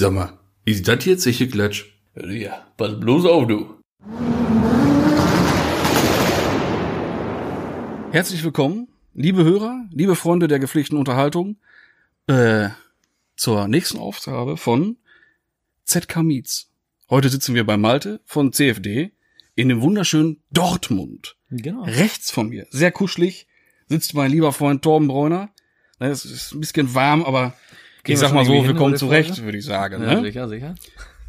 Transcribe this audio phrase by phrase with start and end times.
[0.00, 1.84] Sag mal, ist das jetzt sicher Klatsch?
[2.16, 3.82] Ja, pass bloß auf, du.
[8.10, 11.58] Herzlich willkommen, liebe Hörer, liebe Freunde der gepflegten Unterhaltung,
[12.28, 12.70] äh,
[13.36, 14.96] zur nächsten Aufgabe von
[15.84, 16.70] ZK Meets.
[17.10, 19.12] Heute sitzen wir bei Malte von CFD
[19.54, 21.36] in dem wunderschönen Dortmund.
[21.50, 21.82] Genau.
[21.82, 23.48] Rechts von mir, sehr kuschelig,
[23.86, 25.50] sitzt mein lieber Freund Torben Bräuner.
[25.98, 27.52] Es ist ein bisschen warm, aber
[28.02, 30.02] Gehen ich sag mal so, wir kommen zurecht, würde ich sagen.
[30.02, 30.22] Ja, Ne?
[30.22, 30.74] sicher, sicher.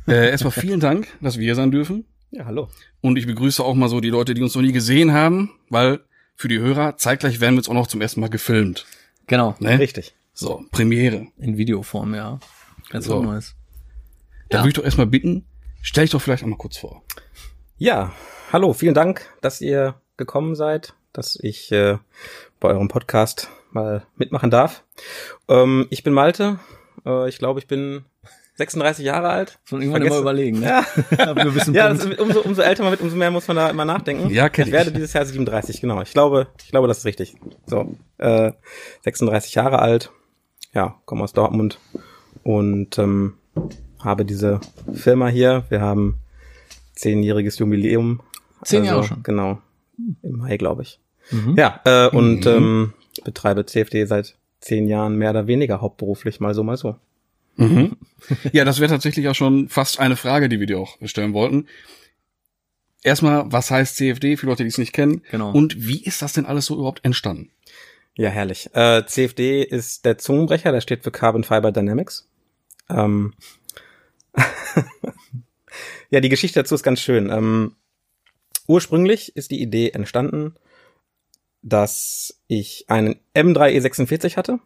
[0.07, 2.05] Äh, erstmal vielen Dank, dass wir hier sein dürfen.
[2.31, 2.70] Ja, hallo.
[3.02, 5.99] Und ich begrüße auch mal so die Leute, die uns noch nie gesehen haben, weil
[6.35, 8.85] für die Hörer zeitgleich werden wir jetzt auch noch zum ersten Mal gefilmt.
[9.27, 9.55] Genau.
[9.59, 9.77] Ne?
[9.80, 10.16] Richtig.
[10.34, 11.27] So, Premiere.
[11.38, 12.39] In Videoform, ja.
[12.89, 13.22] Ganz So.
[13.22, 13.55] Neues.
[14.49, 14.63] Da Ja.
[14.63, 15.45] würde ich doch erstmal bitten,
[15.81, 17.03] stell dich doch vielleicht einmal kurz vor.
[17.77, 18.13] Ja,
[18.52, 21.97] hallo, vielen Dank, dass ihr gekommen seid, dass ich äh,
[22.59, 24.84] bei eurem Podcast mal mitmachen darf.
[25.48, 26.59] Ähm, ich bin Malte.
[27.05, 28.05] Äh, ich glaube, ich bin
[28.55, 29.59] 36 Jahre alt.
[29.64, 30.67] Schon irgendwann Vergesse- immer überlegen, ne?
[30.67, 30.86] Ja,
[31.73, 34.30] ja das umso, umso älter man wird, umso mehr muss man da immer nachdenken.
[34.30, 34.73] Ja, kenn ich ich.
[34.73, 36.02] werde dieses Jahr 37, genau.
[36.02, 37.36] Ich glaube, ich glaube, das ist richtig.
[37.66, 38.52] So, äh,
[39.03, 40.11] 36 Jahre alt.
[40.73, 41.80] Ja, komme aus Dortmund
[42.44, 43.33] und ähm,
[44.03, 44.61] habe diese
[44.94, 45.64] Firma hier.
[45.69, 46.19] Wir haben
[46.95, 48.22] zehnjähriges Jubiläum.
[48.64, 49.23] Zehn Jahre schon.
[49.23, 49.59] Genau.
[50.23, 50.99] Im Mai, glaube ich.
[51.31, 51.55] Mhm.
[51.58, 52.52] Ja, äh, und Mhm.
[52.52, 56.95] ähm, betreibe CFD seit zehn Jahren mehr oder weniger hauptberuflich, mal so, mal so.
[57.58, 57.98] Mhm.
[58.52, 61.67] ja, das wäre tatsächlich auch schon fast eine Frage, die wir dir auch stellen wollten.
[63.04, 65.23] Erstmal, was heißt CFD für Leute, die es nicht kennen?
[65.32, 65.52] Genau.
[65.52, 67.50] Und wie ist das denn alles so überhaupt entstanden?
[68.16, 68.70] Ja, herrlich.
[68.73, 72.30] Äh, CFD ist der Zungenbrecher, der steht für Carbon Fiber Dynamics.
[72.89, 73.34] Ähm
[76.09, 77.30] ja, die Geschichte dazu ist ganz schön.
[77.30, 77.76] Ähm,
[78.67, 80.56] ursprünglich ist die Idee entstanden,
[81.62, 84.59] dass ich einen M3 E46 hatte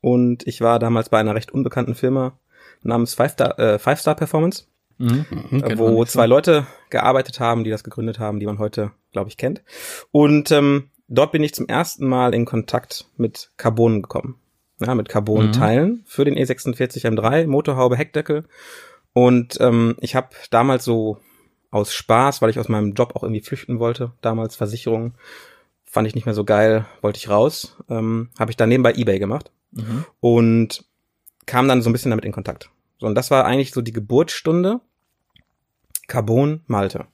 [0.00, 2.38] und ich war damals bei einer recht unbekannten Firma
[2.82, 4.64] namens Five Star, äh, Five Star Performance,
[4.98, 5.26] Mhm.
[5.30, 5.78] Mhm.
[5.78, 9.62] Wo zwei Leute gearbeitet haben, die das gegründet haben, die man heute, glaube ich, kennt.
[10.10, 14.36] Und ähm, dort bin ich zum ersten Mal in Kontakt mit Carbon gekommen.
[14.80, 18.44] Ja, mit Carbon-Teilen für den E E46 M3, Motorhaube, Heckdeckel.
[19.12, 21.18] Und ähm, ich habe damals so
[21.70, 25.14] aus Spaß, weil ich aus meinem Job auch irgendwie flüchten wollte, damals Versicherung,
[25.90, 29.18] fand ich nicht mehr so geil, wollte ich raus, ähm, habe ich dann nebenbei Ebay
[29.18, 30.04] gemacht Mhm.
[30.20, 30.84] und
[31.46, 32.70] kam dann so ein bisschen damit in Kontakt.
[32.98, 34.80] So, und das war eigentlich so die Geburtsstunde
[36.06, 37.06] Carbon Malte.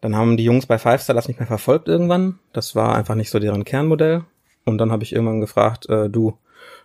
[0.00, 2.38] Dann haben die Jungs bei Five Star das nicht mehr verfolgt irgendwann.
[2.52, 4.24] Das war einfach nicht so deren Kernmodell.
[4.64, 6.36] Und dann habe ich irgendwann gefragt, äh, du,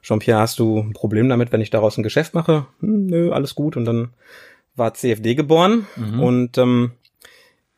[0.02, 2.68] Jean-Pierre, hast du ein Problem damit, wenn ich daraus ein Geschäft mache?
[2.80, 3.76] Hm, nö, alles gut.
[3.76, 4.14] Und dann
[4.76, 5.88] war CFD geboren.
[5.96, 6.20] Mhm.
[6.22, 6.92] Und ähm,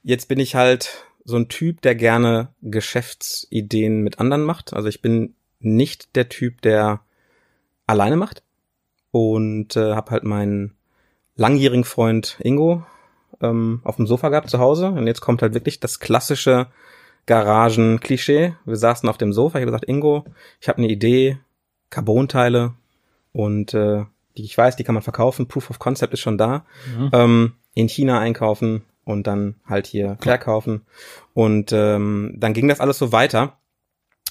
[0.03, 4.73] jetzt bin ich halt so ein Typ, der gerne Geschäftsideen mit anderen macht.
[4.73, 7.01] Also ich bin nicht der Typ, der
[7.87, 8.43] alleine macht.
[9.11, 10.75] Und äh, habe halt meinen
[11.35, 12.83] langjährigen Freund Ingo
[13.41, 14.87] ähm, auf dem Sofa gehabt zu Hause.
[14.87, 16.67] Und jetzt kommt halt wirklich das klassische
[17.25, 18.55] Garagen-Klischee.
[18.65, 19.57] Wir saßen auf dem Sofa.
[19.57, 20.25] Ich habe gesagt, Ingo,
[20.59, 21.39] ich habe eine Idee,
[21.89, 22.73] Carbonteile
[23.31, 24.05] und äh,
[24.37, 25.47] die ich weiß, die kann man verkaufen.
[25.47, 26.65] Proof of Concept ist schon da.
[26.97, 27.09] Mhm.
[27.13, 30.85] Ähm, in China einkaufen und dann halt hier verkaufen.
[31.33, 33.57] Und ähm, dann ging das alles so weiter.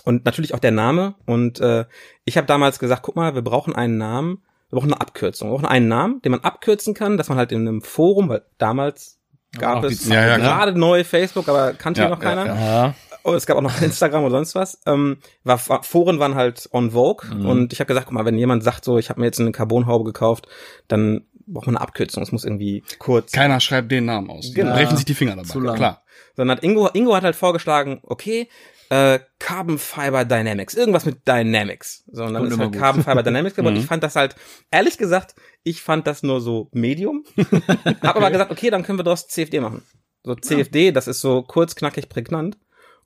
[0.05, 1.17] Und natürlich auch der Name.
[1.27, 1.85] Und äh,
[2.25, 5.49] ich habe damals gesagt, guck mal, wir brauchen einen Namen, wir brauchen eine Abkürzung.
[5.51, 8.43] Wir brauchen einen Namen, den man abkürzen kann, dass man halt in einem Forum, weil
[8.59, 9.19] damals
[9.59, 12.47] gab die es Ja, ja, gerade neu Facebook, aber kannte Ja, noch ja, keiner.
[12.47, 12.95] Ja.
[13.25, 14.81] Oh, es gab auch noch Instagram oder sonst was.
[14.87, 17.47] Ähm, war, war, Foren waren halt on vogue Mhm.
[17.47, 19.51] und ich habe gesagt, guck mal, wenn jemand sagt so, ich habe mir jetzt eine
[19.51, 20.47] Carbonhaube gekauft,
[20.87, 22.23] dann braucht man eine Abkürzung.
[22.23, 23.33] Es muss irgendwie kurz.
[23.33, 24.53] Keiner schreibt den Namen aus.
[24.55, 24.75] Genau.
[24.75, 25.49] brechen sich die Finger dabei.
[25.49, 25.77] Zu lang.
[25.77, 26.03] Klar.
[26.37, 28.49] Sondern hat Ingo, Ingo hat halt vorgeschlagen, okay,
[28.91, 32.05] äh, Carbon Fiber Dynamics, irgendwas mit Dynamics.
[32.11, 32.81] So, und dann Kommt ist halt gut.
[32.81, 33.75] Carbon Fiber Dynamics geworden.
[33.79, 33.81] Mhm.
[33.81, 34.35] Ich fand das halt,
[34.71, 37.25] ehrlich gesagt, ich fand das nur so Medium.
[38.03, 39.83] Hab aber gesagt, okay, dann können wir daraus CFD machen.
[40.25, 42.59] So CFD, das ist so kurz, knackig, prägnant.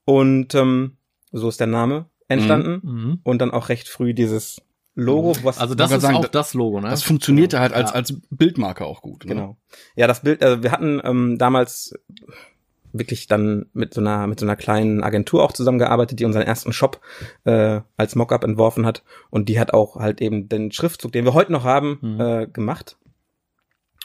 [0.04, 0.98] Und ähm,
[1.32, 2.80] so ist der Name entstanden.
[2.82, 3.20] Mhm.
[3.22, 4.60] Und dann auch recht früh dieses
[4.94, 6.90] Logo, was Also das ist sagen, auch da- das Logo, ne?
[6.90, 7.96] Das funktionierte halt als, Ja.
[7.96, 9.24] als Bildmarke auch gut.
[9.24, 9.34] Ne?
[9.34, 9.56] Genau.
[9.96, 11.94] Ja, das Bild, also wir hatten ähm, damals
[12.92, 16.74] wirklich dann mit so einer mit so einer kleinen Agentur auch zusammengearbeitet, die unseren ersten
[16.74, 17.00] Shop
[17.44, 21.32] äh, als Mockup entworfen hat und die hat auch halt eben den Schriftzug, den wir
[21.32, 22.20] heute noch haben, Mhm.
[22.20, 22.98] äh, gemacht.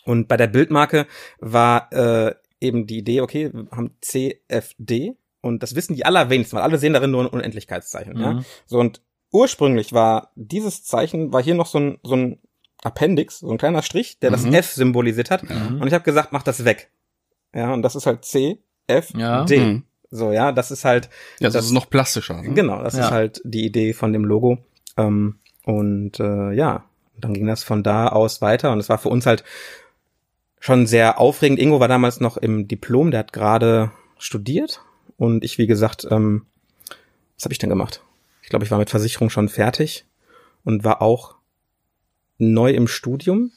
[0.06, 1.06] Und bei der Bildmarke
[1.40, 6.64] war äh, eben die Idee, okay, wir haben CFD und das wissen die allerwenigsten, weil
[6.64, 8.18] alle sehen darin nur ein Unendlichkeitszeichen.
[8.18, 8.34] Ja?
[8.36, 8.46] Mhm.
[8.66, 9.02] So und
[9.32, 12.40] ursprünglich war dieses Zeichen, war hier noch so ein, so ein
[12.84, 14.54] Appendix, so ein kleiner Strich, der das Mhm.
[14.54, 15.44] F symbolisiert hat.
[15.44, 15.82] Mhm.
[15.82, 16.90] Und ich habe gesagt, mach das weg.
[17.54, 19.44] Ja, und das ist halt C, F, Ja.
[19.46, 19.60] D.
[19.60, 19.84] Mhm.
[20.10, 21.06] So, ja, das ist halt,
[21.40, 22.42] Ja, das, Das- ist noch plastischer.
[22.42, 22.54] Ne?
[22.54, 23.06] genau, das Ja.
[23.06, 24.60] ist halt die Idee von dem Logo.
[24.96, 26.86] Ähm, und äh, ja,
[27.20, 29.44] dann ging das von da aus weiter und es war für uns halt
[30.60, 31.60] schon sehr aufregend.
[31.60, 34.82] Ingo war damals noch im Diplom, der hat gerade studiert
[35.18, 36.46] und ich, wie gesagt, ähm,
[37.36, 38.02] was habe ich denn gemacht?
[38.48, 40.06] Ich glaube, ich war mit Versicherung schon fertig
[40.64, 41.36] und war auch
[42.38, 43.52] neu im Studium.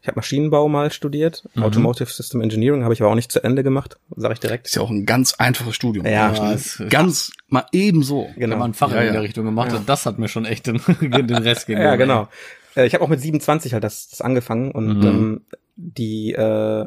[0.00, 1.62] Ich habe Maschinenbau mal studiert, Mhm.
[1.62, 4.66] Automotive System Engineering, habe ich aber auch nicht zu Ende gemacht, sage ich direkt.
[4.66, 6.04] Ist ja auch ein ganz einfaches Studium.
[6.06, 8.26] Ja, Ja, es- Ganz mal ebenso.
[8.30, 8.54] Ich Genau.
[8.54, 9.12] habe mal ein Fach Ja, in ja.
[9.12, 11.84] der Richtung gemacht und das hat mir schon echt den, den Rest gegeben.
[11.84, 12.26] Ja, genau.
[12.74, 15.06] Äh, Ich habe auch mit 27 halt das, das angefangen und Mhm.
[15.06, 15.40] ähm,
[15.76, 16.86] die äh,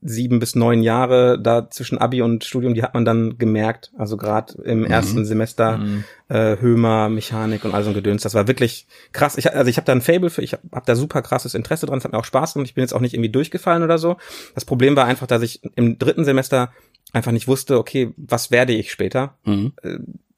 [0.00, 3.90] sieben bis neun Jahre da zwischen Abi und Studium, die hat man dann gemerkt.
[3.98, 6.04] Also gerade im ersten Semester Mhm.
[6.28, 8.22] äh, Hömer, Mechanik und all so ein Gedöns.
[8.22, 9.36] Das war wirklich krass.
[9.38, 11.86] Ich, also ich habe da ein Fable für, ich habe hab da super krasses Interesse
[11.86, 12.68] dran, es hat mir auch Spaß gemacht.
[12.68, 14.16] Ich bin jetzt auch nicht irgendwie durchgefallen oder so.
[14.54, 16.72] Das Problem war einfach, dass ich im dritten Semester
[17.12, 19.34] einfach nicht wusste, okay, was werde ich später?
[19.44, 19.72] Mhm.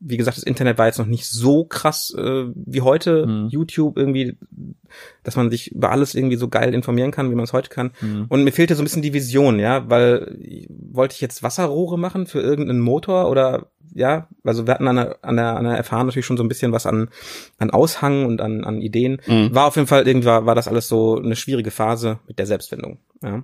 [0.01, 3.27] Wie gesagt, das Internet war jetzt noch nicht so krass äh, wie heute.
[3.27, 3.49] Mhm.
[3.51, 4.39] YouTube irgendwie,
[5.23, 7.93] dass man sich über alles irgendwie so geil informieren kann, wie man es heute kann.
[8.01, 8.25] Mhm.
[8.29, 10.39] Und mir fehlte so ein bisschen die Vision, ja, weil
[10.69, 15.19] wollte ich jetzt Wasserrohre machen für irgendeinen Motor oder ja, also wir hatten an der,
[15.23, 17.09] an der, an der FH natürlich schon so ein bisschen was an,
[17.59, 19.21] an Aushang und an, an Ideen.
[19.27, 19.55] Mhm.
[19.55, 22.47] War auf jeden Fall irgendwie war, war das alles so eine schwierige Phase mit der
[22.47, 22.99] Selbstfindung.
[23.23, 23.43] Ja.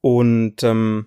[0.00, 1.06] Und ähm,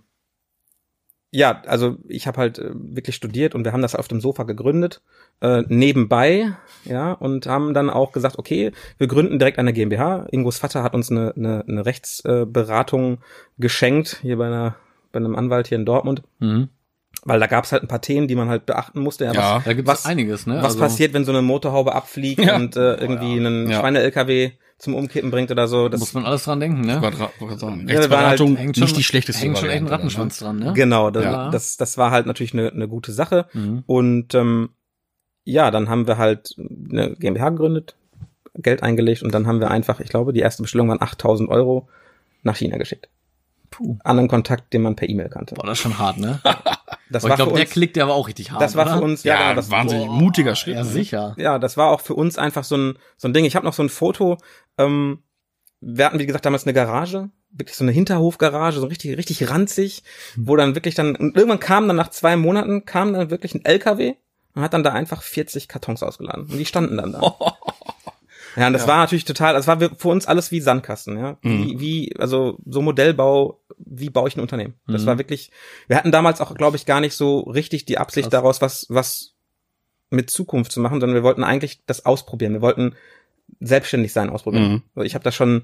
[1.35, 4.43] ja, also ich habe halt äh, wirklich studiert und wir haben das auf dem Sofa
[4.43, 5.01] gegründet,
[5.41, 6.53] äh, nebenbei,
[6.85, 10.27] ja, und haben dann auch gesagt, okay, wir gründen direkt eine GmbH.
[10.31, 13.19] Ingos Vater hat uns eine, eine, eine Rechtsberatung
[13.57, 14.75] geschenkt, hier bei einer
[15.11, 16.67] bei einem Anwalt hier in Dortmund, Mhm.
[17.23, 19.23] weil da gab es halt ein paar Themen, die man halt beachten musste.
[19.25, 19.55] Ja, Ja.
[19.57, 20.55] was, Da gibt Was- es einiges, ne?
[20.57, 22.55] was Also, passiert, wenn so eine Motorhaube abfliegt Ja.
[22.57, 23.79] und äh, irgendwie einen Ja.
[23.79, 25.87] Schweine-LKW zum Umkippen bringt oder so.
[25.89, 26.99] Das, muss man alles dran denken, ne?
[26.99, 27.31] Grad sagen,
[27.87, 30.73] Ja, halt- Rechtsberatung, schon, nicht die schlechteste Hängt schon echt ein Rattenschwanz dran, ne?
[30.73, 31.49] Genau, das, Ja.
[31.49, 33.45] das, das war halt natürlich eine, eine gute Sache.
[33.53, 33.83] Mhm.
[33.85, 34.69] Und ähm,
[35.45, 36.55] ja, dann haben wir halt
[36.89, 37.95] eine GmbH gegründet,
[38.55, 41.87] Geld eingelegt und dann haben wir einfach, ich glaube, die erste Bestellung waren 8000 Euro
[42.43, 43.09] nach China geschickt.
[43.69, 43.97] Puh.
[44.03, 45.55] An einen Kontakt, den man per E-Mail kannte.
[45.55, 46.39] Boah, das ist schon hart, ne?
[47.09, 48.61] Das Aber war ich glaube, für der uns, klickt der aber auch richtig hart.
[48.61, 48.97] das war oder?
[48.97, 50.75] für uns, Ja, ja, genau, das, wahnsinnig mutiger Schritt.
[50.75, 50.89] Ja, ne?
[50.89, 51.35] sicher.
[51.37, 53.45] ja, das war auch für uns einfach so ein, so ein Ding.
[53.45, 54.37] Ich habe noch so ein Foto,
[54.77, 55.19] ähm,
[55.81, 60.03] wir hatten, wie gesagt, damals eine Garage, wirklich so eine Hinterhofgarage, so richtig, richtig ranzig,
[60.35, 63.63] wo dann wirklich dann, und irgendwann kam dann nach zwei Monaten, kam dann wirklich ein
[63.63, 64.15] LKW
[64.55, 66.45] und hat dann da einfach 40 Kartons ausgeladen.
[66.49, 67.19] Und die standen dann da.
[68.55, 71.37] Ja, und das war natürlich total, das war für uns alles wie Sandkasten, ja.
[71.41, 74.75] Wie, wie, also so Modellbau, wie baue ich ein Unternehmen?
[74.87, 75.07] Das Mhm.
[75.07, 75.51] war wirklich,
[75.87, 78.31] wir hatten damals auch, glaube ich, gar nicht so richtig die Absicht Krass.
[78.31, 79.33] daraus, was, was
[80.09, 82.53] mit Zukunft zu machen, sondern wir wollten eigentlich das ausprobieren.
[82.53, 82.95] Wir wollten
[83.59, 84.83] selbstständig sein ausprobieren.
[84.95, 85.03] Mhm.
[85.03, 85.63] Ich habe das schon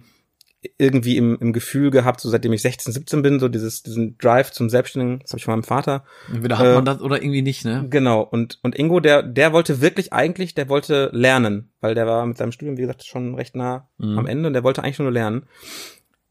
[0.77, 4.51] irgendwie im, im Gefühl gehabt, so seitdem ich 16, 17 bin, so dieses, diesen Drive
[4.51, 6.03] zum Selbstständigen, das habe ich von meinem Vater.
[6.31, 7.87] Entweder hat Äh, man das oder irgendwie nicht, ne?
[7.89, 12.25] Genau, und, und Ingo, der, der wollte wirklich eigentlich, der wollte lernen, weil der war
[12.27, 14.19] mit seinem Studium, wie gesagt, schon recht nah Mhm.
[14.19, 15.43] am Ende und der wollte eigentlich nur lernen.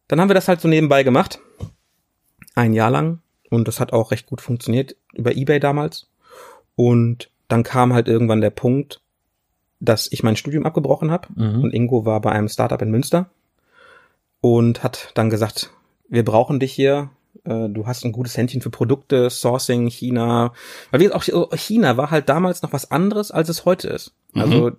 [0.07, 1.41] Dann haben wir das halt so nebenbei gemacht.
[2.55, 3.21] Ein Jahr lang.
[3.49, 6.09] Und das hat auch recht gut funktioniert über Ebay damals.
[6.77, 9.01] Und dann kam halt irgendwann der Punkt,
[9.81, 11.29] dass ich mein Studium abgebrochen habe.
[11.35, 11.63] Mhm.
[11.65, 13.31] Und Ingo war bei einem Startup in Münster
[14.41, 15.71] und hat dann gesagt,
[16.09, 17.11] wir brauchen dich hier.
[17.45, 20.53] Äh, Du hast ein gutes Händchen für Produkte, Sourcing, China.
[20.91, 21.23] Weil wir auch
[21.57, 24.13] China war halt damals noch was anderes, als es heute ist.
[24.35, 24.73] Also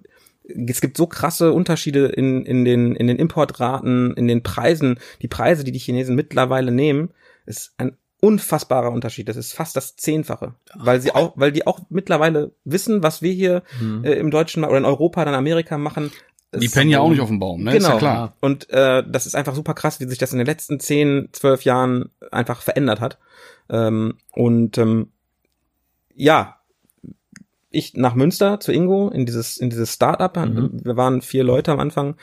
[0.43, 5.00] es gibt so krasse Unterschiede in, in, den, in den Importraten, in den Preisen.
[5.21, 7.12] Die Preise, die die Chinesen mittlerweile nehmen,
[7.45, 9.29] ist ein unfassbarer Unterschied.
[9.29, 13.31] Das ist fast das Zehnfache, weil sie auch, weil die auch mittlerweile wissen, was wir
[13.33, 14.03] hier Mhm.
[14.03, 16.12] äh, im deutschen oder in Europa, dann Amerika machen.
[16.53, 17.72] Die Ist- pennen ja auch nicht auf dem Baum, ne?
[17.77, 17.93] Ist Genau.
[17.93, 18.34] ja klar.
[18.41, 21.63] Und äh, das ist einfach super krass, wie sich das in den letzten zehn, zwölf
[21.63, 23.20] Jahren einfach verändert hat.
[23.70, 25.12] Ähm, und ähm,
[26.13, 26.58] ja,
[27.70, 30.36] ich nach Münster zu Ingo in dieses in dieses Startup.
[30.36, 30.81] Mhm.
[30.84, 32.15] Wir waren vier Leute am Anfang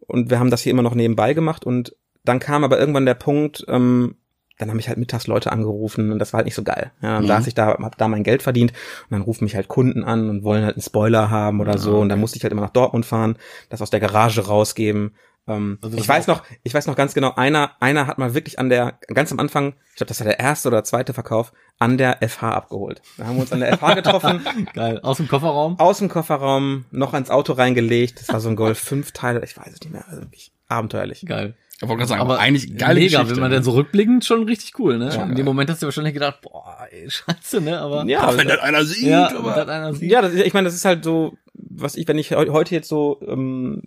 [0.00, 1.64] und wir haben das hier immer noch nebenbei gemacht.
[1.64, 3.64] Und dann kam aber irgendwann der Punkt.
[3.68, 4.16] Ähm,
[4.58, 6.92] dann haben mich halt mittags Leute angerufen und das war halt nicht so geil.
[7.02, 7.28] Ja, dann Mhm.
[7.28, 10.28] saß ich da, hab da mein Geld verdient und dann rufen mich halt Kunden an
[10.30, 12.70] und wollen halt einen Spoiler haben oder so und dann musste ich halt immer nach
[12.70, 13.36] Dortmund fahren,
[13.68, 15.14] das aus der Garage rausgeben.
[15.48, 18.58] Ähm, Also ich weiß noch, ich weiß noch ganz genau, einer, einer hat mal wirklich
[18.58, 21.98] an der, ganz am Anfang, ich glaube, das war der erste oder zweite Verkauf, an
[21.98, 23.00] der FH abgeholt.
[23.16, 24.40] Da haben wir uns an der FH getroffen,
[24.74, 24.98] Geil.
[25.02, 25.78] Aus dem Kofferraum.
[25.78, 28.20] aus dem Kofferraum, noch ans Auto reingelegt.
[28.20, 31.24] Das war so ein Golf 5 Teil, ich weiß es nicht mehr, also wirklich abenteuerlich.
[31.26, 31.54] Geil.
[31.76, 33.34] Ich wollte gerade sagen, Aber eigentlich geile mega, Geschichte.
[33.36, 33.56] wenn man ne?
[33.56, 35.12] dann so rückblickend schon richtig cool, ne?
[35.12, 37.78] Schon In dem Moment hast du wahrscheinlich gedacht, boah, ey, scheiße, ne?
[37.80, 40.10] Aber Ja, Wenn das einer sieht, ja, aber wenn das einer sieht.
[40.10, 42.74] Ja, das, ist- ich meine, das ist halt so, was ich, wenn ich heu- heute
[42.74, 43.82] jetzt so, ähm,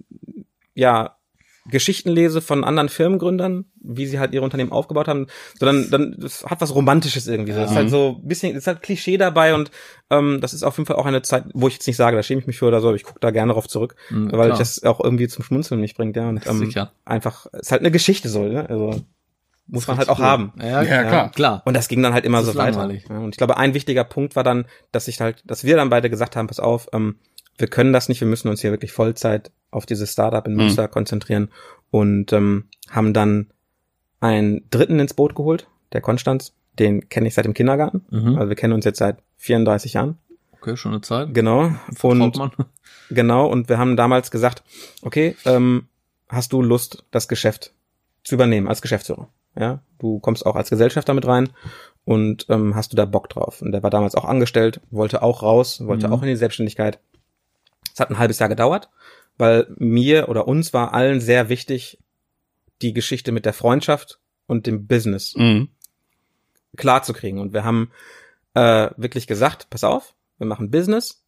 [0.75, 1.15] ja,
[1.69, 5.27] Geschichten lese von anderen Firmengründern, wie sie halt ihre Unternehmen aufgebaut haben,
[5.59, 7.53] sondern dann das hat was Romantisches irgendwie.
[7.53, 7.59] So.
[7.59, 9.71] Das ist halt so ein bisschen, das ist halt Klischee dabei und
[10.09, 12.23] ähm, das ist auf jeden Fall auch eine Zeit, wo ich jetzt nicht sage, da
[12.23, 14.47] schäme ich mich für oder so, aber ich gucke da gerne drauf zurück, Mhm, weil
[14.47, 14.57] klar.
[14.59, 16.27] das auch irgendwie zum Schmunzeln mich bringt, ja.
[16.29, 16.91] Und ähm, Sicher.
[17.05, 18.69] einfach, es ist halt eine Geschichte so, ne?
[18.69, 19.01] Also
[19.71, 20.25] muss man halt auch Cool.
[20.25, 20.53] haben.
[20.59, 21.31] Ja, Ja, klar.
[21.31, 21.61] klar.
[21.65, 22.79] Und das ging dann halt immer Das so weiter.
[22.79, 23.05] langweilig.
[23.07, 25.89] Ja, und ich glaube, ein wichtiger Punkt war dann, dass ich halt, dass wir dann
[25.91, 27.17] beide gesagt haben, pass auf, ähm,
[27.59, 30.57] wir können das nicht, wir müssen uns hier wirklich Vollzeit auf dieses Startup in Mhm.
[30.63, 31.49] Münster konzentrieren
[31.91, 33.51] und ähm, haben dann
[34.19, 38.05] einen Dritten ins Boot geholt, der Konstanz, den kenne ich seit dem Kindergarten.
[38.09, 38.37] Mhm.
[38.37, 40.17] Also wir kennen uns jetzt seit 34 Jahren.
[40.53, 41.33] Okay, schon eine Zeit.
[41.33, 41.71] Genau.
[42.21, 42.35] Und.
[43.09, 44.63] Genau, und wir haben damals gesagt,
[45.01, 45.87] okay, ähm,
[46.27, 47.73] hast du Lust, das Geschäft
[48.23, 49.29] zu übernehmen als Geschäftsführer?
[49.57, 51.49] Ja, du kommst auch als Gesellschafter mit rein
[52.05, 53.61] und ähm, hast du da Bock drauf?
[53.61, 56.13] Und der war damals auch angestellt, wollte auch raus, wollte Mhm.
[56.13, 56.99] auch in die Selbstständigkeit.
[57.93, 58.89] Es hat ein halbes Jahr gedauert,
[59.37, 61.99] weil mir oder uns war allen sehr wichtig,
[62.81, 65.69] die Geschichte mit der Freundschaft und dem Business Mhm.
[66.77, 67.39] klar zu kriegen.
[67.39, 67.91] Und wir haben
[68.53, 71.23] äh, wirklich gesagt, pass auf, wir machen Business,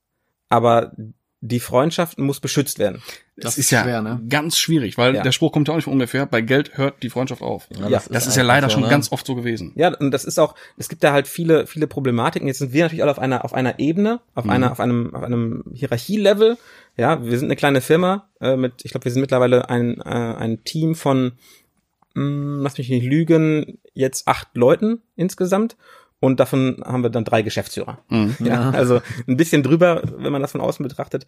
[0.50, 0.94] aber
[1.44, 3.02] die Freundschaft muss beschützt werden.
[3.36, 4.22] Das, Das ist ist ja schwer, ne?
[4.30, 5.24] ganz schwierig, weil Ja.
[5.24, 6.28] der Spruch kommt ja auch nicht von ungefähr.
[6.28, 7.68] Bei Geld hört die Freundschaft auf.
[7.72, 8.90] Ja, Das ist ja einfach leider so, schon ne?
[8.90, 9.72] ganz oft so gewesen.
[9.76, 12.48] Ja, und das ist auch, es gibt da halt viele, viele Problematiken.
[12.48, 14.52] Jetzt sind wir natürlich alle auf einer, auf einer Ebene, auf Mhm.
[14.52, 16.58] einer, auf einem, auf einem Hierarchielevel.
[16.98, 20.04] Ja, wir sind eine kleine Firma äh, mit, ich glaube, wir sind mittlerweile ein, äh,
[20.04, 21.32] ein Team von,
[22.14, 25.76] mh, lass mich nicht lügen, jetzt acht Leuten insgesamt.
[26.22, 27.98] Und davon haben wir dann drei Geschäftsführer.
[28.08, 28.38] Mhm.
[28.46, 31.26] Ja, also ein bisschen drüber, wenn man das von außen betrachtet.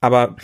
[0.00, 0.36] Aber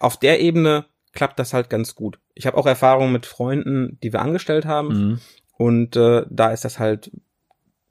[0.00, 2.18] auf der Ebene klappt das halt ganz gut.
[2.34, 4.88] Ich habe auch Erfahrungen mit Freunden, die wir angestellt haben.
[4.88, 5.20] Mhm.
[5.56, 7.12] Und äh, da ist das halt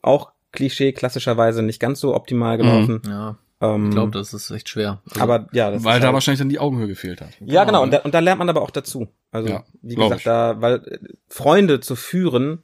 [0.02, 3.02] auch Klischee klassischerweise nicht ganz so optimal gelaufen.
[3.08, 5.02] Ja, Ähm, ich glaube, das ist echt schwer.
[5.10, 7.30] Also, aber ja, das Weil ist da halt, wahrscheinlich dann die Augenhöhe gefehlt hat.
[7.42, 7.84] ja genau ne?
[7.84, 9.10] und da, und da lernt man aber auch dazu.
[9.32, 10.24] Also Ja, wie gesagt, ich.
[10.24, 12.64] da weil äh, Freunde zu führen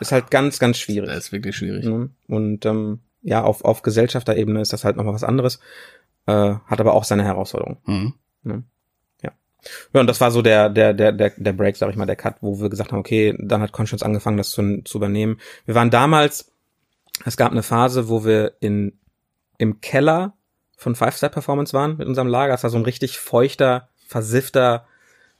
[0.00, 1.08] ist halt ganz ganz schwierig.
[1.08, 1.84] das ist wirklich schwierig.
[1.84, 2.10] Ne?
[2.28, 5.58] Und ähm, ja, auf auf Gesellschafterebene ist das halt nochmal was anderes.
[6.26, 7.78] Äh, hat aber auch seine Herausforderungen.
[7.86, 8.14] Mhm.
[9.92, 12.16] Ja, und das war so der, der, der, der, der Break, sag ich mal, der
[12.16, 15.40] Cut, wo wir gesagt haben, okay, dann hat Conscience angefangen, das zu, zu übernehmen.
[15.64, 16.52] Wir waren damals,
[17.24, 18.98] es gab eine Phase, wo wir in,
[19.58, 20.34] im Keller
[20.76, 22.54] von Five Star Performance waren mit unserem Lager.
[22.54, 24.86] Es war so ein richtig feuchter, versiffter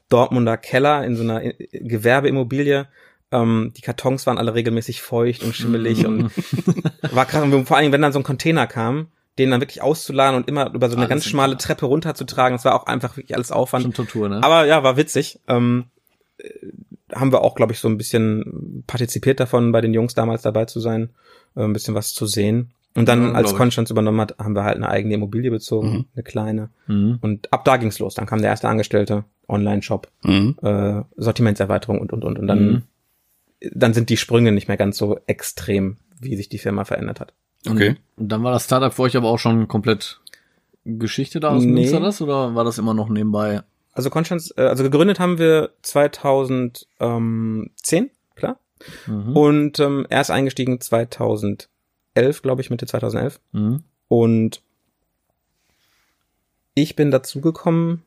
[0.08, 2.86] Dortmunder Keller in so einer I- Gewerbeimmobilie.
[3.32, 6.30] Ähm, die Kartons waren alle regelmäßig feucht und schimmelig und
[7.12, 7.42] war krass.
[7.42, 9.08] Und vor allem, wenn dann so ein Container kam,
[9.38, 11.56] den dann wirklich auszuladen und immer über so eine Alles ganz im schmale.
[11.58, 13.82] Treppe runterzutragen, das war auch einfach wirklich alles Aufwand.
[13.82, 14.42] Schon Tortur, ne?
[14.42, 15.40] Aber ja, war witzig.
[15.48, 15.86] Ähm,
[16.38, 16.48] äh,
[17.14, 20.64] haben wir auch, glaube ich, so ein bisschen partizipiert davon, bei den Jungs damals dabei
[20.64, 21.10] zu sein,
[21.56, 22.72] äh, ein bisschen was zu sehen.
[22.96, 23.54] Und dann, Ja, als.
[23.54, 26.04] Constance übernommen hat, haben wir halt eine eigene Immobilie bezogen, Mhm.
[26.14, 26.70] eine kleine.
[26.86, 27.18] mhm.
[27.20, 28.14] Und ab da ging's los.
[28.14, 30.56] Dann kam der erste Angestellte, Online-Shop, Mhm.
[30.62, 32.38] äh, Sortimentserweiterung und, und, und.
[32.38, 32.82] Und dann, Mhm.
[33.74, 37.32] dann sind die Sprünge nicht mehr ganz so extrem, wie sich die Firma verändert hat.
[37.68, 37.96] Okay.
[38.16, 40.20] Und dann war das Startup für euch aber auch schon komplett
[40.84, 41.72] Geschichte da aus Nee.
[41.72, 43.62] Münster das oder war das immer noch nebenbei?
[43.92, 48.58] Also Constance, äh, also gegründet haben wir 2010, klar.
[49.06, 49.36] Mhm.
[49.36, 50.80] Und ähm, erst eingestiegen
[52.16, 53.40] 2011, glaube ich, Mitte 2011.
[53.52, 53.84] Mhm.
[54.08, 54.62] Und
[56.74, 58.02] ich bin dazugekommen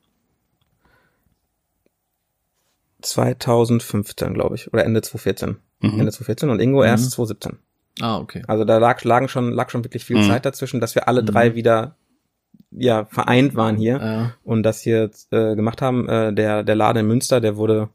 [3.01, 5.57] 2015, glaube ich, oder Ende 2014.
[5.81, 5.99] Mhm.
[5.99, 6.85] Ende 2014 und Ingo Mhm.
[6.85, 7.59] erst 2017.
[8.01, 8.43] Ah, okay.
[8.47, 10.27] Also da lag, lagen schon, lag schon wirklich viel Mhm.
[10.27, 11.95] Zeit dazwischen, dass wir alle drei wieder
[12.71, 14.33] ja vereint waren hier Ja.
[14.43, 16.07] und das hier äh, gemacht haben.
[16.07, 17.89] Äh, der, der Laden in Münster, der wurde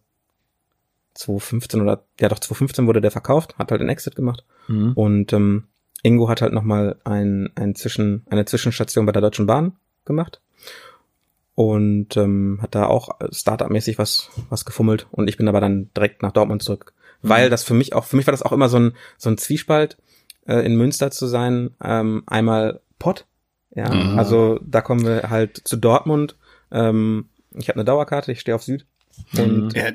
[1.14, 4.44] 2015 oder ja doch 2015 wurde der verkauft, hat halt einen Exit gemacht.
[4.68, 4.92] Mhm.
[4.94, 5.64] Und ähm,
[6.04, 9.73] Ingo hat halt nochmal ein, ein Zwischen, eine Zwischenstation bei der Deutschen Bahn
[10.04, 10.40] gemacht.
[11.56, 15.06] Und ähm, hat da auch Startup-mäßig was, was gefummelt.
[15.12, 16.92] Und ich bin aber dann direkt nach Dortmund zurück.
[17.23, 19.38] Weil das für mich auch, für mich war das auch immer so ein, so ein
[19.38, 19.96] Zwiespalt,
[20.46, 21.70] äh, in Münster zu sein.
[21.82, 23.25] Ähm, einmal Pott.
[23.75, 24.18] Ja, Mhm.
[24.18, 26.37] also da kommen wir halt zu Dortmund.
[26.70, 28.84] Ähm, ich habe eine Dauerkarte, ich stehe auf Süd.
[29.38, 29.70] Und Mhm.
[29.76, 29.92] Ja,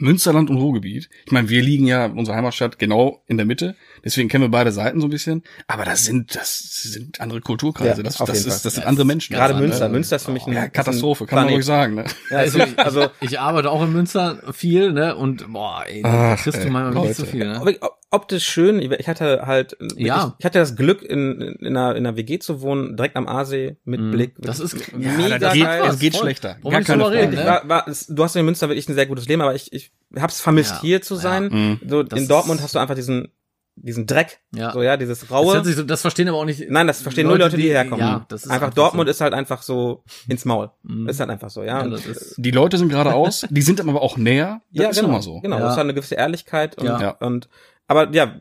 [0.00, 1.08] Münsterland und Ruhrgebiet.
[1.24, 3.76] Ich meine, wir liegen ja, unsere Heimatstadt, genau in der Mitte.
[4.04, 5.42] Deswegen kennen wir beide Seiten so ein bisschen.
[5.66, 7.98] Aber das sind, das sind andere Kulturkreise.
[7.98, 9.34] Ja, das, das, ist, das sind andere Menschen.
[9.34, 9.88] gerade da, Münster.
[9.88, 9.92] Ne?
[9.94, 11.94] Münster ist für mich ein Ja, Katastrophe, kann man ruhig sagen.
[11.94, 12.04] Ne?
[12.30, 15.16] Ja, also, also Ich arbeite auch in Münster viel, ne?
[15.16, 17.32] Und boah, ey, da kriegst du manchmal nicht so Leute.
[17.32, 17.78] viel, ne?
[18.10, 18.80] Optisch schön.
[18.80, 20.36] Ich hatte halt, Ja.
[20.38, 23.76] ich hatte das Glück, in, in, einer, in einer WG zu wohnen, direkt am Aasee
[23.84, 24.10] mit Mhm.
[24.12, 24.34] Blick.
[24.38, 25.82] Das ist Ja, mega das geht, geil.
[25.88, 26.22] es geht Voll.
[26.22, 26.56] schlechter.
[26.62, 27.16] Warum Gar keine Frage.
[27.16, 27.46] reden, Ich ne?
[27.46, 29.90] war, war, es- du hast in Münster wirklich ein sehr gutes Leben, aber ich, ich
[30.16, 30.80] hab's vermisst, Ja.
[30.82, 31.48] hier zu sein.
[31.50, 31.80] Mhm.
[31.88, 33.28] So, in Dortmund hast du einfach diesen
[33.76, 34.72] diesen Dreck, Ja.
[34.72, 35.62] so ja, dieses Das, raue.
[35.64, 36.68] sich so, das verstehen aber auch nicht.
[36.70, 38.00] Nein, das verstehen nur Leute, die hierher kommen.
[38.00, 40.70] Ja, das ist einfach, Dortmund ist halt einfach so ins Maul.
[40.82, 41.08] Mhm.
[41.08, 41.82] Ist halt einfach so, ja.
[41.84, 44.62] Ja, das Die Leute sind geradeaus, die sind aber auch näher.
[44.72, 45.40] Das ja, ist genau, so.
[45.40, 45.62] Genau, Ja.
[45.62, 47.10] das ist halt eine gewisse Ehrlichkeit und, Ja.
[47.20, 47.48] und
[47.88, 48.34] aber ja,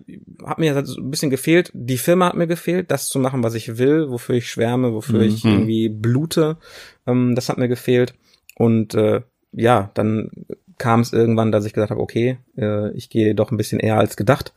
[0.46, 1.70] hat mir halt so ein bisschen gefehlt.
[1.76, 5.20] Die Firma hat mir gefehlt, das zu machen, was ich will, wofür ich schwärme, wofür
[5.20, 5.26] Mhm.
[5.28, 6.58] ich irgendwie blute.
[7.06, 8.16] Ähm, das hat mir gefehlt.
[8.56, 10.32] Und äh, ja, dann
[10.80, 13.98] kam es irgendwann, dass ich gesagt habe, okay, äh, ich gehe doch ein bisschen eher
[14.00, 14.54] als gedacht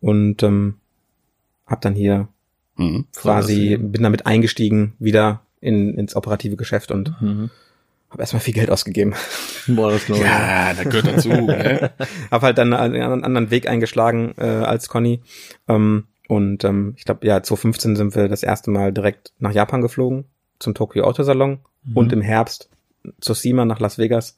[0.00, 0.74] und ähm,
[1.66, 2.28] habe dann hier
[2.76, 3.06] Mhm.
[3.14, 7.50] quasi, bin damit eingestiegen wieder in, ins operative Geschäft und mhm.
[8.08, 9.14] habe erstmal viel Geld ausgegeben.
[9.66, 10.26] Boah, das glaube ich.
[10.30, 11.28] Ja, da gehört dazu.
[11.28, 11.90] ne?
[12.30, 15.20] Hab halt dann einen einen anderen Weg eingeschlagen äh, als Conny.
[15.66, 19.82] Ähm, und ähm, ich glaube, ja, 2015 sind wir das erste Mal direkt nach Japan
[19.82, 20.26] geflogen,
[20.60, 21.96] zum Tokyo Auto Salon Mhm.
[21.96, 22.68] und im Herbst
[23.20, 24.36] zur SEMA nach Las Vegas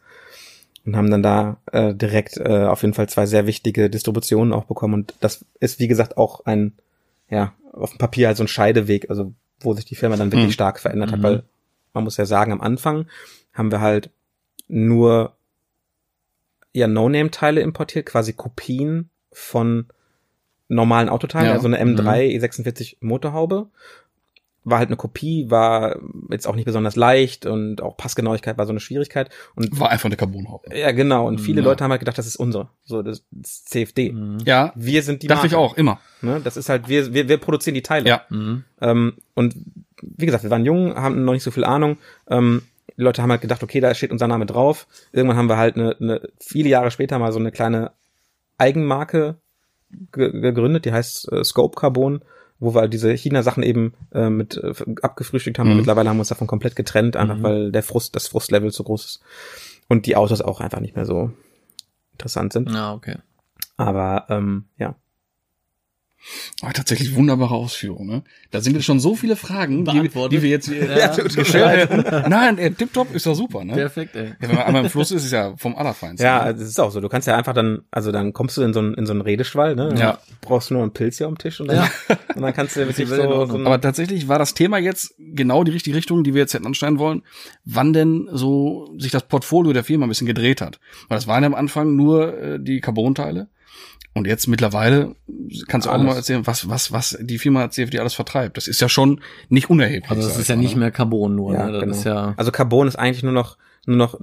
[0.91, 4.65] und haben dann da äh, direkt äh, auf jeden Fall zwei sehr wichtige Distributionen auch
[4.65, 4.95] bekommen.
[4.95, 6.73] Und das ist, wie gesagt, auch ein,
[7.29, 10.49] ja, auf dem Papier halt so ein Scheideweg, also wo sich die Firma dann wirklich
[10.49, 10.53] Mhm.
[10.53, 11.23] stark verändert hat, Mhm.
[11.23, 11.43] weil
[11.95, 13.07] man muss ja sagen, am Anfang
[13.53, 14.11] haben wir halt
[14.69, 15.35] nur
[16.73, 19.87] ja No-Name-Teile importiert, quasi Kopien von
[20.69, 21.53] normalen Autoteilen, Ja.
[21.53, 23.67] also eine M3 E46 Motorhaube.
[24.65, 25.97] War halt eine Kopie, war
[26.31, 29.31] jetzt auch nicht besonders leicht und auch Passgenauigkeit war so eine Schwierigkeit.
[29.55, 30.77] Und War einfach eine Carbonhaube.
[30.77, 31.27] ja, genau.
[31.27, 31.69] Und viele Ja.
[31.69, 32.69] Leute haben halt gedacht, das ist unsere.
[32.85, 34.13] So, das ist CFD.
[34.13, 34.39] Mhm.
[34.45, 35.99] Ja, Wir sind die dachte ich auch, immer.
[36.21, 36.41] Ne?
[36.45, 38.09] Das ist halt, wir, wir, wir produzieren die Teile.
[38.09, 38.23] Ja.
[38.29, 38.65] Mhm.
[38.83, 39.55] Ähm, und
[40.03, 41.97] wie gesagt, wir waren jung, haben noch nicht so viel Ahnung.
[42.29, 42.63] Ähm,
[42.99, 44.87] die Leute haben halt gedacht, okay, da steht unser Name drauf.
[45.13, 47.93] Irgendwann haben wir halt eine, eine viele Jahre später mal so eine kleine
[48.59, 49.37] Eigenmarke
[50.13, 52.23] ge gegründet, die heißt äh, Scope Carbon,
[52.61, 55.67] wo wir diese China-Sachen eben äh, mit äh, abgefrühstückt haben.
[55.69, 55.79] Und Mhm.
[55.79, 57.43] mittlerweile haben wir uns davon komplett getrennt, einfach Mhm.
[57.43, 59.21] weil der Frust, das Frustlevel zu groß ist.
[59.89, 61.33] Und die Autos auch einfach nicht mehr so
[62.13, 62.71] interessant sind.
[62.71, 63.17] Ja, okay.
[63.77, 64.95] Aber ähm, ja.
[66.63, 68.23] Aber tatsächlich wunderbare Ausführung, ne?
[68.51, 70.39] Da sind jetzt schon so viele Fragen, die, Beantwortet.
[70.39, 72.31] die wir jetzt Ja, gestellt haben.
[72.31, 73.73] Nein, äh, tipptopp ist doch super, ne?
[73.75, 74.27] Perfekt, ey.
[74.27, 76.25] Ja, wenn man einmal im Fluss ist, ist ja vom Allerfeinsten.
[76.25, 76.51] Ja, ne?
[76.51, 77.01] es ist auch so.
[77.01, 79.23] Du kannst ja einfach dann, also dann kommst du in so einen, in so einen
[79.23, 79.95] Redeschwall, ne?
[79.99, 80.19] Ja.
[80.43, 81.91] Brauchst du nur einen Pilz hier am Tisch und dann, Ja.
[82.35, 85.73] und dann kannst du wirklich so, so Aber tatsächlich war das Thema jetzt genau die
[85.73, 87.23] richtige Richtung, die wir jetzt hätten ansteigen wollen,
[87.65, 90.81] wann denn so sich das Portfolio der Firma ein bisschen gedreht hat.
[91.09, 93.49] Weil das waren ja am Anfang nur äh, die Carbon-Teile.
[94.13, 95.15] Und jetzt mittlerweile
[95.69, 96.07] kannst du auch Alles.
[96.07, 98.57] mal erzählen, was, was, was die Firma CFD alles vertreibt.
[98.57, 100.11] Das ist ja schon nicht unerheblich.
[100.11, 100.81] Also das ist ja nicht ne?
[100.81, 101.73] mehr Carbon nur, Ja, ne?
[101.73, 101.95] Das genau.
[101.97, 102.35] ist ja.
[102.37, 104.19] also Carbon ist eigentlich nur noch, nur noch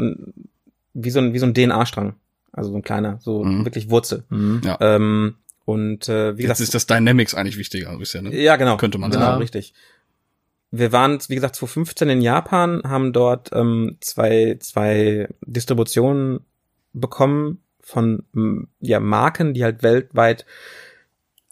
[0.93, 2.15] wie so ein, wie so ein DNA-Strang.
[2.51, 3.63] Also so ein kleiner, so Mhm.
[3.65, 4.25] wirklich Wurzel.
[4.29, 4.61] Mhm.
[4.65, 4.77] Ja.
[4.81, 8.35] Ähm, und äh, wie Jetzt gesagt, ist das Dynamics eigentlich wichtiger, ist ja, ne?
[8.35, 9.41] ja genau, könnte man genau, sagen.
[9.41, 9.73] richtig.
[10.71, 16.41] Wir waren, wie gesagt, 2015 in Japan, haben dort ähm, zwei, zwei Distributionen
[16.93, 20.45] bekommen von m, ja, Marken, die halt weltweit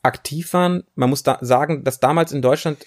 [0.03, 0.83] aktiv waren.
[0.95, 2.85] Man muss da sagen, dass damals in Deutschland,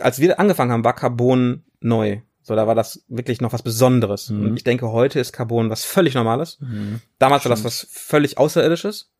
[0.00, 2.20] als wir angefangen haben, war Carbon neu.
[2.40, 4.30] So, da war das wirklich noch was Besonderes.
[4.30, 4.46] Mhm.
[4.46, 6.58] Und ich denke, heute ist Carbon was völlig Normales.
[6.60, 7.00] Mhm.
[7.18, 9.12] Damals war das was völlig Außerirdisches.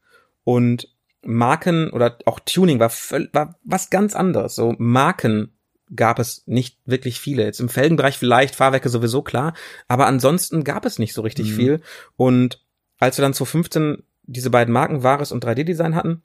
[0.43, 0.89] Und
[1.23, 2.91] Marken oder auch Tuning war,
[3.33, 4.55] war was ganz anderes.
[4.55, 5.53] So Marken
[5.95, 7.45] gab es nicht wirklich viele.
[7.45, 9.55] Jetzt im Felgenbereich vielleicht, Fahrwerke sowieso klar.
[9.87, 11.55] Aber ansonsten gab es nicht so richtig Mhm.
[11.57, 11.81] viel.
[12.17, 12.65] Und
[12.99, 16.23] als wir dann 2015 diese beiden Marken, Vares und 3D-Design hatten,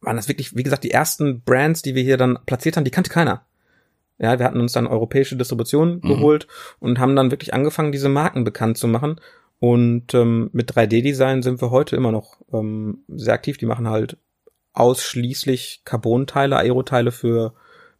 [0.00, 2.90] waren das wirklich, wie gesagt, die ersten Brands, die wir hier dann platziert haben, die
[2.90, 3.44] kannte keiner.
[4.18, 6.08] Ja, wir hatten uns dann europäische Distribution Mhm.
[6.08, 6.46] geholt
[6.78, 9.20] und haben dann wirklich angefangen, diese Marken bekannt zu machen.
[9.58, 13.58] Und ähm, mit 3D-Design sind wir heute immer noch ähm, sehr aktiv.
[13.58, 14.16] Die machen halt
[14.74, 17.54] ausschließlich Carbon-Teile, Aeroteile für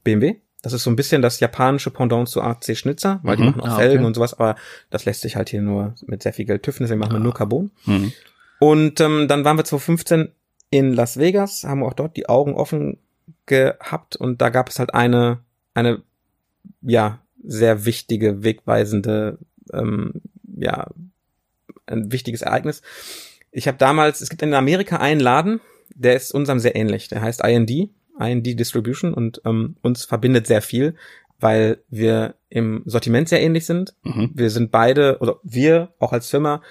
[0.04, 0.36] BMW.
[0.66, 3.50] Das ist so ein bisschen das japanische Pendant zu AC Schnitzer, weil die Mhm.
[3.50, 4.06] machen auch Ah, Felgen okay.
[4.06, 4.56] und sowas, aber
[4.90, 7.22] das lässt sich halt hier nur mit sehr viel Geld tüffen, deswegen machen wir Ah.
[7.22, 7.70] nur Carbon.
[7.84, 8.12] Mhm.
[8.58, 10.32] Und ähm, dann waren wir 2015
[10.70, 12.98] in Las Vegas, haben auch dort die Augen offen
[13.46, 15.38] gehabt und da gab es halt eine,
[15.74, 16.02] eine,
[16.82, 19.38] ja, sehr wichtige, wegweisende,
[19.72, 20.14] ähm,
[20.58, 20.88] ja,
[21.86, 22.82] ein wichtiges Ereignis.
[23.52, 25.60] Ich habe damals, es gibt in Amerika einen Laden,
[25.94, 27.06] der ist unserem sehr ähnlich.
[27.06, 30.94] Der heißt IND, IND Distribution und ähm, uns verbindet sehr viel,
[31.38, 33.94] weil wir im Sortiment sehr ähnlich sind.
[34.02, 34.30] Mhm.
[34.34, 36.62] Wir sind beide, oder wir auch als Firma,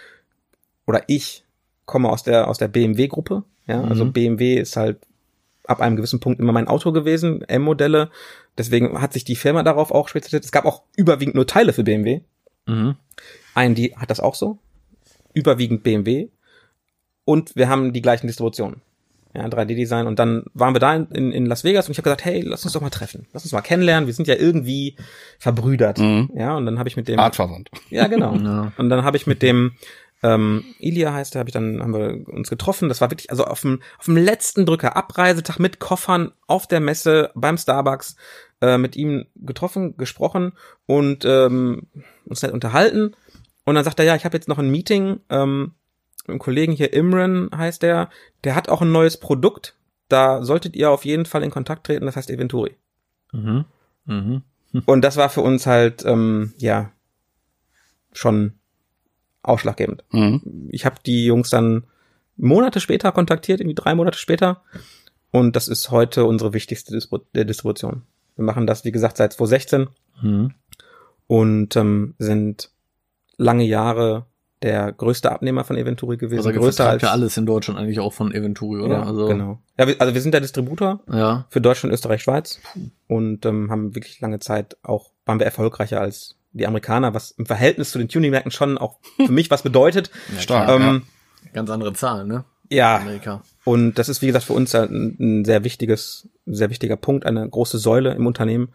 [0.85, 1.43] oder ich
[1.85, 3.43] komme aus der, aus der BMW-Gruppe.
[3.67, 4.13] Ja, also Mhm.
[4.13, 4.99] BMW ist halt
[5.65, 8.11] ab einem gewissen Punkt immer mein Auto gewesen, M-Modelle.
[8.57, 10.45] Deswegen hat sich die Firma darauf auch spezialisiert.
[10.45, 12.21] Es gab auch überwiegend nur Teile für BMW.
[12.67, 12.95] Mhm.
[13.55, 14.59] IND hat das auch so.
[15.33, 16.29] Überwiegend BMW.
[17.25, 18.81] Und wir haben die gleichen Distributionen.
[19.35, 20.07] Ja, 3D-Design.
[20.07, 22.63] Und dann waren wir da in, in Las Vegas und ich habe gesagt, hey, lass
[22.63, 23.27] uns doch mal treffen.
[23.33, 24.07] Lass uns mal kennenlernen.
[24.07, 24.95] Wir sind ja irgendwie
[25.39, 25.99] verbrüdert.
[25.99, 26.31] Mhm.
[26.35, 27.19] Ja, und dann habe ich mit dem.
[27.19, 27.69] Artverwandt.
[27.89, 28.35] Ja, genau.
[28.45, 28.71] Ja.
[28.77, 29.73] Und dann habe ich mit dem
[30.23, 32.89] Ähm, Ilia heißt er, habe ich dann haben wir uns getroffen.
[32.89, 36.79] Das war wirklich also auf dem auf dem letzten Drücker Abreisetag mit Koffern auf der
[36.79, 38.15] Messe beim Starbucks
[38.61, 40.53] äh, mit ihm getroffen, gesprochen
[40.85, 41.87] und ähm,
[42.25, 43.15] uns nett unterhalten.
[43.65, 45.73] Und dann sagt er, ja, ich habe jetzt noch ein Meeting ähm,
[46.25, 48.09] mit einem Kollegen hier, Imran heißt der,
[48.43, 49.75] der hat auch ein neues Produkt.
[50.09, 52.75] Da solltet ihr auf jeden Fall in Kontakt treten, das heißt Eventuri.
[53.31, 53.65] Mhm.
[54.05, 54.43] Mhm.
[54.85, 56.91] Und das war für uns halt, ähm, ja,
[58.13, 58.53] schon
[59.41, 60.03] ausschlaggebend.
[60.11, 60.69] Mhm.
[60.71, 61.85] Ich habe die Jungs dann
[62.37, 64.63] Monate später kontaktiert, irgendwie drei Monate später.
[65.31, 68.03] Und das ist heute unsere wichtigste Distribu Distribution.
[68.35, 69.87] Wir machen das, wie gesagt, seit 2016
[70.21, 70.53] Mhm.
[71.27, 72.71] und ähm, sind
[73.37, 74.25] lange Jahre
[74.63, 76.47] der größte Abnehmer von Eventuri gewesen.
[76.47, 78.95] Also größer vertragt ja als alles in Deutschland eigentlich auch von Eventuri, oder?
[78.95, 79.59] Ja, also, genau.
[79.77, 81.45] Ja, wir, also wir sind der Distributor Ja.
[81.49, 82.59] für Deutschland, Österreich, Schweiz
[83.07, 87.45] und ähm, haben wirklich lange Zeit auch, waren wir erfolgreicher als die Amerikaner, was im
[87.45, 90.09] Verhältnis zu den Tuning-Märkten schon auch für mich was bedeutet.
[90.33, 90.69] ja Stark.
[90.69, 91.03] Ähm,
[91.53, 92.45] Ganz andere Zahlen, ne?
[92.69, 93.43] ja, Amerika.
[93.65, 97.47] und das ist, wie gesagt, für uns ein, ein sehr wichtiges, sehr wichtiger Punkt, eine
[97.47, 98.69] große Säule im Unternehmen.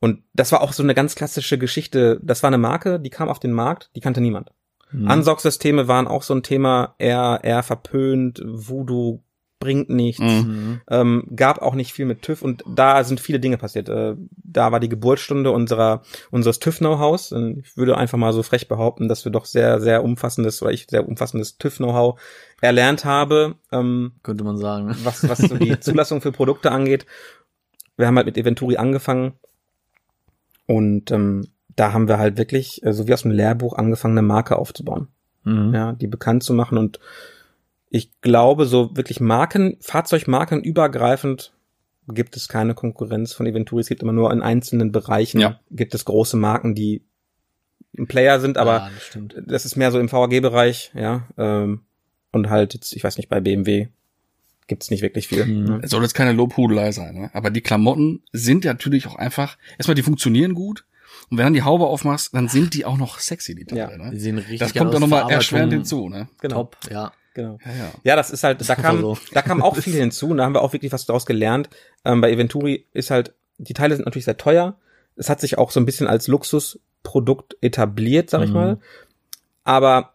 [0.00, 2.18] Und das war auch so eine ganz klassische Geschichte.
[2.22, 4.50] Das war eine Marke, die kam auf den Markt, die kannte niemand.
[4.92, 5.08] Mhm.
[5.08, 9.20] Ansaugsysteme waren auch so ein Thema, eher, eher verpönt, Voodoo
[9.62, 10.20] bringt nichts.
[10.20, 10.80] Mhm.
[10.90, 13.88] Ähm, gab auch nicht viel mit TÜV und da sind viele Dinge passiert.
[13.88, 16.02] Äh, da war die Geburtsstunde unserer
[16.32, 17.32] unseres TÜV-Know-hows.
[17.62, 20.88] Ich würde einfach mal so frech behaupten, dass wir doch sehr, sehr umfassendes oder ich
[20.90, 22.20] sehr umfassendes TÜV-Know-how
[22.60, 24.86] erlernt habe, ähm, Könnte man sagen.
[24.86, 24.96] ne?
[25.04, 27.06] was, was so die Zulassung für Produkte angeht.
[27.96, 29.34] Wir haben halt mit Eventuri angefangen
[30.66, 34.26] und ähm, da haben wir halt wirklich, äh, so wie aus dem Lehrbuch, angefangen, eine
[34.26, 35.08] Marke aufzubauen
[35.44, 35.74] Mhm.
[35.74, 37.00] ja, die bekannt zu machen und
[37.90, 41.52] ich glaube, so wirklich Marken, Fahrzeugmarken übergreifend
[42.08, 43.80] gibt es keine Konkurrenz von Eventuri.
[43.82, 45.60] Es gibt immer nur in einzelnen Bereichen Ja.
[45.70, 47.02] gibt es große Marken, die
[47.98, 49.34] ein Player sind, aber ja, das stimmt.
[49.46, 51.82] das ist mehr so im VAG-Bereich, ja, ähm,
[52.30, 53.88] und halt jetzt, ich weiß nicht, bei BMW
[54.68, 55.44] gibt's nicht wirklich viel.
[55.44, 55.64] Mhm.
[55.64, 55.80] Ne?
[55.82, 57.30] Es soll jetzt keine Lobhudelei sein, ne?
[57.34, 60.86] aber die Klamotten sind ja natürlich auch einfach, erstmal die funktionieren gut
[61.30, 63.80] und wenn dann die Haube aufmachst, dann sind die auch noch sexy, die Teile.
[63.80, 63.88] Ja.
[63.88, 64.20] Die Ne?
[64.20, 66.08] sehen richtig Das kommt dann nochmal erschwerend hinzu.
[66.08, 66.28] Ne?
[66.40, 67.12] Genau, Top, ja.
[67.34, 67.58] genau.
[67.64, 67.90] Ja, ja.
[68.04, 69.16] Ja, das ist halt, da kam, so.
[69.32, 71.70] da kam auch viel hinzu und da haben wir auch wirklich was daraus gelernt.
[72.04, 74.76] Ähm, bei Eventuri ist halt, die Teile sind natürlich sehr teuer.
[75.16, 78.54] Es hat sich auch so ein bisschen als Luxusprodukt etabliert, sag ich Mhm.
[78.54, 78.78] mal.
[79.64, 80.14] Aber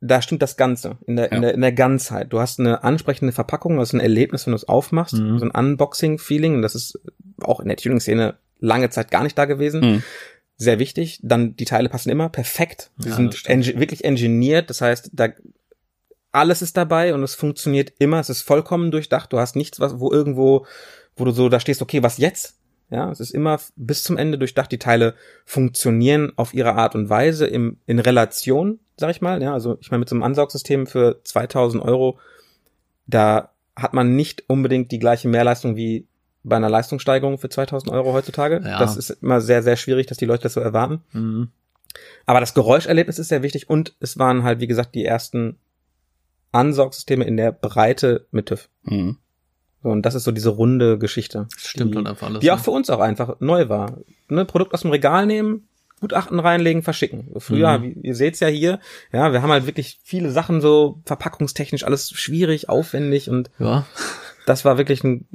[0.00, 1.40] da stimmt das Ganze in der, in Ja.
[1.40, 2.32] der, in der Ganzheit.
[2.32, 5.38] Du hast eine ansprechende Verpackung, das ist ein Erlebnis, wenn du es aufmachst, Mhm.
[5.38, 6.54] so ein Unboxing-Feeling.
[6.56, 7.00] Und das ist
[7.42, 9.80] auch in der Tuning-Szene lange Zeit gar nicht da gewesen.
[9.80, 10.02] Mhm.
[10.56, 11.20] Sehr wichtig.
[11.22, 12.90] Dann die Teile passen immer perfekt.
[12.98, 14.70] Sie Ja, sind engi wirklich engineert.
[14.70, 15.28] Das heißt, da
[16.32, 18.20] alles ist dabei und es funktioniert immer.
[18.20, 19.32] Es ist vollkommen durchdacht.
[19.32, 20.66] Du hast nichts, was, wo irgendwo,
[21.16, 22.58] wo du so da stehst, okay, was jetzt?
[22.90, 24.70] Ja, es ist immer bis zum Ende durchdacht.
[24.70, 25.14] Die Teile
[25.44, 29.42] funktionieren auf ihre Art und Weise im, in Relation, sag ich mal.
[29.42, 32.18] Ja, also ich meine, mit so einem Ansaugsystem für 2000 Euro,
[33.06, 36.06] da hat man nicht unbedingt die gleiche Mehrleistung wie
[36.48, 38.60] bei einer Leistungssteigerung für 2000 Euro heutzutage.
[38.64, 38.78] Ja.
[38.78, 41.02] Das ist immer sehr, sehr schwierig, dass die Leute das so erwarten.
[41.12, 41.48] Mhm.
[42.26, 45.58] Aber das Geräuscherlebnis ist sehr wichtig und es waren halt, wie gesagt, die ersten
[46.52, 48.68] Ansaugsysteme in der Breite mit TÜV.
[48.84, 49.18] Mhm.
[49.82, 51.48] So, und das ist so diese runde Geschichte.
[51.52, 52.40] Das stimmt die, halt einfach alles.
[52.40, 52.62] Die auch ne?
[52.62, 53.98] für uns auch einfach neu war.
[54.28, 55.68] Ne, Produkt aus dem Regal nehmen,
[56.00, 57.28] Gutachten reinlegen, verschicken.
[57.38, 57.82] Früher, Mhm.
[57.82, 58.80] wie, ihr seht's ja hier,
[59.12, 63.86] ja, wir haben halt wirklich viele Sachen so verpackungstechnisch alles schwierig, aufwendig und Ja.
[64.46, 65.26] das war wirklich ein,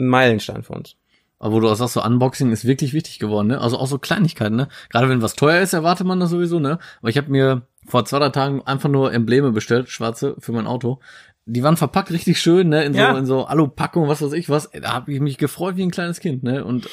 [0.00, 0.96] ein Meilenstein für uns.
[1.38, 3.60] Aber wo du auch sagst, so Unboxing ist wirklich wichtig geworden, ne?
[3.60, 4.68] Also auch so Kleinigkeiten, ne?
[4.90, 6.78] Gerade wenn was teuer ist, erwartet man das sowieso, ne?
[7.00, 10.66] Aber ich habe mir vor zwei, drei Tagen einfach nur Embleme bestellt, schwarze, für mein
[10.66, 11.00] Auto.
[11.46, 12.84] Die waren verpackt richtig schön, ne?
[12.84, 13.16] In so, Ja.
[13.16, 14.70] in so Alupackung, was weiß ich was.
[14.72, 16.62] Da habe ich mich gefreut wie ein kleines Kind, ne?
[16.64, 16.88] Und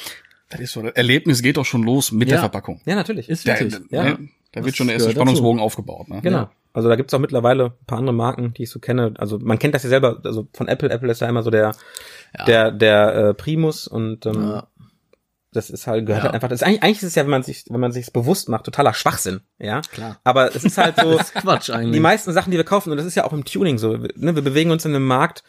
[0.50, 2.36] Das ist so, das Erlebnis geht doch schon los mit Ja.
[2.36, 2.80] der Verpackung.
[2.86, 3.28] Ja, natürlich.
[3.28, 3.74] ist Da, wirklich.
[3.90, 4.04] da, ja.
[4.04, 5.26] ne, da wird schon der erste gehört dazu.
[5.36, 6.08] Spannungsbogen aufgebaut.
[6.08, 6.20] Ne?
[6.22, 6.38] Genau.
[6.38, 6.50] Ja.
[6.72, 9.12] Also da gibt's auch mittlerweile ein paar andere Marken, die ich so kenne.
[9.18, 10.88] Also man kennt das ja selber, also von Apple.
[10.88, 11.74] Apple ist ja immer so der,
[12.36, 12.44] Ja.
[12.44, 14.66] der, der äh, Primus und ähm, Ja.
[15.52, 16.24] das ist halt, gehört Ja.
[16.26, 18.10] halt einfach, das ist eigentlich, eigentlich ist es ja, wenn man sich, wenn man sich's
[18.10, 19.80] bewusst macht, totaler Schwachsinn, ja.
[19.92, 20.20] Klar.
[20.24, 21.92] Aber es ist halt so, Das ist Quatsch eigentlich.
[21.92, 24.34] die meisten Sachen, die wir kaufen, und das ist ja auch im Tuning so, ne,
[24.34, 25.42] wir bewegen uns in einem Markt,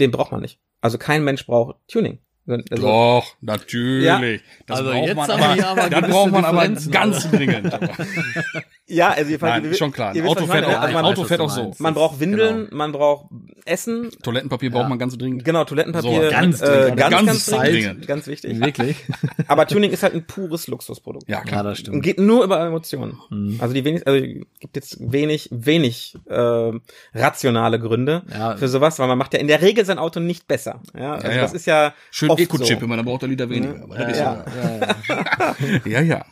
[0.00, 0.58] den braucht man nicht.
[0.80, 2.18] Also kein Mensch braucht Tuning.
[2.48, 4.42] Also, Doch, natürlich.
[4.66, 7.72] Das Also braucht jetzt man aber, aber das braucht man aber ganz dringend.
[8.92, 10.14] ja, also ihr Nein, ihr- schon klar.
[10.14, 11.62] ihr Auto fährt auch, also man, Auto fährt auch so.
[11.64, 11.80] meinst.
[11.80, 13.26] man braucht Windeln, man braucht
[13.64, 14.88] Essen, Toilettenpapier braucht Ja.
[14.88, 15.44] man ganz dringend.
[15.44, 16.96] genau, Toilettenpapier, So, ganz äh, dringend.
[16.98, 18.06] ganz, Ganz ganz, dringend, dringend.
[18.06, 18.60] ganz wichtig.
[18.60, 18.96] Wirklich?
[19.48, 21.28] Aber Tuning ist halt ein pures Luxusprodukt.
[21.28, 21.62] Ja, Ja, klar.
[21.62, 22.02] das Und stimmt.
[22.02, 23.18] geht nur über Emotionen.
[23.30, 23.58] Mhm.
[23.60, 24.20] Also die wenig, also
[24.60, 26.72] gibt jetzt wenig, wenig äh,
[27.14, 28.56] rationale Gründe Ja.
[28.56, 30.80] für sowas, weil man macht ja in der Regel sein Auto nicht besser.
[30.98, 31.40] Ja, also Ja, ja.
[31.42, 32.86] das ist ja Schön Eco-Chip, so.
[32.86, 33.82] man dann braucht er Liter weniger.
[33.82, 34.10] Aber Ja.
[34.10, 34.44] ja,
[34.80, 35.56] ja.
[35.84, 36.24] ja, ja.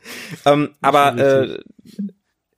[0.46, 1.59] Ähm, aber äh,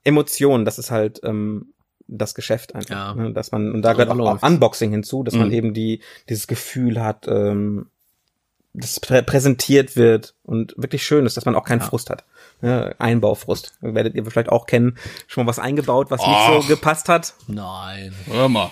[0.04, 1.72] Emotionen, das ist halt ähm,
[2.08, 2.90] das Geschäft einfach.
[2.90, 3.14] Ja.
[3.14, 3.32] Ne?
[3.32, 4.42] Dass man, und da gehört auch.
[4.42, 5.54] Unboxing hinzu, dass man Mhm.
[5.54, 7.86] eben die, dieses Gefühl hat, ähm,
[8.74, 11.86] das prä präsentiert wird und wirklich schön ist, dass man auch keinen Ja.
[11.86, 12.24] Frust hat.
[12.62, 13.74] Ja, Einbaufrust.
[13.80, 14.96] Werdet ihr vielleicht auch kennen,
[15.26, 16.48] schon mal was eingebaut, was Ach.
[16.50, 17.34] nicht so gepasst hat.
[17.48, 18.14] Nein.
[18.30, 18.70] Hör mal.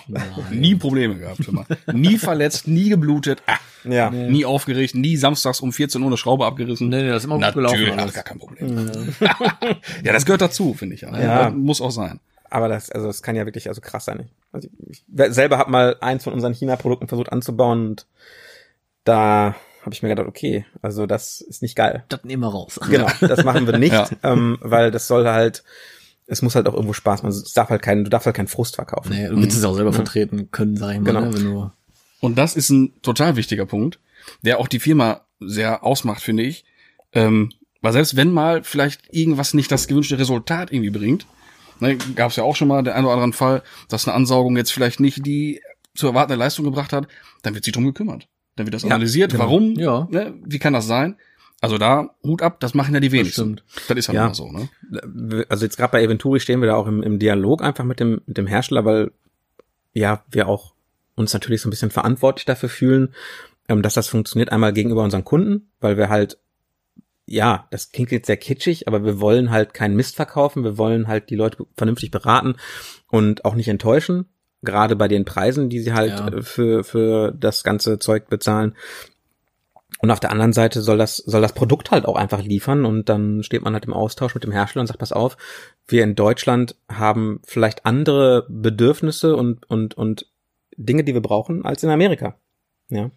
[0.49, 1.45] Nie Probleme gehabt.
[1.45, 1.65] Hör mal.
[1.91, 4.09] Nie verletzt, nie geblutet, ah, Ja.
[4.09, 6.87] nie aufgeregt, nie samstags um 14 Uhr eine Schraube abgerissen.
[6.87, 8.13] Nee, nee, das ist immer gut Natürlich, gelaufen ach, alles.
[8.13, 9.11] gar kein Problem.
[10.03, 11.01] ja, das gehört dazu, finde ich.
[11.01, 11.19] Ja.
[11.19, 11.49] Ja.
[11.49, 12.19] Muss auch sein.
[12.49, 14.29] Aber das, also das kann ja wirklich also krass sein.
[14.51, 18.07] Also ich, ich selber habe mal eins von unseren China-Produkten versucht anzubauen und
[19.03, 22.03] da habe ich mir gedacht, okay, also das ist nicht geil.
[22.09, 22.79] Das nehmen wir raus.
[22.89, 24.07] Genau, das machen wir nicht, Ja.
[24.23, 25.63] ähm, weil das soll halt,
[26.27, 27.31] es muss halt auch irgendwo Spaß machen.
[27.33, 29.11] Es darf halt keinen, du darfst halt keinen Frust verkaufen.
[29.13, 31.21] Nee, du willst es auch selber vertreten können, sag ich mal, Genau.
[31.21, 31.71] ne, wenn du
[32.19, 33.99] Und das ist ein total wichtiger Punkt,
[34.43, 36.63] der auch die Firma sehr ausmacht, finde ich.
[37.13, 41.25] Ähm, weil selbst wenn mal vielleicht irgendwas nicht das gewünschte Resultat irgendwie bringt,
[41.79, 44.55] ne, gab es ja auch schon mal den einen oder anderen Fall, dass eine Ansaugung
[44.55, 45.61] jetzt vielleicht nicht die
[45.95, 47.07] zu erwartende Leistung gebracht hat,
[47.41, 48.27] dann wird sich drum gekümmert.
[48.55, 49.43] Dann wird das Ja, analysiert, genau.
[49.45, 50.07] warum, Ja.
[50.11, 51.15] ne, wie kann das sein?
[51.61, 53.59] Also da, Hut ab, das machen ja die wenigsten.
[53.59, 53.63] stimmt.
[53.87, 54.25] Das, ist halt Ja.
[54.25, 54.67] immer so, ne?
[55.47, 58.21] Also jetzt gerade bei Eventuri stehen wir da auch im, im Dialog einfach mit dem,
[58.25, 59.11] mit dem Hersteller, weil
[59.93, 60.73] ja, wir auch
[61.15, 63.13] uns natürlich so ein bisschen verantwortlich dafür fühlen,
[63.69, 66.37] ähm, dass das funktioniert einmal gegenüber unseren Kunden, weil wir halt
[67.27, 71.07] ja, das klingt jetzt sehr kitschig, aber wir wollen halt keinen Mist verkaufen, wir wollen
[71.07, 72.55] halt die Leute vernünftig beraten
[73.07, 74.25] und auch nicht enttäuschen,
[74.61, 76.27] gerade bei den Preisen, die sie halt Ja.
[76.27, 78.75] äh, für, für das ganze Zeug bezahlen.
[79.99, 83.07] Und auf der anderen Seite soll das, soll das Produkt halt auch einfach liefern und
[83.09, 85.37] dann steht man halt im Austausch mit dem Hersteller und sagt, pass auf,
[85.87, 90.25] wir in Deutschland haben vielleicht andere Bedürfnisse und, und, und
[90.75, 92.35] Dinge, die wir brauchen, als in Amerika.
[92.89, 93.11] Ja.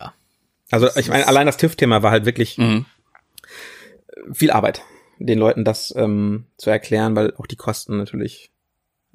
[0.00, 0.14] Ja.
[0.70, 2.86] Also ich meine, allein das TÜV-Thema war halt wirklich Mhm.
[4.32, 4.82] viel Arbeit,
[5.18, 8.50] den Leuten das ähm, zu erklären, weil auch die Kosten natürlich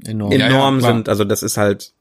[0.05, 0.31] enorm.
[0.31, 0.93] Ja, ja, enorm klar.
[0.93, 1.09] sind.
[1.09, 1.93] Also das ist halt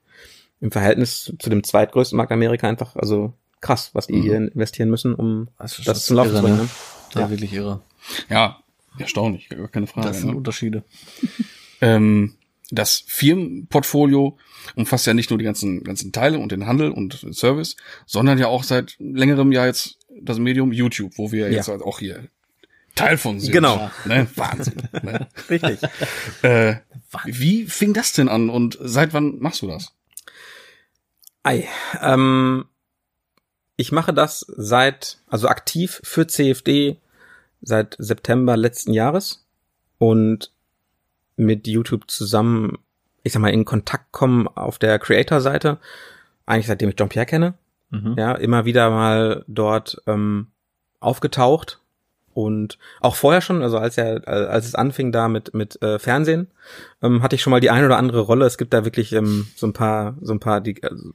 [0.61, 4.23] im Verhältnis zu dem zweitgrößten Markt Amerika einfach, also krass, was die Mhm.
[4.23, 6.57] hier investieren müssen, um Das das zum Laufen irre, zu bringen.
[6.59, 6.63] ne?
[6.65, 6.69] Ne?
[7.15, 7.31] Ja, Ja.
[7.31, 7.81] wirklich irre.
[8.29, 8.59] Ja,
[8.99, 10.09] erstaunlich, gar keine Frage.
[10.09, 10.37] Das sind ne?
[10.37, 10.85] Unterschiede.
[11.81, 12.35] ähm,
[12.71, 14.37] das Firmenportfolio
[14.75, 18.49] umfasst ja nicht nur die ganzen, ganzen Teile und den Handel und Service, sondern ja
[18.49, 21.57] auch seit längerem Jahr jetzt das Medium YouTube, wo wir Ja.
[21.59, 22.29] jetzt halt auch hier
[22.97, 23.53] Teil von sind.
[23.53, 23.91] Genau.
[24.05, 24.27] Ne?
[24.35, 24.83] Wahnsinn.
[25.03, 25.29] ne?
[25.51, 25.79] Richtig.
[26.43, 26.77] äh,
[27.25, 29.93] wie fing das denn an und seit wann machst du das?
[31.45, 31.69] Ei,
[32.03, 32.65] ähm,
[33.77, 36.97] ich mache das seit, also aktiv für CFD
[37.63, 39.47] seit September letzten Jahres
[39.99, 40.51] und
[41.37, 42.79] mit YouTube zusammen,
[43.23, 45.79] ich sag mal, in Kontakt kommen auf der Creator-Seite,
[46.47, 47.55] eigentlich seitdem ich Jean-Pierre kenne,
[47.91, 48.17] Mhm.
[48.19, 50.49] ja, immer wieder mal dort ähm,
[50.99, 51.81] aufgetaucht
[52.37, 56.49] und auch vorher schon, also als er, als es anfing da mit mit äh, Fernsehen,
[57.03, 58.45] ähm, hatte ich schon mal die eine oder andere Rolle.
[58.45, 61.13] Es gibt da wirklich ähm, so ein paar, so ein paar, die also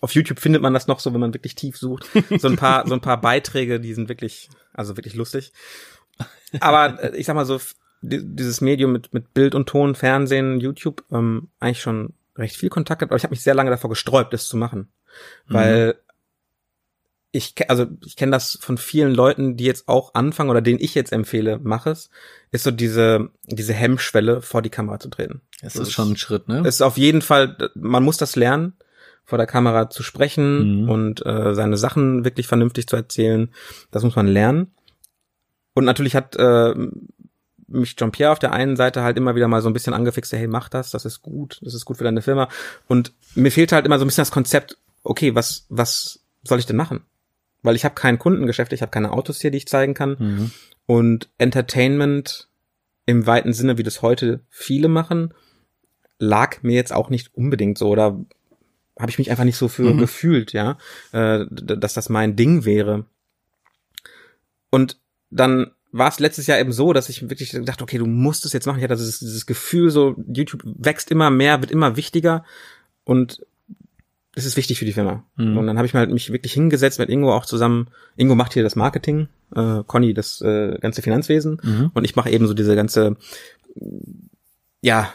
[0.00, 2.84] auf YouTube findet man das noch so, wenn man wirklich tief sucht, so ein paar,
[2.88, 5.52] so ein paar Beiträge, die sind wirklich, also wirklich lustig.
[6.58, 7.60] Aber äh, ich sag mal so,
[8.02, 12.98] dieses Medium mit mit Bild und Ton, Fernsehen, YouTube, ähm, eigentlich schon recht viel Kontakt
[12.98, 14.88] gehabt, aber ich habe mich sehr lange davor gesträubt, das zu machen,
[15.46, 15.94] weil
[17.34, 20.94] ich, also ich kenne das von vielen Leuten, die jetzt auch anfangen oder denen ich
[20.94, 22.08] jetzt empfehle, mach es,
[22.52, 25.40] ist so diese diese Hemmschwelle vor die Kamera zu treten.
[25.60, 26.60] Es Das ist schon ein Schritt, ne?
[26.60, 28.74] Es ist auf jeden Fall, man muss das lernen,
[29.24, 30.88] vor der Kamera zu sprechen Mhm.
[30.88, 33.48] und äh, seine Sachen wirklich vernünftig zu erzählen.
[33.90, 34.72] Das muss man lernen.
[35.74, 36.74] Und natürlich hat äh,
[37.66, 40.46] mich Jean-Pierre auf der einen Seite halt immer wieder mal so ein bisschen angefixt, hey,
[40.46, 42.48] mach das, das ist gut, das ist gut für deine Firma.
[42.86, 46.66] Und mir fehlt halt immer so ein bisschen das Konzept, okay, was, was soll ich
[46.66, 47.00] denn machen?
[47.64, 50.16] Weil ich habe kein Kundengeschäft, ich habe keine Autos hier, die ich zeigen kann.
[50.18, 50.50] Mhm.
[50.86, 52.48] Und Entertainment
[53.06, 55.34] im weiten Sinne, wie das heute viele machen,
[56.18, 58.20] lag mir jetzt auch nicht unbedingt so oder
[58.98, 59.98] habe ich mich einfach nicht so für Mhm.
[59.98, 60.78] gefühlt, ja,
[61.12, 63.06] äh, dass das mein Ding wäre.
[64.70, 64.98] Und
[65.30, 68.52] dann war es letztes Jahr eben so, dass ich wirklich dachte, okay, du musst es
[68.52, 68.78] jetzt machen.
[68.78, 72.44] Ich hatte dieses, dieses Gefühl, so YouTube wächst immer mehr, wird immer wichtiger
[73.04, 73.44] und
[74.36, 75.24] es ist wichtig für die Firma.
[75.36, 75.56] Mhm.
[75.58, 77.88] Und dann habe ich mal halt mich wirklich hingesetzt mit Ingo auch zusammen.
[78.16, 81.90] Ingo macht hier das Marketing, äh, Conny das äh, ganze Finanzwesen Mhm.
[81.94, 83.16] und ich mache eben so diese ganze,
[84.80, 85.12] ja,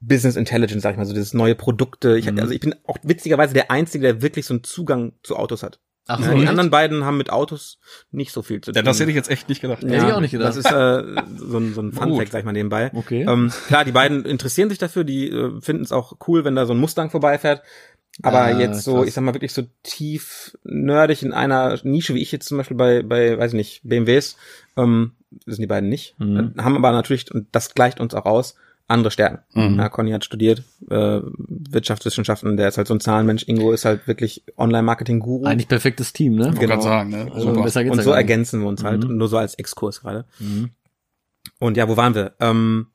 [0.00, 2.18] Business Intelligence, sag ich mal, so dieses neue Produkte.
[2.18, 2.38] Ich, Mhm.
[2.38, 5.80] Also ich bin auch witzigerweise der Einzige, der wirklich so einen Zugang zu Autos hat.
[6.08, 6.48] Ach Ja, so, die echt?
[6.48, 7.78] anderen beiden haben mit Autos
[8.10, 8.76] nicht so viel zu tun.
[8.76, 9.82] Ja, das hätte ich jetzt echt nicht gedacht.
[9.82, 10.48] Hätte ich auch nicht gedacht.
[10.48, 10.70] Das ist äh,
[11.36, 11.92] so ein, so ein.
[11.92, 12.90] Fun-Fact, sag ich mal, nebenbei.
[12.94, 13.26] Okay.
[13.28, 16.66] Ähm, klar, die beiden interessieren sich dafür, die äh, finden es auch cool, wenn da
[16.66, 17.62] so ein Mustang vorbeifährt.
[18.22, 19.08] Aber Ah, jetzt so, krass.
[19.08, 22.76] ich sag mal, wirklich so tief nerdig in einer Nische, wie ich jetzt zum Beispiel
[22.76, 24.36] bei, bei weiß ich nicht, BMWs,
[24.78, 25.12] ähm,
[25.44, 26.14] das sind die beiden nicht.
[26.18, 26.54] Mhm.
[26.56, 28.54] Äh, Haben aber natürlich, und das gleicht uns auch aus,
[28.88, 29.38] andere Stärken.
[29.52, 29.78] Mhm.
[29.78, 33.44] Ja, Conny hat studiert, äh, Wirtschaftswissenschaften, der ist halt so ein Zahlenmensch.
[33.48, 35.44] Ingo ist halt wirklich Online-Marketing-Guru.
[35.44, 36.42] Eigentlich perfektes Team, ne?
[36.48, 37.30] Ich wollte gerade sagen, ne?
[37.32, 37.62] Also Super.
[37.64, 38.16] besser geht's Und so nicht.
[38.18, 39.16] ergänzen wir uns halt, Mhm.
[39.16, 40.24] nur so als Exkurs gerade.
[40.38, 40.70] Mhm.
[41.58, 42.34] Und ja, wo waren wir?
[42.40, 42.86] Ähm,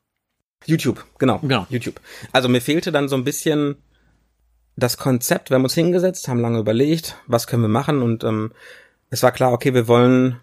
[0.64, 1.38] YouTube, genau.
[1.40, 1.66] Genau.
[1.68, 2.00] YouTube.
[2.32, 3.76] Also mir fehlte dann so ein bisschen
[4.76, 5.50] das Konzept.
[5.50, 8.52] Wir haben uns hingesetzt, haben lange überlegt, was können wir machen und ähm,
[9.10, 10.36] es war klar, okay, wir wollen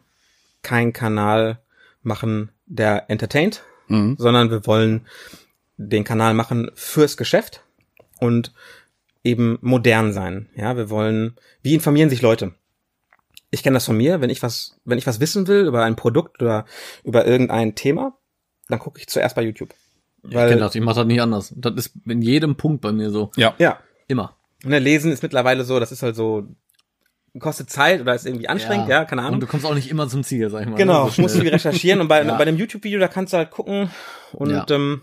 [0.61, 1.59] keinen Kanal
[2.03, 4.15] machen, der entertaint, Mhm.
[4.17, 5.05] sondern wir wollen
[5.77, 7.63] den Kanal machen fürs Geschäft
[8.19, 8.53] und
[9.23, 10.49] eben modern sein.
[10.55, 12.53] Ja, wir wollen, wie informieren sich Leute?
[13.51, 15.95] Ich kenne das von mir, wenn ich was, wenn ich was wissen will über ein
[15.95, 16.65] Produkt oder
[17.03, 18.17] über irgendein Thema,
[18.67, 19.73] dann gucke ich zuerst bei YouTube.
[20.23, 21.53] Ich kenn das, ich mach das nicht anders.
[21.55, 23.31] Das ist in jedem Punkt bei mir so.
[23.37, 23.55] Ja.
[23.57, 24.35] ja, Immer.
[24.63, 26.47] ne, Lesen ist mittlerweile so, das ist halt so,
[27.39, 29.39] kostet Zeit oder ist irgendwie anstrengend, ja, keine Und Ahnung.
[29.41, 30.75] du kommst auch nicht immer zum Ziel, sag ich mal.
[30.75, 32.35] Genau, ne, so musst du recherchieren und bei, Ja.
[32.37, 33.89] bei einem YouTube-Video, da kannst du halt gucken
[34.33, 34.65] und Ja.
[34.69, 35.01] ähm,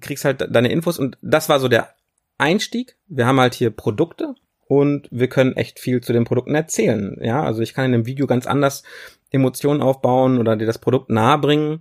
[0.00, 1.90] kriegst halt deine Infos und das war so der
[2.38, 2.96] Einstieg.
[3.08, 4.34] Wir haben halt hier Produkte
[4.66, 7.16] und wir können echt viel zu den Produkten erzählen.
[7.20, 8.82] Ja, also ich kann in einem Video ganz anders
[9.30, 11.80] Emotionen aufbauen oder dir das Produkt nahebringen,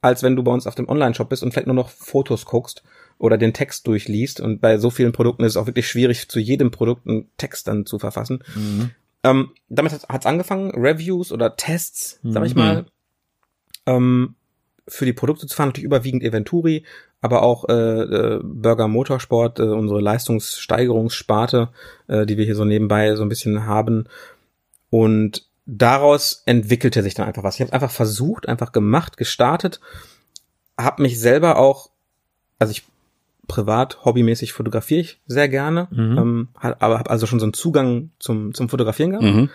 [0.00, 2.82] als wenn du bei uns auf dem Online-Shop bist und vielleicht nur noch Fotos guckst
[3.18, 4.40] oder den Text durchliest.
[4.40, 7.68] Und bei so vielen Produkten ist es auch wirklich schwierig, zu jedem Produkt einen Text
[7.68, 8.44] dann zu verfassen.
[8.54, 8.90] Mhm.
[9.24, 12.60] Ähm, damit hat es angefangen, Reviews oder Tests, sag ich Mhm.
[12.60, 12.86] mal,
[13.86, 14.34] ähm,
[14.86, 16.84] für die Produkte zu fahren, natürlich überwiegend Eventuri,
[17.20, 21.70] aber auch äh, äh, Burger Motorsport, äh, unsere Leistungssteigerungssparte,
[22.06, 24.04] äh, die wir hier so nebenbei so ein bisschen haben.
[24.90, 27.56] Und daraus entwickelte sich dann einfach was.
[27.56, 29.80] Ich habe einfach versucht, einfach gemacht, gestartet,
[30.78, 31.90] habe mich selber auch,
[32.58, 32.84] also ich
[33.48, 36.18] privat, hobbymäßig fotografiere ich sehr gerne, Mhm.
[36.18, 39.24] ähm, hab- aber habe also schon so einen Zugang zum, zum Fotografieren gehabt.
[39.26, 39.50] Mhm.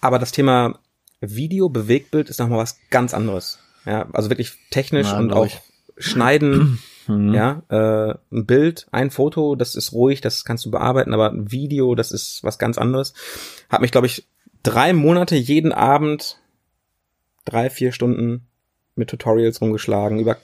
[0.00, 0.78] Aber das Thema
[1.20, 3.58] Video, Bewegtbild ist nochmal was ganz anderes.
[3.86, 5.58] Ja, also wirklich technisch Ja, und auch ich.
[5.96, 7.32] schneiden, Mhm.
[7.34, 11.52] ja, äh, ein Bild, ein Foto, das ist ruhig, das kannst du bearbeiten, aber ein
[11.52, 13.14] Video, das ist was ganz anderes.
[13.68, 14.26] Hat mich, glaube ich,
[14.64, 16.38] drei Monate jeden Abend
[17.44, 18.46] drei, vier Stunden
[18.96, 20.36] mit Tutorials rumgeschlagen über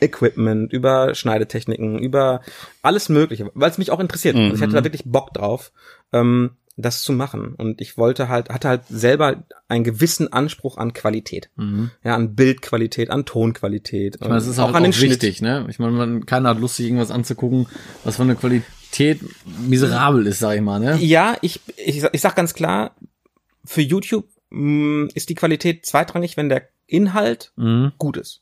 [0.00, 2.40] Equipment, über Schneidetechniken, über
[2.82, 4.36] alles Mögliche, weil es mich auch interessiert.
[4.36, 5.72] Also ich hatte da wirklich Bock drauf,
[6.12, 7.54] ähm, das zu machen.
[7.56, 11.50] Und ich wollte halt, hatte halt selber einen gewissen Anspruch an Qualität.
[11.56, 11.90] Mhm.
[12.02, 14.14] Ja, an Bildqualität, an Tonqualität.
[14.14, 15.66] Ich meine, das ist halt auch, wichtig, ne?
[15.68, 17.66] Ich meine, man, keiner hat Lust, sich irgendwas anzugucken,
[18.04, 19.20] was von der Qualität
[19.68, 20.96] miserabel ist, sag ich mal, ne?
[21.00, 22.94] Ja, ich, ich, sag- ich sag ganz klar,
[23.64, 27.92] für YouTube mh, ist die Qualität zweitrangig, wenn der Inhalt Mhm.
[27.98, 28.40] gut ist.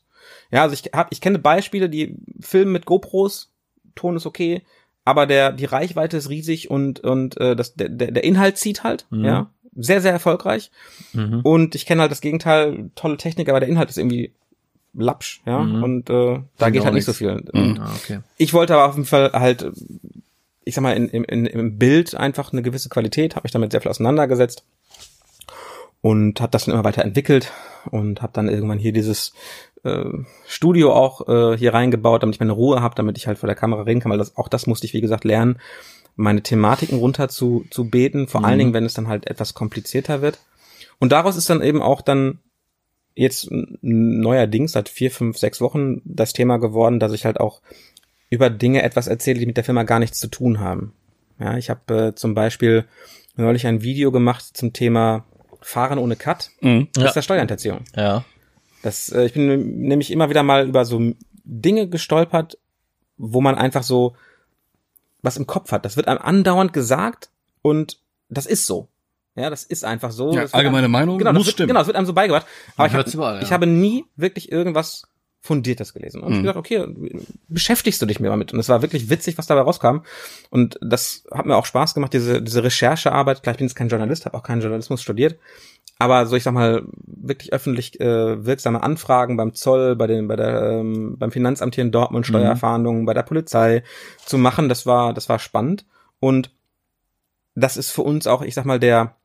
[0.51, 3.51] Ja, also ich hab, ich kenne Beispiele, die filmen mit GoPros,
[3.95, 4.63] Ton ist okay,
[5.05, 9.05] aber der die Reichweite ist riesig und und äh, das der der Inhalt zieht halt,
[9.09, 9.25] Mhm.
[9.25, 10.71] ja, sehr sehr erfolgreich.
[11.13, 11.41] Mhm.
[11.41, 14.31] Und ich kenne halt das Gegenteil, tolle Technik, aber der Inhalt ist irgendwie
[14.93, 15.83] lapsch, ja, Mhm.
[15.83, 17.43] und äh, da geht halt nicht so viel.
[17.53, 17.77] Mhm.
[17.79, 18.19] Ah, okay.
[18.37, 19.69] ich wollte aber auf jeden Fall halt,
[20.65, 23.71] ich sag mal, in, in, in, im Bild einfach eine gewisse Qualität, habe mich damit
[23.71, 24.63] sehr viel auseinandergesetzt
[26.01, 27.51] und habe das dann immer weiter entwickelt
[27.91, 29.33] und habe dann irgendwann hier dieses
[29.83, 30.03] äh,
[30.47, 33.55] Studio auch äh, hier reingebaut, damit ich meine Ruhe habe, damit ich halt vor der
[33.55, 35.59] Kamera reden kann, weil das, auch das musste ich, wie gesagt, lernen,
[36.15, 38.59] meine Thematiken runter zu, zu beten, vor allen Mhm.
[38.59, 40.39] Dingen, wenn es dann halt etwas komplizierter wird.
[40.99, 42.39] Und daraus ist dann eben auch dann
[43.15, 43.47] jetzt
[43.81, 47.61] neuerdings seit vier, fünf, sechs Wochen das Thema geworden, dass ich halt auch
[48.29, 50.93] über Dinge etwas erzähle, die mit der Firma gar nichts zu tun haben.
[51.39, 52.85] Ja, ich habe äh, zum Beispiel
[53.35, 55.25] neulich ein Video gemacht zum Thema
[55.61, 56.51] Fahren ohne Cut.
[56.61, 56.89] Mhm.
[56.93, 57.07] Das Ja.
[57.09, 57.79] ist der Steuerhinterziehung.
[57.95, 58.23] Ja.
[58.81, 61.13] Das, äh, ich bin nämlich immer wieder mal über so
[61.43, 62.57] Dinge gestolpert,
[63.17, 64.15] wo man einfach so
[65.21, 65.83] was im Kopf hat.
[65.85, 67.29] Das wird einem andauernd gesagt
[67.61, 68.87] und das ist so.
[69.35, 70.33] Ja, das ist einfach so.
[70.33, 71.67] Ja, allgemeine einem, Meinung genau, muss das wird, stimmen.
[71.69, 72.45] Genau, das wird einem so beigebracht.
[72.75, 73.41] Aber ich, hab, überall, ja.
[73.41, 75.07] ich habe nie wirklich irgendwas
[75.41, 76.21] Fundiertes gelesen.
[76.21, 76.47] Und ich Mhm.
[76.47, 78.51] hab gesagt, okay, beschäftigst du dich mir damit.
[78.51, 79.99] Und es war wirklich witzig, was dabei rauskam.
[80.49, 83.41] Und das hat mir auch Spaß gemacht, diese, diese Recherchearbeit.
[83.41, 85.39] Klar, ich bin jetzt kein Journalist, habe auch keinen Journalismus studiert.
[86.01, 90.37] Aber so, ich sag mal, wirklich öffentlich äh, wirksame Anfragen beim Zoll, bei den, bei
[90.37, 93.83] der, ähm, beim Finanzamt hier in Dortmund, Steuerfahndungen, bei der Polizei
[94.25, 95.85] zu machen, das war, das war spannend.
[96.21, 96.51] Und
[97.53, 99.17] das ist für uns auch, ich sag mal, der,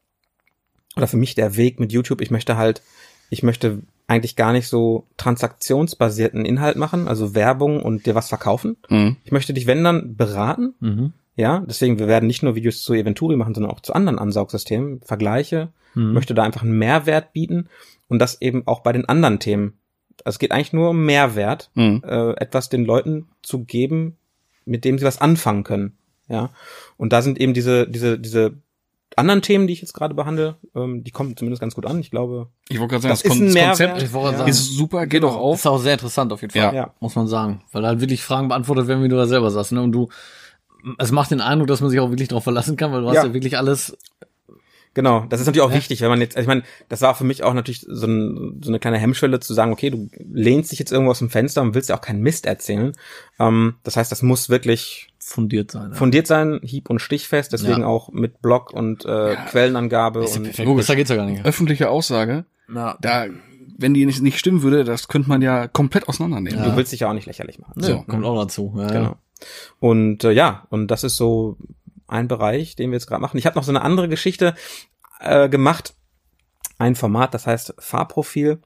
[0.96, 2.20] oder für mich der Weg mit YouTube.
[2.20, 2.82] Ich möchte halt,
[3.30, 8.76] ich möchte eigentlich gar nicht so transaktionsbasierten Inhalt machen, also Werbung und dir was verkaufen.
[8.88, 9.16] Mhm.
[9.24, 11.12] Ich möchte dich, wenn dann, beraten, Mhm.
[11.37, 15.00] Ja, deswegen, wir werden nicht nur Videos zu Eventuri machen, sondern auch zu anderen Ansaugsystemen,
[15.02, 16.13] Vergleiche, Mhm.
[16.13, 17.69] möchte da einfach einen Mehrwert bieten
[18.08, 19.75] und das eben auch bei den anderen Themen.
[20.25, 22.02] Also es geht eigentlich nur um Mehrwert, Mhm.
[22.06, 24.17] äh, etwas den Leuten zu geben,
[24.65, 25.96] mit dem sie was anfangen können.
[26.29, 26.50] Ja.
[26.96, 28.54] Und da sind eben diese, diese, diese
[29.17, 32.00] anderen Themen, die ich jetzt gerade behandle, ähm, die kommen zumindest ganz gut an.
[32.00, 33.90] Ich glaube, Ich wollte gerade sagen, Das das, ist Kon ein das Mehrwert.
[33.98, 34.33] Konzept Ja.
[34.38, 35.33] sagen, ist super, geht Genau.
[35.35, 35.56] auch auf.
[35.58, 36.75] ist auch sehr interessant auf jeden Fall.
[36.75, 36.94] Ja.
[37.00, 37.63] Muss man sagen.
[37.73, 39.83] Weil da halt wirklich Fragen beantwortet werden, wie du da selber sagst, ne?
[39.83, 40.08] Und du,
[40.98, 43.16] es macht den Eindruck, dass man sich auch wirklich darauf verlassen kann, weil du hast
[43.16, 43.24] Ja.
[43.26, 43.96] ja wirklich alles,
[44.96, 47.24] Genau, das ist natürlich auch wichtig, wenn man jetzt, also ich meine, das war für
[47.24, 50.78] mich auch natürlich so, ein, so eine kleine Hemmschwelle zu sagen, okay, du lehnst dich
[50.78, 52.92] jetzt irgendwo aus dem Fenster und willst ja auch keinen Mist erzählen.
[53.40, 55.90] Ähm, das heißt, das muss wirklich fundiert sein.
[55.90, 55.96] Ja.
[55.96, 57.87] fundiert sein, hieb- und stichfest, deswegen Ja.
[57.88, 60.68] auch mit Blog und äh, Quellenangabe ist ja und perfekt.
[60.68, 60.82] logisch.
[60.87, 61.44] Besser geht's ja gar nicht.
[61.44, 62.96] Öffentliche Aussage, Ja.
[63.00, 63.26] da,
[63.76, 66.62] wenn die nicht, nicht stimmen würde, das könnte man ja komplett auseinandernehmen.
[66.62, 67.72] du willst dich ja auch nicht lächerlich machen.
[67.76, 68.72] Nö, kommt auch dazu.
[68.78, 69.16] Ja, Genau.
[69.80, 71.56] Und äh, ja, und das ist so
[72.06, 73.38] ein Bereich, den wir jetzt gerade machen.
[73.38, 74.54] Ich habe noch so eine andere Geschichte
[75.20, 75.94] äh, gemacht.
[76.78, 78.60] Ein Format, das heißt Fahrprofil.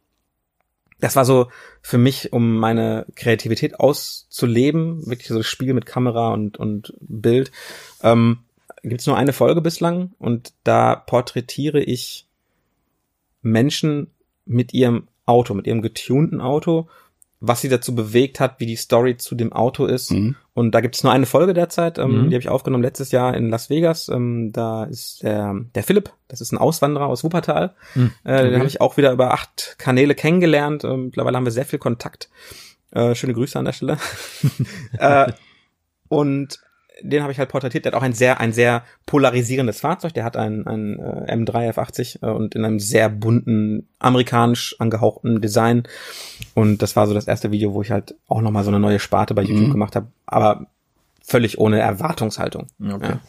[1.00, 1.48] Das war so
[1.80, 7.52] für mich, um meine Kreativität auszuleben, wirklich so das Spiel mit Kamera und, und Bild.
[8.02, 8.40] Ähm,
[8.82, 12.26] Gibt es nur eine Folge bislang und da porträtiere ich
[13.42, 14.10] Menschen
[14.44, 16.88] mit ihrem Auto, mit ihrem getunten Auto,
[17.40, 20.10] was sie dazu bewegt hat, wie die Story zu dem Auto ist.
[20.10, 20.34] Mhm.
[20.54, 22.30] Und da gibt es nur eine Folge derzeit, ähm, Mhm.
[22.30, 24.08] die habe ich aufgenommen letztes Jahr in Las Vegas.
[24.08, 27.74] Ähm, da ist der, der Philipp, das ist ein Auswanderer aus Wuppertal.
[27.94, 28.10] Mhm.
[28.24, 30.82] Äh, Den habe ich auch wieder über acht Kanäle kennengelernt.
[30.82, 32.28] Ähm, mittlerweile haben wir sehr viel Kontakt.
[32.90, 33.98] Äh, schöne Grüße an der Stelle.
[34.98, 35.32] äh,
[36.08, 36.58] und
[37.02, 37.84] den habe ich halt porträtiert.
[37.84, 40.14] Der hat auch ein sehr, ein sehr polarisierendes Fahrzeug.
[40.14, 45.40] Der hat ein, ein äh, M3 F80 äh, und in einem sehr bunten, amerikanisch angehauchten
[45.40, 45.84] Design.
[46.54, 48.98] Und das war so das erste Video, wo ich halt auch nochmal so eine neue
[48.98, 49.72] Sparte bei YouTube Mhm.
[49.72, 50.08] gemacht habe.
[50.26, 50.66] Aber
[51.22, 52.66] völlig ohne Erwartungshaltung.
[52.82, 53.10] Okay.
[53.12, 53.20] Ja.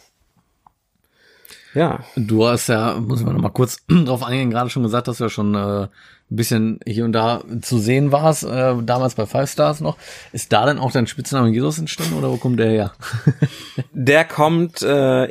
[2.16, 5.24] Du hast ja, muss man noch mal kurz drauf eingehen, gerade schon gesagt, dass du
[5.24, 5.82] ja schon äh,
[6.30, 9.96] ein bisschen hier und da zu sehen warst, äh, damals bei Five Stars noch.
[10.32, 12.92] Ist da denn auch dein Spitzname Jesus entstanden oder wo kommt der her?
[13.92, 15.28] Der kommt äh,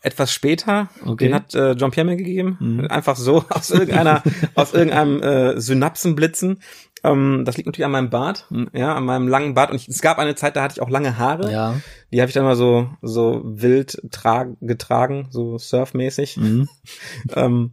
[0.00, 0.88] etwas später.
[1.04, 1.26] Okay.
[1.26, 2.86] Den hat äh, John Pierre mir gegeben.
[2.88, 4.22] Einfach so aus irgendeiner,
[4.54, 6.60] aus irgendeinem äh, Synapsenblitzen.
[7.02, 9.70] Ähm, das liegt natürlich an meinem Bart, ja, an meinem langen Bart.
[9.70, 11.52] Und ich, es gab eine Zeit, da hatte ich auch lange Haare.
[11.52, 11.74] Ja.
[12.14, 16.36] Die habe ich dann mal so so wild tra getragen, so surfmäßig.
[16.36, 16.68] Mhm.
[17.34, 17.72] Ähm,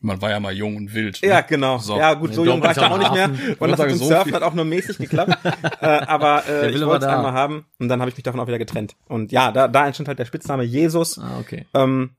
[0.00, 1.20] Man war ja mal jung und wild.
[1.20, 1.28] ne?
[1.28, 1.78] ja, genau.
[1.78, 1.96] So.
[1.98, 3.28] Ja, gut, so jung war ich da auch nicht mehr.
[3.58, 4.34] Und das mit dem So Surfen viel.
[4.34, 5.36] hat auch nur mäßig geklappt.
[5.80, 7.66] äh, aber äh, will ich wollte es einmal haben.
[7.80, 8.94] Und dann habe ich mich davon auch wieder getrennt.
[9.08, 11.18] Und ja, da, da entstand halt der Spitzname Jesus.
[11.18, 11.66] Ah, okay.
[11.74, 12.10] Ähm,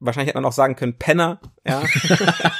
[0.00, 1.82] wahrscheinlich hätte man auch sagen können Penner, ja.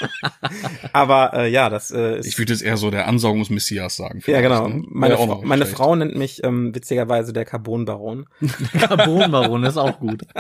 [0.93, 4.23] Aber äh, ja, das äh, ist Ich würde jetzt eher so der Ansaugungsmessias sagen.
[4.27, 4.69] ja genau.
[4.69, 4.85] ne?
[4.89, 5.67] Meine, noch meine.
[5.67, 8.27] Frau nennt mich ähm, witzigerweise der Carbonbaron.
[8.79, 10.23] Carbonbaron ist auch gut.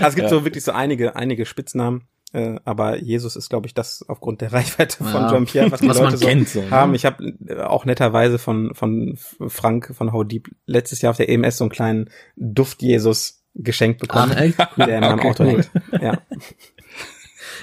[0.00, 2.04] Also es gibt so wirklich so einige, einige Spitznamen.
[2.32, 5.30] Äh, aber Jesus ist, glaube ich, das aufgrund der Reichweite von Ja.
[5.30, 6.70] Jean Pierre, was die Was Leute man so kennt, so, ne?
[6.70, 6.94] haben.
[6.94, 11.28] Ich habe äh, auch netterweise von von Frank von How Deep letztes Jahr auf der
[11.28, 14.58] EMS so einen kleinen Duft Jesus geschenkt bekommen, Ah, echt?
[14.76, 15.64] der in meinem Okay, Auto cool.
[15.90, 16.02] hängt.
[16.02, 16.22] Ja.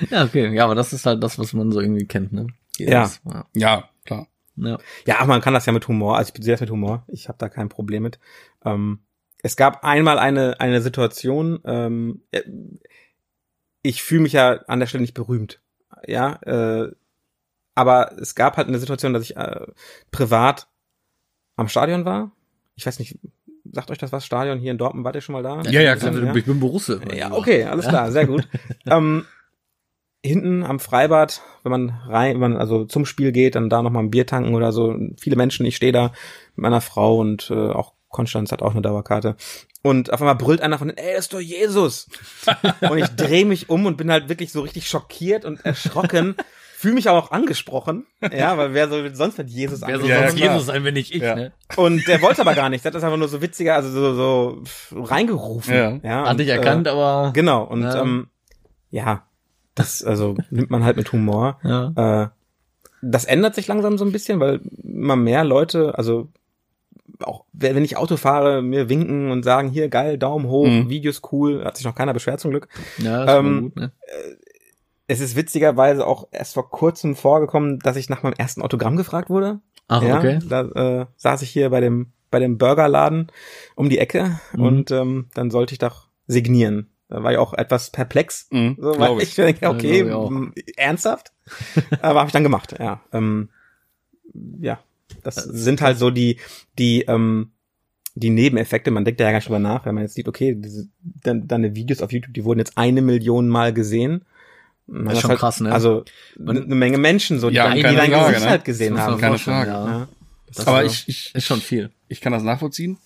[0.09, 0.53] Ja, okay.
[0.53, 2.47] Ja, aber das ist halt das, was man so irgendwie kennt, ne?
[2.75, 3.21] Jesus.
[3.23, 3.45] Ja.
[3.55, 4.27] Ja, klar.
[4.57, 4.77] ja.
[5.05, 6.17] Ja, man kann das ja mit Humor.
[6.17, 7.05] Also ich sehe das mit Humor.
[7.07, 8.19] Ich habe da kein Problem mit.
[8.65, 8.99] Ähm,
[9.41, 11.59] es gab einmal eine eine Situation.
[11.65, 12.41] Ähm, äh,
[13.83, 15.61] ich fühle mich ja an der Stelle nicht berühmt.
[16.07, 16.91] Ja, äh,
[17.75, 19.65] aber es gab halt eine Situation, dass ich äh,
[20.11, 20.67] privat
[21.55, 22.31] am Stadion war.
[22.75, 23.17] Ich weiß nicht,
[23.75, 24.25] sagt euch das was?
[24.25, 25.61] Stadion hier in Dortmund, wart ihr schon mal da?
[25.69, 26.11] Ja, ja, Ich klar.
[26.13, 26.99] bin- Ich bin Borusse.
[27.15, 28.47] Ja, okay, alles klar, sehr gut.
[28.87, 29.25] ähm,
[30.23, 33.91] hinten am Freibad, wenn man rein, wenn man also zum Spiel geht, dann da noch
[33.91, 34.95] mal ein Bier tanken oder so.
[35.19, 36.13] Viele Menschen, ich stehe da
[36.55, 39.35] mit meiner Frau und äh, auch Konstanz hat auch eine Dauerkarte.
[39.83, 42.07] Und auf einmal brüllt einer von denen, ey, das ist doch Jesus.
[42.89, 46.35] und ich drehe mich um und bin halt wirklich so richtig schockiert und erschrocken.
[46.85, 50.35] Fühle mich auch angesprochen, ja, weil wer soll sonst mit Jesus Wer soll Ja, sonst
[50.35, 50.51] klar.
[50.53, 51.35] Jesus sein, wenn nicht ich, Ja.
[51.35, 51.51] ne?
[51.77, 52.83] Und der wollte aber gar nichts.
[52.83, 54.63] Der hat das einfach nur so witziger, also so,
[54.93, 55.73] so reingerufen.
[55.73, 55.99] Ja.
[56.03, 57.31] ja Hat dich erkannt, Äh, aber.
[57.33, 57.63] genau.
[57.63, 58.01] Und Ja.
[58.01, 58.27] ähm,
[58.91, 59.23] ja,
[59.73, 61.59] das also nimmt man halt mit Humor.
[61.63, 62.23] Ja.
[62.23, 62.27] Äh,
[63.01, 66.29] das ändert sich langsam so ein bisschen, weil immer mehr Leute, also
[67.23, 70.89] auch wenn ich Auto fahre, mir winken und sagen, hier geil, Daumen hoch, Mhm.
[70.89, 72.67] Videos cool, hat sich noch keiner beschwert zum Glück.
[72.99, 73.91] Ja, ist Ähm, ähm, gut, ne?
[75.07, 79.29] Es ist witzigerweise auch erst vor kurzem vorgekommen, dass ich nach meinem ersten Autogramm gefragt
[79.29, 79.59] wurde.
[79.87, 80.39] Ach, ja, okay.
[80.49, 80.61] Da
[81.01, 83.31] äh, saß ich hier bei dem bei dem Burgerladen
[83.75, 84.61] um die Ecke Mhm.
[84.61, 86.89] und ähm, dann sollte ich doch signieren.
[87.07, 90.77] Da war ich auch etwas perplex, Mhm, so, weil glaub ich, denke, okay, Ja, ich
[90.77, 91.31] ernsthaft,
[92.01, 92.75] aber habe ich dann gemacht.
[92.79, 93.49] Ja, ähm,
[94.59, 94.79] ja,
[95.23, 96.39] das sind halt so die
[96.79, 97.51] die ähm,
[98.15, 100.87] die Nebeneffekte, man denkt ja gar nicht drüber nach, wenn man jetzt sieht, okay, diese,
[101.03, 104.25] dann, deine Videos auf YouTube, die wurden jetzt eine Million Mal gesehen.
[104.87, 105.71] Man Das ist schon krass, ne?
[105.71, 106.03] Also
[106.39, 108.49] eine eine Menge Menschen, so, die, Ja, dein- die dein Frage, Gesicht ne?
[108.51, 109.17] halt gesehen haben.
[109.19, 109.69] keine Frage.
[109.71, 109.87] Ja.
[109.87, 110.07] Ja.
[110.53, 111.91] Das Aber ist, ich, ich, ist schon viel.
[112.07, 112.97] ich kann das nachvollziehen.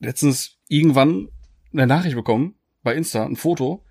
[0.00, 1.28] Letztens irgendwann
[1.72, 3.82] eine Nachricht bekommen bei Insta, ein Foto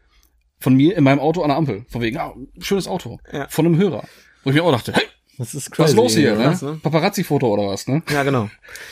[0.59, 1.85] von mir in meinem Auto an der Ampel.
[1.89, 3.19] Von wegen, ah, schönes Auto.
[3.31, 3.47] Ja.
[3.49, 4.03] Von einem Hörer.
[4.43, 5.03] Wo ich mir auch dachte, hey,
[5.37, 6.57] Das ist was ist los hier, ne?
[6.61, 6.79] ne?
[6.83, 8.03] Paparazzi-Foto oder was, ne?
[8.11, 8.49] Ja, genau.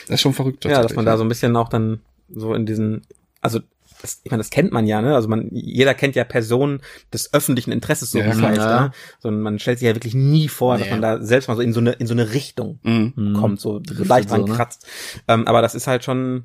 [0.08, 0.64] Das ist schon verrückt.
[0.64, 3.02] Ja, dass man da so ein bisschen auch dann so in diesen,
[3.40, 3.60] also
[4.02, 5.14] das, ich meine, das kennt man ja, ne?
[5.14, 6.82] Also man, jeder kennt ja Personen
[7.12, 8.80] des öffentlichen Interesses, so Ja, wie es heißt, Ja.
[8.86, 8.90] ne?
[9.20, 10.92] Sondern man stellt sich ja wirklich nie vor, dass Nee.
[10.92, 13.12] man da selbst mal so in so eine, in so eine Richtung Mhm.
[13.16, 13.32] Mhm.
[13.34, 14.54] kommt, so, leicht dran so, ne?
[14.54, 14.86] kratzt.
[15.28, 16.44] Ähm, aber das ist halt schon,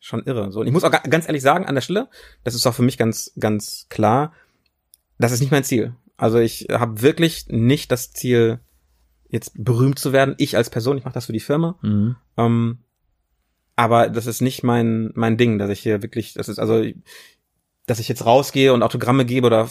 [0.00, 0.52] schon irre.
[0.52, 2.08] So, und ich muss auch ga- ganz ehrlich sagen, an der Stelle,
[2.44, 4.32] das ist auch für mich ganz, ganz klar,
[5.18, 5.94] das ist nicht mein Ziel.
[6.16, 8.60] Also ich habe wirklich nicht das Ziel,
[9.28, 10.34] jetzt berühmt zu werden.
[10.38, 11.78] Ich als Person, ich mache das für die Firma.
[11.82, 12.16] Mhm.
[12.36, 12.78] Ähm,
[13.78, 16.82] aber das ist nicht mein mein Ding, dass ich hier wirklich, das ist also,
[17.86, 19.70] dass ich jetzt rausgehe und Autogramme gebe oder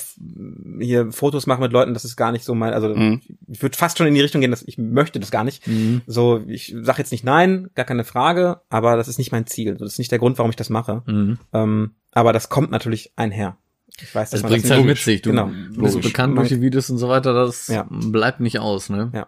[0.80, 3.22] hier Fotos mache mit Leuten, das ist gar nicht so mein, also Mhm.
[3.48, 5.68] ich würde fast schon in die Richtung gehen, dass ich möchte das gar nicht.
[5.68, 6.02] Mhm.
[6.08, 9.76] So, ich sage jetzt nicht nein, gar keine Frage, aber das ist nicht mein Ziel.
[9.76, 11.04] Das ist nicht der Grund, warum ich das mache.
[11.06, 11.38] Mhm.
[11.54, 13.58] Ähm, aber das kommt natürlich einher.
[14.02, 15.22] Ich weiß, dass Das bringt halt mit sich.
[15.22, 15.52] Du Genau.
[15.78, 17.86] bist bekannt durch die Videos und so weiter, das Ja.
[17.90, 19.12] bleibt nicht aus, ne?
[19.14, 19.28] Ja.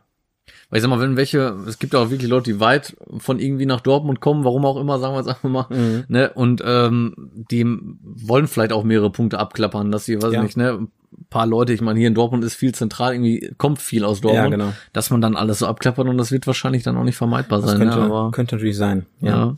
[0.70, 3.40] Weil ich sag mal, wenn welche, es gibt ja auch wirklich Leute, die weit von
[3.40, 6.04] irgendwie nach Dortmund kommen, warum auch immer, sagen wir jetzt einfach mal, Mhm.
[6.08, 6.32] ne?
[6.34, 10.40] Und ähm, die wollen vielleicht auch mehrere Punkte abklappern, dass sie, weiß Ja.
[10.40, 10.88] ich nicht, ne?
[11.12, 14.22] Ein paar Leute, ich meine, hier in Dortmund ist viel zentral, irgendwie kommt viel aus
[14.22, 14.74] Dortmund, Ja, genau.
[14.94, 17.72] dass man dann alles so abklappert und das wird wahrscheinlich dann auch nicht vermeidbar Das
[17.72, 18.06] sein, könnte, ne?
[18.06, 19.06] Aber könnte natürlich sein.
[19.22, 19.56] ja.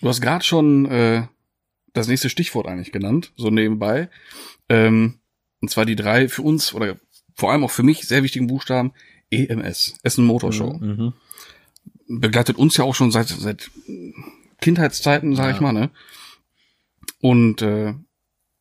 [0.00, 1.22] Du hast gerade schon äh,
[1.92, 4.08] das nächste Stichwort eigentlich genannt, so nebenbei.
[4.68, 5.14] Ähm,
[5.60, 6.96] und zwar die drei für uns oder
[7.34, 8.92] vor allem auch für mich sehr wichtigen Buchstaben
[9.32, 10.74] EMS, Essen Motor Show.
[10.74, 11.12] Mhm.
[12.08, 13.70] Begleitet uns ja auch schon seit seit
[14.60, 15.54] Kindheitszeiten, sag Ja.
[15.54, 15.90] ich mal, ne?
[17.20, 17.94] Und äh,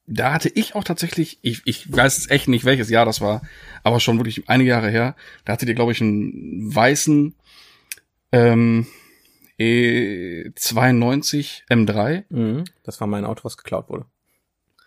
[0.07, 3.41] da hatte ich auch tatsächlich, ich, ich weiß jetzt echt nicht, welches Jahr das war,
[3.83, 5.15] aber schon wirklich einige Jahre her,
[5.45, 7.35] da hattet ihr, glaube ich, einen weißen
[8.31, 8.87] ähm,
[9.59, 12.23] E92 M3.
[12.29, 12.63] Mhm.
[12.83, 14.05] Das war mein Auto, was geklaut wurde.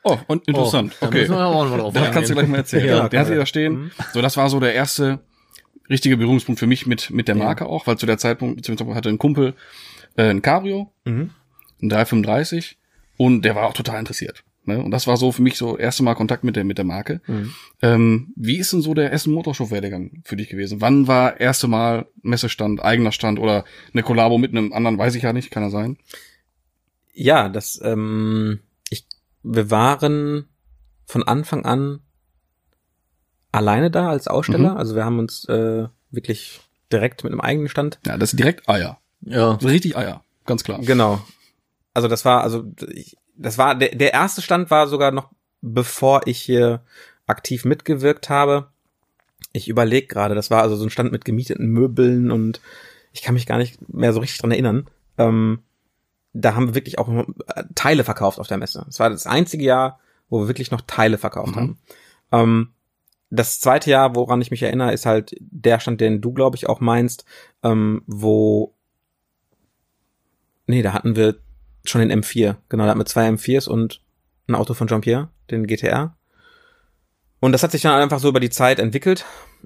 [0.02, 0.94] Oh, und interessant.
[1.00, 1.20] Da okay.
[1.20, 2.86] müssen wir auch mal drauf Da kannst du gleich mal erzählen.
[2.86, 3.74] Ja, der hatte da stehen.
[3.84, 3.90] Mhm.
[4.12, 5.20] So, das war so der erste
[5.90, 7.44] richtige Berührungspunkt für mich mit, mit der Ja.
[7.44, 9.54] Marke auch, weil zu der Zeitpunkt, beziehungsweise hatte ein Kumpel
[10.16, 11.30] äh, ein Cabrio, Mhm.
[11.82, 12.78] ein 335
[13.16, 14.44] und der war auch total interessiert.
[14.66, 14.82] Ne?
[14.82, 17.20] Und das war so für mich so erste Mal Kontakt mit der, mit der Marke.
[17.26, 17.50] Mhm.
[17.82, 20.80] Ähm, wie ist denn so der Essen Motorshow Werdegang für dich gewesen?
[20.80, 25.22] Wann war erste Mal Messestand, eigener Stand oder eine Kollabo mit einem anderen, weiß ich
[25.24, 25.98] ja nicht, kann er sein.
[27.12, 29.06] Ja, das, ähm, ich,
[29.42, 30.46] wir waren
[31.06, 32.00] von Anfang an
[33.54, 34.72] alleine da als Aussteller.
[34.72, 34.76] Mhm.
[34.76, 36.60] Also wir haben uns äh, wirklich
[36.92, 37.98] direkt mit einem eigenen Stand.
[38.06, 38.98] Ja, das ist direkt Eier.
[39.22, 39.58] Ja.
[39.60, 40.80] So richtig Eier, ganz klar.
[40.80, 41.20] Genau.
[41.94, 45.30] Also das war, also ich, das war, der, der erste Stand war sogar noch,
[45.62, 46.82] bevor ich hier
[47.26, 48.68] aktiv mitgewirkt habe.
[49.52, 52.60] Ich überlege gerade, das war also so ein Stand mit gemieteten Möbeln und
[53.12, 54.86] ich kann mich gar nicht mehr so richtig dran erinnern.
[55.16, 55.60] Ähm,
[56.32, 58.82] da haben wir wirklich auch äh, Teile verkauft auf der Messe.
[58.86, 61.60] Das war das einzige Jahr, wo wir wirklich noch Teile verkauft Mhm.
[61.60, 61.78] haben.
[62.32, 62.68] Ähm,
[63.34, 66.68] das zweite Jahr, woran ich mich erinnere, ist halt der Stand, den du, glaube ich,
[66.68, 67.24] auch meinst,
[67.62, 68.74] ähm, wo
[70.66, 71.36] Nee, da hatten wir
[71.84, 72.56] schon den M4.
[72.68, 74.00] Genau, da hatten wir zwei M4s und
[74.48, 76.16] ein Auto von Jean-Pierre, den GTR.
[77.40, 79.24] Und das hat sich dann einfach so über die Zeit entwickelt.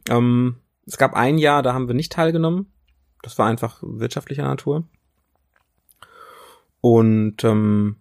[0.09, 0.57] Ähm,
[0.87, 2.73] es gab ein Jahr, da haben wir nicht teilgenommen.
[3.23, 4.85] Das war einfach wirtschaftlicher Natur.
[6.81, 7.97] Und ähm,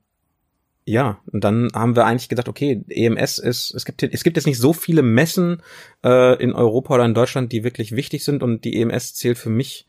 [0.90, 4.46] ja, und dann haben wir eigentlich gedacht, okay, EMS ist, es gibt, es gibt jetzt
[4.46, 5.62] nicht so viele Messen
[6.04, 9.50] äh, in Europa oder in Deutschland, die wirklich wichtig sind und die EMS zählt für
[9.50, 9.86] mich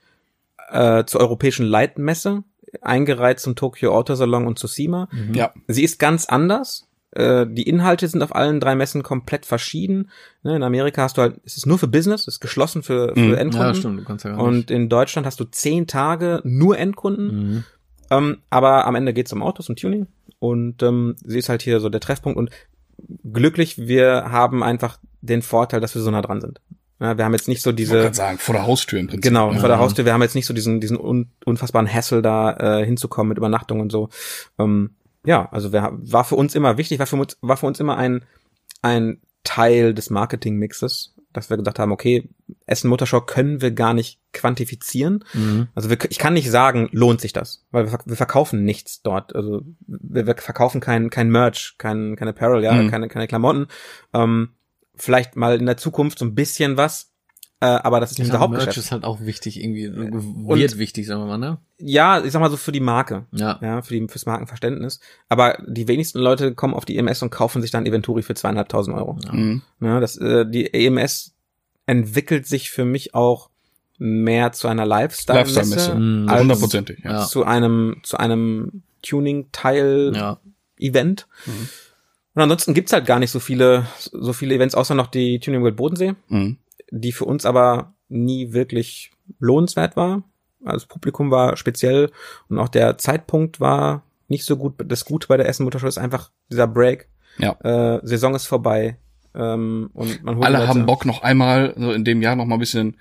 [0.71, 2.43] äh, zur europäischen Leitmesse,
[2.83, 5.09] eingereiht zum Tokyo Auto Salon und zu SEMA.
[5.13, 5.35] Mhm.
[5.35, 6.89] Ja, Sie ist ganz anders.
[7.13, 10.11] Äh, die Inhalte sind auf allen drei Messen komplett verschieden.
[10.43, 13.15] Ne, in Amerika hast du halt, es ist nur für Business, es ist geschlossen für,
[13.15, 13.35] für Mhm.
[13.35, 13.69] Endkunden.
[13.69, 17.27] Ja, stimmt, du kannst ja gar Und in Deutschland hast du zehn Tage nur Endkunden.
[17.27, 17.55] nicht.
[17.57, 17.65] Mhm.
[18.11, 20.07] Ähm, aber am Ende geht's um Autos, um Tuning.
[20.39, 22.39] Und ähm, sie ist halt hier so der Treffpunkt.
[22.39, 22.51] Und
[23.33, 26.61] glücklich, wir haben einfach den Vorteil, dass wir so nah dran sind.
[27.01, 29.23] Ja, wir haben jetzt nicht so ich diese, gerade sagen, vor der Haustür im Prinzip.
[29.23, 29.59] genau, Ja.
[29.61, 32.85] vor der Haustür, wir haben jetzt nicht so diesen, diesen un, unfassbaren Hassel da äh,
[32.85, 34.09] hinzukommen mit Übernachtung und so.
[34.59, 34.91] Ähm,
[35.25, 37.97] ja, also wir, war für uns immer wichtig, war für uns, war für uns immer
[37.97, 38.25] ein,
[38.83, 42.29] ein Teil des Marketing-Mixes, dass wir gedacht haben, okay,
[42.67, 45.25] Essen Muttershow können wir gar nicht quantifizieren.
[45.35, 45.69] Mhm.
[45.75, 49.35] Also wir, ich kann nicht sagen, lohnt sich das, weil wir, wir verkaufen nichts dort.
[49.35, 52.91] Also wir, wir verkaufen kein, kein Merch, kein, kein Apparel, ja, Mhm.
[52.91, 53.67] keine, keine Klamotten.
[54.15, 54.51] Ähm,
[54.95, 57.13] vielleicht mal in der Zukunft so ein bisschen was,
[57.61, 58.77] Äh, aber das ist nicht unser Merch Hauptgeschäft.
[58.79, 61.59] ist halt auch wichtig, irgendwie, wird wichtig, sagen wir mal, ne?
[61.79, 63.27] Ja, ich sag mal so für die Marke.
[63.33, 63.59] Ja.
[63.61, 65.01] Ja, für die, fürs Markenverständnis.
[65.29, 68.97] Aber die wenigsten Leute kommen auf die EMS und kaufen sich dann Eventuri für zweieinhalbtausend
[68.97, 69.19] Euro.
[69.33, 69.63] Mhm.
[69.81, 71.35] Ja, das, äh, die EMS
[71.87, 73.51] entwickelt sich für mich auch
[73.99, 75.95] mehr zu einer Lifestyle-Messe Lifestyle-Messe.
[75.97, 76.31] Mhm.
[76.31, 77.11] Hundertprozentig, ja.
[77.13, 77.27] Ja.
[77.27, 81.27] zu einem, zu einem Tuning-Teil-Event.
[81.47, 81.53] Ja.
[82.35, 85.63] Und ansonsten gibt's halt gar nicht so viele, so viele Events, außer noch die Tuning
[85.63, 86.59] World Bodensee, Mhm.
[86.91, 90.23] Die für uns aber nie wirklich lohnenswert war.
[90.65, 92.11] Also das Publikum war speziell
[92.49, 94.75] und auch der Zeitpunkt war nicht so gut.
[94.85, 97.09] Das Gute bei der Essen Motorshow ist einfach dieser Break.
[97.39, 97.53] Ja.
[97.97, 98.99] Äh, Saison ist vorbei.
[99.35, 102.45] Ähm, und man holt Alle Leute- haben Bock noch einmal so in dem Jahr noch
[102.47, 102.97] mal ein bisschen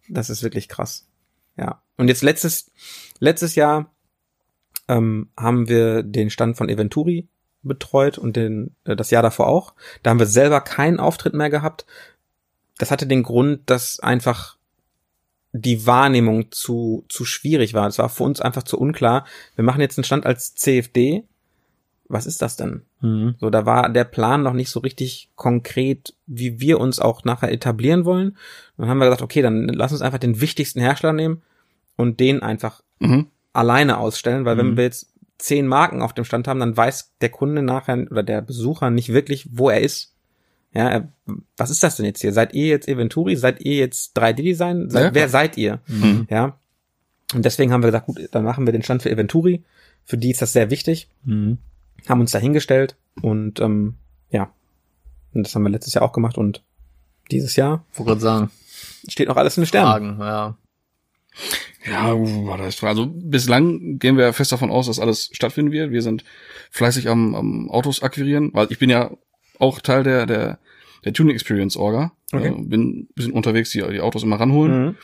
[0.10, 1.08] das ist wirklich krass.
[1.58, 1.82] Ja.
[1.98, 2.72] Und jetzt letztes,
[3.20, 3.92] letztes Jahr
[4.88, 7.28] ähm, haben wir den Stand von Eventuri
[7.64, 9.74] betreut und den, äh, das Jahr davor auch.
[10.02, 11.86] Da haben wir selber keinen Auftritt mehr gehabt.
[12.78, 14.58] Das hatte den Grund, dass einfach
[15.54, 17.88] die Wahrnehmung zu, zu schwierig war.
[17.88, 19.26] Es war für uns einfach zu unklar.
[19.56, 21.24] Wir machen jetzt einen Stand als CFD.
[22.08, 22.82] Was ist das denn?
[23.00, 23.36] Mhm.
[23.40, 27.52] So, da war der Plan noch nicht so richtig konkret, wie wir uns auch nachher
[27.52, 28.38] etablieren wollen.
[28.78, 31.42] Dann haben wir gesagt, okay, dann lass uns einfach den wichtigsten Hersteller nehmen
[31.96, 33.28] und den einfach Mhm.
[33.54, 34.78] alleine ausstellen, weil wenn Mhm.
[34.78, 38.42] wir jetzt zehn Marken auf dem Stand haben, dann weiß der Kunde nachher oder der
[38.42, 40.14] Besucher nicht wirklich, wo er ist.
[40.74, 41.12] Ja, er,
[41.58, 42.32] was ist das denn jetzt hier?
[42.34, 43.36] Seid ihr jetzt Eventuri?
[43.36, 44.90] Seid ihr jetzt 3D-Design?
[44.90, 45.82] Seid, Ja, wer seid ihr?
[45.88, 46.28] Mhm.
[46.30, 46.58] Ja.
[47.34, 49.64] Und deswegen haben wir gesagt, gut, dann machen wir den Stand für Eventuri.
[50.06, 51.58] Für die ist das sehr wichtig Mhm.
[52.10, 53.96] haben uns da hingestellt und ähm,
[54.32, 54.52] ja,
[55.34, 56.64] und das haben wir letztes Jahr auch gemacht und
[57.30, 58.52] dieses Jahr Wollte gerade sagen.
[59.08, 60.18] steht noch alles in den Sternen.
[60.18, 60.58] Fragen, ja.
[61.90, 62.14] Ja,
[62.88, 65.92] also bislang gehen wir fest davon aus, dass alles stattfinden wird.
[65.92, 66.24] Wir sind
[66.72, 69.12] fleißig am, am Autos akquirieren, weil ich bin ja
[69.62, 70.60] auch Teil der der
[71.04, 72.12] der Tuning Experience Orga.
[72.32, 72.48] Okay.
[72.48, 74.86] Äh, bin ein bisschen unterwegs, die, die Autos immer ranholen.
[74.86, 74.96] Mhm.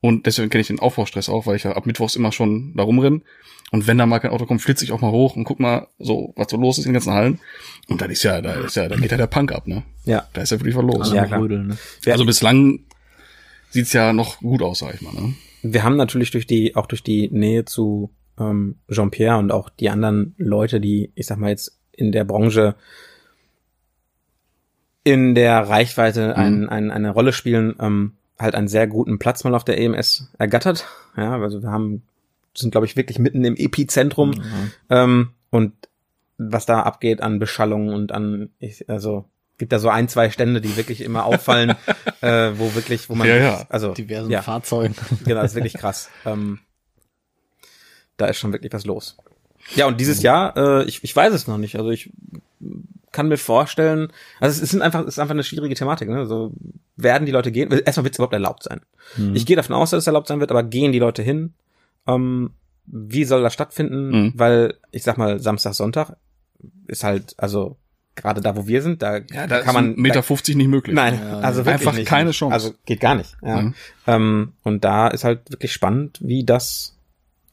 [0.00, 2.82] Und deswegen kenne ich den Aufbaustress auch, weil ich ja ab Mittwochs immer schon da
[2.82, 3.22] rumrenne.
[3.72, 5.88] Und wenn da mal kein Auto kommt, flitze ich auch mal hoch und guck mal
[5.98, 7.40] so, was so los ist in den ganzen Hallen.
[7.88, 9.82] Und dann ist ja, da ist ja, da geht ja der Punk ab, ne?
[10.04, 10.28] Ja.
[10.32, 11.10] Da ist ja wirklich was los.
[11.10, 11.48] Alle Ja, klar.
[11.48, 11.76] Ne?
[12.06, 12.80] Also bislang
[13.70, 15.34] sieht's ja noch gut aus, sag ich mal, ne?
[15.72, 19.90] wir haben natürlich durch die, auch durch die Nähe zu ähm, Jean-Pierre und auch die
[19.90, 22.76] anderen Leute, die, ich sag mal jetzt in der Branche
[25.06, 29.54] in der Reichweite ein, ein, eine Rolle spielen, ähm, halt einen sehr guten Platz mal
[29.54, 30.84] auf der EMS ergattert.
[31.16, 32.02] Ja, also wir haben,
[32.56, 34.72] sind glaube ich wirklich mitten im Epizentrum Mhm.
[34.90, 35.72] Ähm, und
[36.38, 39.26] was da abgeht an Beschallung und an, ich, also
[39.58, 41.76] gibt da so ein, zwei Stände, die wirklich immer auffallen,
[42.20, 43.66] äh, wo wirklich, wo man, Ja, ja.
[43.68, 44.96] also Diversen ja, Fahrzeugen.
[45.24, 46.10] genau, das ist wirklich krass.
[46.24, 46.58] Ähm,
[48.16, 49.16] da ist schon wirklich was los.
[49.76, 51.76] Ja, und dieses Jahr, äh, ich, ich weiß es noch nicht.
[51.76, 52.10] Also ich
[53.16, 56.08] kann mir vorstellen, also es sind einfach, es ist einfach eine schwierige Thematik.
[56.08, 56.26] Ne?
[56.26, 56.52] So
[56.96, 57.72] werden die Leute gehen.
[57.72, 58.82] Erstmal wird es überhaupt erlaubt sein.
[59.16, 59.34] Mhm.
[59.34, 61.54] Ich gehe davon aus, dass es erlaubt sein wird, aber gehen die Leute hin?
[62.06, 62.50] Ähm,
[62.84, 64.10] wie soll das stattfinden?
[64.10, 64.32] Mhm.
[64.36, 66.16] Weil ich sag mal, Samstag, Sonntag
[66.86, 67.78] ist halt, also
[68.16, 70.94] gerade da, wo wir sind, da Ja, da kann man ist Meter 50 nicht möglich.
[70.94, 72.06] Nein, Ja, also wirklich einfach nicht.
[72.08, 72.52] keine Chance.
[72.54, 73.36] Also geht gar nicht.
[73.42, 73.62] Ja.
[73.62, 73.74] Mhm.
[74.06, 76.96] Ähm, und da ist halt wirklich spannend, wie das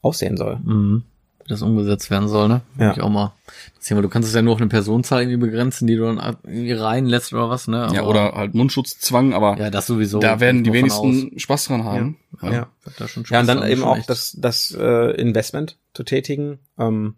[0.02, 0.58] aussehen soll.
[0.64, 1.04] Mhm.
[1.46, 2.62] Wie das umgesetzt werden soll, ne?
[2.78, 2.86] Ja.
[2.86, 2.92] Ja.
[2.94, 3.34] Ich auch mal.
[3.78, 6.38] Deswegen, weil du kannst es ja nur auf eine Personenzahl irgendwie begrenzen, die du dann
[6.44, 7.90] irgendwie reinlässt oder was, ne?
[7.94, 10.20] Ja, Aber- oder halt Mundschutzzwang, aber Ja, das sowieso.
[10.20, 12.18] da werden die wenigsten Spaß dran haben.
[12.42, 12.52] aus.
[12.54, 12.68] Ja.
[12.84, 14.10] Wird Da schon Ja, und Spaß dann eben auch echt.
[14.10, 16.60] das, das äh, Investment zu tätigen.
[16.80, 17.16] Ähm,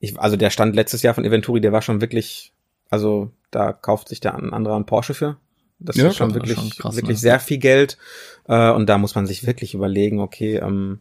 [0.00, 2.52] ich, also der Stand letztes Jahr von Eventuri, der war schon wirklich,
[2.90, 5.36] also da kauft sich der ein anderer einen Porsche für.
[5.80, 7.20] Das Ja, ist schon das wirklich, schon krass, wirklich ne?
[7.20, 7.98] sehr viel Geld.
[8.46, 11.00] Äh, und da muss man sich wirklich überlegen, okay, ähm,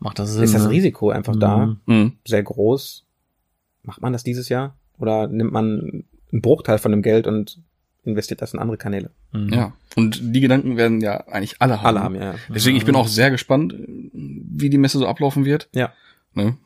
[0.00, 0.70] Macht das Sinn, ist das ne?
[0.70, 1.78] Risiko einfach da Mhm.
[1.86, 2.12] Mhm.
[2.26, 3.04] sehr groß?
[3.82, 4.76] Macht man das dieses Jahr?
[4.98, 7.60] Oder nimmt man einen Bruchteil von dem Geld und
[8.04, 9.10] investiert das in andere Kanäle?
[9.32, 9.52] Mhm.
[9.52, 9.72] Ja.
[9.96, 11.86] Und die Gedanken werden ja eigentlich alle haben.
[11.86, 12.34] Alle haben, ja.
[12.48, 13.74] Deswegen, ich bin auch sehr gespannt,
[14.12, 15.68] wie die Messe so ablaufen wird.
[15.74, 15.92] Ja.
[16.34, 16.56] Ne?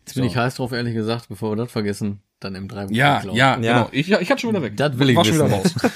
[0.00, 0.30] Jetzt bin So.
[0.30, 3.56] ich heiß drauf, ehrlich gesagt, bevor wir das vergessen, dann im 3 Ja, ja, Ja.
[3.56, 3.88] genau.
[3.92, 4.76] Ich, ja, ich hatte schon wieder weg.
[4.76, 5.80] Das will ich War schon wieder wissen.
[5.80, 5.92] raus.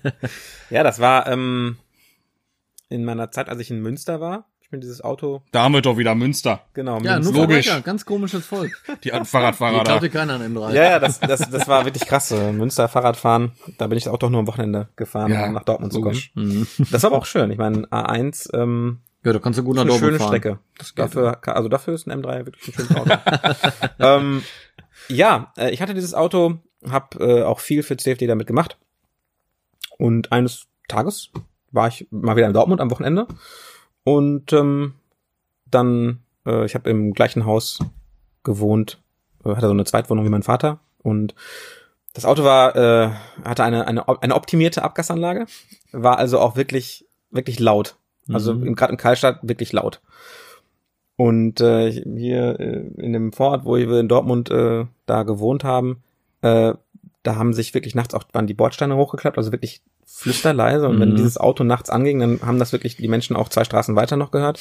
[0.70, 1.76] Ja, das war ähm,
[2.88, 4.48] in meiner Zeit, als ich in Münster war.
[4.66, 6.64] Ich bin dieses Auto, Damit doch wieder Münster.
[6.74, 7.32] genau, Ja, Münster.
[7.32, 7.66] nur Logisch.
[7.66, 8.72] Verbrecher, ganz komisches Volk.
[9.04, 9.84] Die Fahrradfahrer da.
[9.84, 10.72] klaute keiner an M3.
[10.74, 12.32] Ja, ja, das, das, das war wirklich krass.
[12.32, 13.52] äh, Münster Fahrradfahren.
[13.78, 16.14] Da bin ich auch doch nur am Wochenende gefahren, Ja, um nach Dortmund zu kommen.
[16.14, 16.32] logisch.
[16.34, 16.66] Mhm.
[16.90, 17.52] Das war aber auch schön.
[17.52, 20.28] Ich meine, A1 ähm, Ja, da kannst du gut nach Dortmund schöne fahren.
[20.30, 20.58] Strecke.
[20.78, 23.10] Das geht, Dafür, also dafür ist ein M3 wirklich ein schönes Auto.
[24.00, 24.42] ähm,
[25.08, 26.58] ja, äh, ich hatte dieses Auto,
[26.90, 28.78] habe äh, auch viel für CFD damit gemacht.
[29.96, 31.30] Und eines Tages
[31.70, 33.28] war ich mal wieder in Dortmund am Wochenende.
[34.06, 34.94] Und ähm,
[35.68, 37.80] dann, äh, ich habe im gleichen Haus
[38.44, 39.02] gewohnt,
[39.44, 40.78] äh, hatte so eine Zweitwohnung wie mein Vater.
[41.02, 41.34] Und
[42.14, 43.10] das Auto war, äh,
[43.44, 45.46] hatte eine, eine, eine optimierte Abgasanlage,
[45.90, 47.96] war also auch wirklich, wirklich laut.
[48.32, 48.66] Also Mhm.
[48.68, 50.00] im- gerade in Karlstadt wirklich laut.
[51.16, 56.04] Und äh, hier äh, in dem Vorort, wo wir in Dortmund äh, da gewohnt haben,
[56.42, 56.74] äh,
[57.26, 60.88] da haben sich wirklich nachts auch waren die Bordsteine hochgeklappt, also wirklich flüsterleise.
[60.88, 61.16] Und wenn Mhm.
[61.16, 64.30] dieses Auto nachts anging, dann haben das wirklich die Menschen auch zwei Straßen weiter noch
[64.30, 64.60] gehört.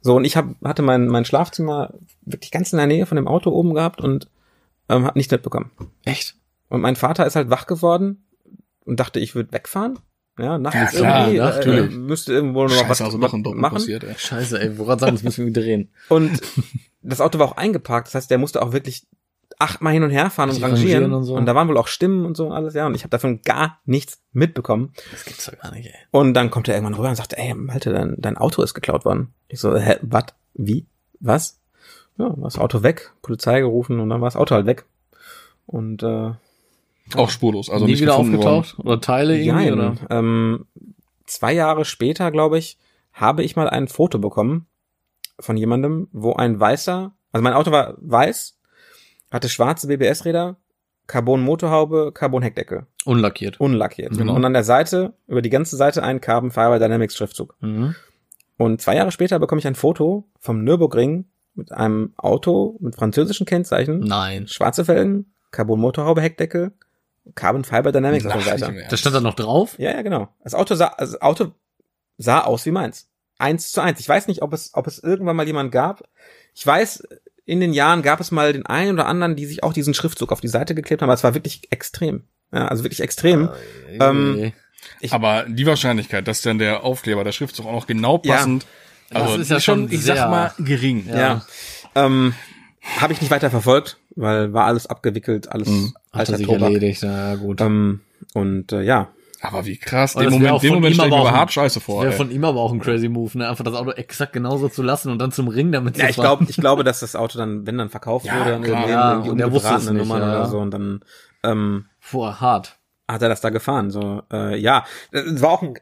[0.00, 3.26] So, und ich hab, hatte mein, mein Schlafzimmer wirklich ganz in der Nähe von dem
[3.28, 4.28] Auto oben gehabt und
[4.88, 5.70] ähm, hab nichts mitbekommen.
[6.04, 6.36] Echt?
[6.68, 8.24] Und mein Vater ist halt wach geworden
[8.84, 9.98] und dachte, ich würde wegfahren.
[10.36, 11.92] Ja, nachts Ja, klar, irgendwie, natürlich.
[11.92, 13.74] äh, müsste irgendwo noch was Scheiße, also noch in Dortmund machen.
[13.74, 14.14] passiert, ey.
[14.18, 15.90] Scheiße, ey, woran sagen, das müssen wir drehen.
[16.08, 16.40] Und
[17.02, 19.06] das Auto war auch eingeparkt, das heißt, der musste auch wirklich
[19.64, 20.74] achtmal hin und her fahren und rangieren.
[20.74, 21.40] rangieren Und, und so.
[21.40, 22.86] da waren wohl auch Stimmen und so alles, ja.
[22.86, 24.92] Und ich habe davon gar nichts mitbekommen.
[25.10, 25.94] Das gibt's doch gar nicht, ey.
[26.10, 29.04] Und dann kommt er irgendwann rüber und sagt, ey, Malte, dein, dein Auto ist geklaut
[29.04, 29.34] worden.
[29.48, 30.26] Ich so, hä, was?
[30.54, 30.86] Wie?
[31.20, 31.58] Was?
[32.18, 34.84] Ja, war das Auto weg, Polizei gerufen und dann war das Auto halt weg.
[35.66, 36.32] Und äh,
[37.16, 38.76] Auch spurlos, also Nie nicht wieder aufgetaucht?
[38.78, 39.70] Oder Teile irgendwie?
[39.70, 39.94] Nein, Oder?
[40.10, 40.66] ähm,
[41.26, 42.78] zwei Jahre später, glaube ich,
[43.12, 44.66] habe ich mal ein Foto bekommen
[45.40, 48.53] von jemandem, wo ein weißer, also mein Auto war weiß,
[49.34, 50.56] hatte schwarze BBS-Räder,
[51.06, 53.60] Carbon-Motorhaube, Carbon-Heckdecke, Unlackiert.
[53.60, 54.16] unlackiert.
[54.16, 54.34] Genau.
[54.34, 57.56] Und an der Seite, über die ganze Seite ein Carbon Fiber Dynamics Schriftzug.
[57.60, 57.94] Mhm.
[58.56, 63.46] Und zwei Jahre später bekomme ich ein Foto vom Nürburgring mit einem Auto mit französischen
[63.46, 64.48] Kennzeichen, Nein.
[64.48, 66.72] schwarze Felgen, Carbon-Motorhaube, Heckdecke,
[67.34, 68.84] Carbon Fiber Dynamics auf der Ach, Seite.
[68.88, 69.78] Das stand da noch drauf?
[69.78, 70.28] Ja, ja, genau.
[70.42, 71.52] Das Auto sah, das Auto
[72.18, 73.08] sah aus wie meins.
[73.38, 73.98] Eins zu eins.
[74.00, 76.04] Ich weiß nicht, ob es, ob es irgendwann mal jemand gab.
[76.54, 77.06] Ich weiß,
[77.46, 80.32] in den Jahren gab es mal den einen oder anderen, die sich auch diesen Schriftzug
[80.32, 82.24] auf die Seite geklebt haben, aber es war wirklich extrem.
[82.52, 83.50] Ja, also wirklich extrem.
[84.00, 84.52] Ähm, Ey.
[85.00, 88.36] Ich- Aber die Wahrscheinlichkeit, dass dann der Aufkleber, der Schriftzug auch noch genau Ja.
[88.36, 88.66] passend,
[89.12, 91.06] also Das ist ja schon ich sehr- sag mal, gering.
[91.08, 91.16] Ja.
[91.18, 91.46] Ja.
[91.94, 92.34] Ähm,
[92.98, 95.94] Habe ich nicht weiter verfolgt, weil war alles abgewickelt, alles Mhm.
[96.12, 96.62] Hat alter er sich Tobak.
[96.64, 97.60] erledigt, na gut.
[97.62, 98.00] Ähm,
[98.34, 99.08] und äh, ja,
[99.44, 101.80] Aber wie krass, den Moment, den Moment ihm stell ich aber mir aber hart scheiße
[101.80, 102.02] vor.
[102.02, 103.48] Wäre von ihm aber auch ein crazy Move, ne?
[103.48, 106.16] Einfach das Auto exakt genauso zu lassen und dann zum Ring damit ja zu ich
[106.16, 106.24] fahren.
[106.38, 108.78] glaube, ich glaube, dass das Auto dann, wenn dann verkauft Ja, wurde, dann klar.
[108.80, 110.14] irgendwie, Ja, irgendwie und er wusste es nicht, ja.
[110.16, 111.00] oder so und dann
[111.42, 112.78] ähm, Boah, hart.
[113.06, 113.90] hat er das da gefahren.
[113.90, 115.74] So, äh, ja, es war auch ein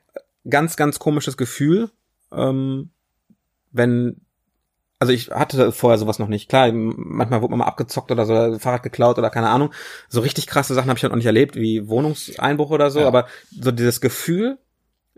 [0.50, 1.90] ganz, ganz komisches Gefühl,
[2.32, 2.90] ähm,
[3.70, 4.20] wenn,
[5.03, 6.48] also ich hatte vorher sowas noch nicht.
[6.48, 9.70] Klar, manchmal wurde man mal abgezockt oder so, Fahrrad geklaut oder keine Ahnung.
[10.09, 13.09] So richtig krasse Sachen habe ich halt noch nicht erlebt, wie Wohnungseinbruch oder so, Ja.
[13.09, 13.26] aber
[13.61, 14.59] so dieses Gefühl,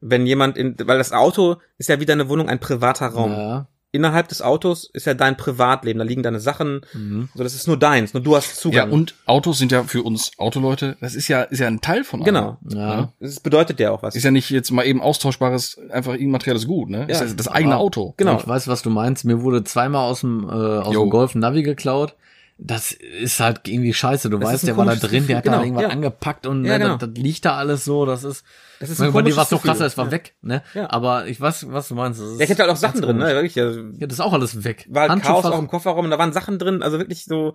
[0.00, 3.32] wenn jemand in, weil das Auto ist ja wie deine Wohnung ein privater Raum.
[3.32, 3.68] Ja.
[3.94, 7.28] Innerhalb des Autos ist ja dein Privatleben, da liegen deine Sachen, Mhm.
[7.34, 8.90] so das ist nur deins, nur du hast Ja, Zugang.
[8.92, 12.20] und Autos sind ja für uns Autoleute, das ist ja, ist ja ein Teil von
[12.20, 12.24] allem.
[12.26, 12.58] genau.
[12.68, 13.12] Ja.
[13.20, 14.16] Das bedeutet ja auch was.
[14.16, 17.04] Ist ja nicht jetzt mal eben austauschbares, einfach immaterielles Gut, ne?
[17.08, 17.26] Ist Ja.
[17.26, 17.78] ja das eigene Ja.
[17.78, 18.14] Auto.
[18.16, 18.36] Genau.
[18.38, 19.24] Ich weiß, was du meinst.
[19.24, 21.02] Mir wurde zweimal aus dem, äh, aus Jo.
[21.04, 22.14] dem Golf ein Navi geklaut.
[22.56, 24.30] Das ist halt irgendwie scheiße.
[24.30, 25.52] Du Das weißt, der war da drin, der hat Gefühl.
[25.58, 25.88] da Genau, irgendwas ja.
[25.88, 26.96] angepackt und Ja, ne, genau.
[26.98, 28.06] das, das liegt da alles so.
[28.06, 28.44] Das ist,
[28.78, 30.10] Das ist bei ein dir komisches war es noch krasser, es war Ja.
[30.12, 30.62] weg, ne?
[30.72, 30.88] Ja.
[30.90, 32.20] Aber ich weiß, was du meinst.
[32.20, 33.26] Das ist Ja, ich hatte halt auch Sachen drin, ne?
[33.26, 33.56] Wirklich.
[33.56, 34.86] Ja, Ja, das ist auch alles weg.
[34.88, 37.54] war halt Chaos auch im Kofferraum, da waren Sachen drin, also wirklich so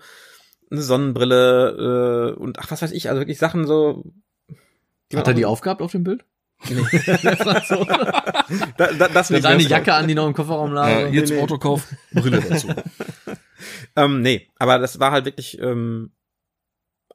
[0.69, 4.03] eine Sonnenbrille äh, und ach was weiß ich, also wirklich Sachen so.
[5.15, 6.25] Hat er die aufgehabt auf dem Bild?
[6.69, 6.81] Nee.
[7.23, 7.85] das war so.
[7.85, 9.43] da, da, das Mit nicht.
[9.43, 10.89] seine das- Jacke an, die noch im Kofferraum lag.
[10.89, 11.41] Ja, ihr nee, zum nee.
[11.43, 12.67] Autokauf, Brille dazu.
[13.95, 16.11] Ähm, nee, aber das war halt wirklich ähm,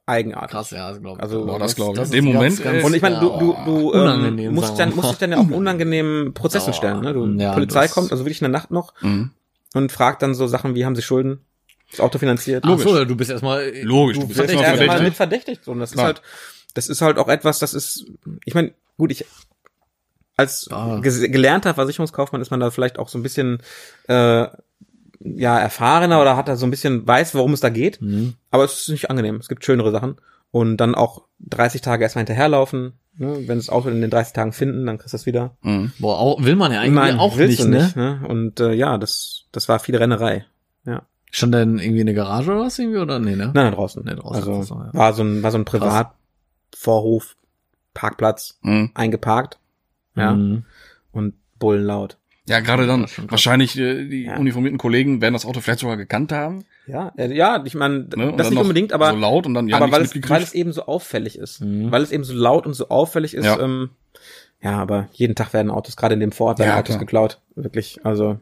[0.07, 0.51] eigenartig.
[0.51, 1.23] Krass, ja, das glaube ich.
[1.23, 2.03] Also, Boah, das glaub ich.
[2.05, 2.85] In dem Moment, ganz, ganz, ey.
[2.85, 6.35] Und ich meine, du, du, du ähm, musst, dann, musst dich dann ja auch unangenehmen
[6.35, 7.01] Prozessen Oh, stellen.
[7.01, 7.13] Ne?
[7.15, 9.31] Du, ja, Polizei das- kommt, also wirklich in der Nacht noch Mhm.
[9.75, 11.41] und fragt dann so Sachen wie, haben sie Schulden?
[11.91, 12.65] Das Auto finanziert?
[12.67, 15.05] Ach so, du bist erstmal Logisch, du du bist erstmal erstmal verdächtig.
[15.05, 15.65] mit verdächtigt.
[15.65, 16.05] So, und das Klar.
[16.11, 16.23] ist halt,
[16.75, 18.05] das ist halt auch etwas, das ist,
[18.45, 19.25] ich meine, gut, ich
[20.37, 20.99] als Ah.
[21.01, 23.63] gelernter Versicherungskaufmann ist man da vielleicht auch so ein bisschen
[24.09, 24.47] äh,
[25.25, 28.01] ja erfahrener oder hat da so ein bisschen weiß, worum es da geht.
[28.01, 28.35] Mhm.
[28.51, 29.37] Aber es ist nicht angenehm.
[29.37, 30.17] Es gibt schönere Sachen.
[30.51, 32.93] Und dann auch 30 Tage erstmal hinterherlaufen.
[33.17, 33.49] Ne?
[33.49, 35.57] Wenn das Auto in den 30 Tagen finden, dann kriegst du das wieder.
[35.63, 35.93] Mhm.
[35.99, 37.83] Boah, auch, will man ja eigentlich auch willst nicht, ne?
[37.85, 37.97] nicht.
[37.97, 38.21] Ne?
[38.29, 40.45] Und äh, ja, das, das war viel Rennerei.
[41.37, 43.47] Schon denn irgendwie eine Garage oder was irgendwie oder nee, ne?
[43.47, 44.05] Nein, nein, draußen.
[44.05, 44.95] Nee, draußen, also draußen, ja.
[44.95, 47.35] war so ein, war so ein Privatvorhof,
[47.93, 48.93] Parkplatz, Mhm.
[48.95, 49.59] eingeparkt.
[50.15, 50.31] Ja.
[50.33, 50.65] Mhm.
[51.11, 52.19] Und bullenlaut.
[52.47, 53.07] Ja, gerade dann.
[53.29, 54.37] Wahrscheinlich äh, die Ja.
[54.37, 56.67] uniformierten Kollegen werden das Auto vielleicht sogar gekannt haben.
[56.87, 58.35] Ja, äh, ja, ich meine, Ne?
[58.37, 60.73] Das nicht unbedingt, aber, so laut und dann ja aber weil, es, weil es eben
[60.73, 61.61] so auffällig ist.
[61.63, 61.91] Mhm.
[61.91, 63.47] Weil es eben so laut und so auffällig ist.
[63.47, 63.59] Ja.
[63.61, 63.91] Ähm,
[64.63, 66.99] ja, aber jeden Tag werden Autos, gerade in dem Vorort, werden Ja, Autos klar.
[67.01, 67.41] geklaut.
[67.55, 68.39] Wirklich, also,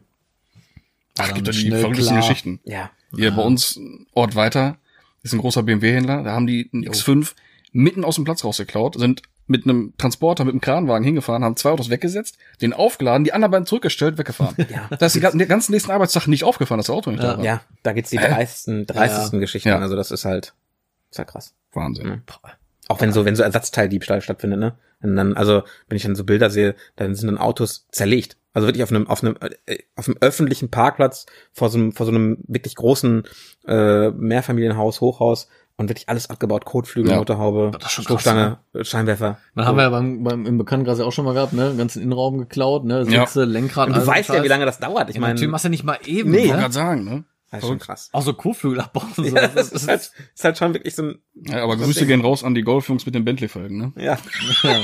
[1.17, 2.17] Ach, gibt es die verrücktesten.
[2.17, 2.59] Geschichten.
[2.65, 2.91] ja.
[3.15, 3.79] Hier bei uns
[4.13, 4.77] Ort weiter
[5.21, 6.23] ist ein großer BMW-Händler.
[6.23, 7.33] Da haben die einen X5
[7.71, 11.71] mitten aus dem Platz rausgeklaut, sind mit einem Transporter, mit einem Kranwagen hingefahren, haben zwei
[11.71, 14.55] Autos weggesetzt, den aufgeladen, die anderen beiden zurückgestellt, weggefahren.
[14.69, 14.87] Ja.
[14.97, 17.33] Das ist die ganzen, den ganzen nächsten Arbeitstag nicht aufgefallen, dass das Auto nicht Ja.
[17.33, 17.45] da war.
[17.45, 19.69] Ja, da gibt's die dreistesten, dreistesten Geschichten.
[19.69, 19.79] Ja.
[19.79, 20.53] Also das ist halt,
[21.11, 21.53] ist halt krass.
[21.73, 22.07] Wahnsinn.
[22.07, 22.21] Mhm.
[22.87, 24.75] Auch wenn so, wenn so Ersatzteildiebstahl stattfindet, ne?
[25.01, 28.37] Und dann, also, wenn ich dann so Bilder sehe, dann sind dann Autos zerlegt.
[28.53, 29.35] Also wirklich auf einem, auf einem,
[29.65, 33.23] äh, auf einem öffentlichen Parkplatz vor so einem, vor so einem wirklich großen
[33.67, 37.17] äh, Mehrfamilienhaus, Hochhaus und wirklich alles abgebaut, Kotflügel, Ja.
[37.17, 39.39] Motorhaube, Stoßstange, Scheinwerfer.
[39.55, 41.73] Dann haben wir ja beim, beim im Bekanntenkreis ja auch schon mal gehabt, ne?
[41.77, 43.05] Ganzen Innenraum geklaut, ne?
[43.09, 43.25] Ja.
[43.25, 45.09] Sitze, Lenkrad, Und du so weißt ja, wie lange das dauert.
[45.09, 46.47] Ich Ich meine, machst du nicht mal eben, Nee.
[46.47, 46.53] Ne?
[46.53, 47.23] gerade sagen, ne?
[47.51, 48.09] das ist schon krass.
[48.13, 49.11] Auch so Kotflügel abbauen.
[49.15, 49.23] So.
[49.35, 52.07] Ja, das, ist halt, ist halt schon wirklich so ein, Ja, aber Grüße Ding.
[52.07, 53.93] gehen raus an die Golfjungs mit den Bentley-Folgen, ne?
[53.97, 54.17] ja.
[54.63, 54.79] ja.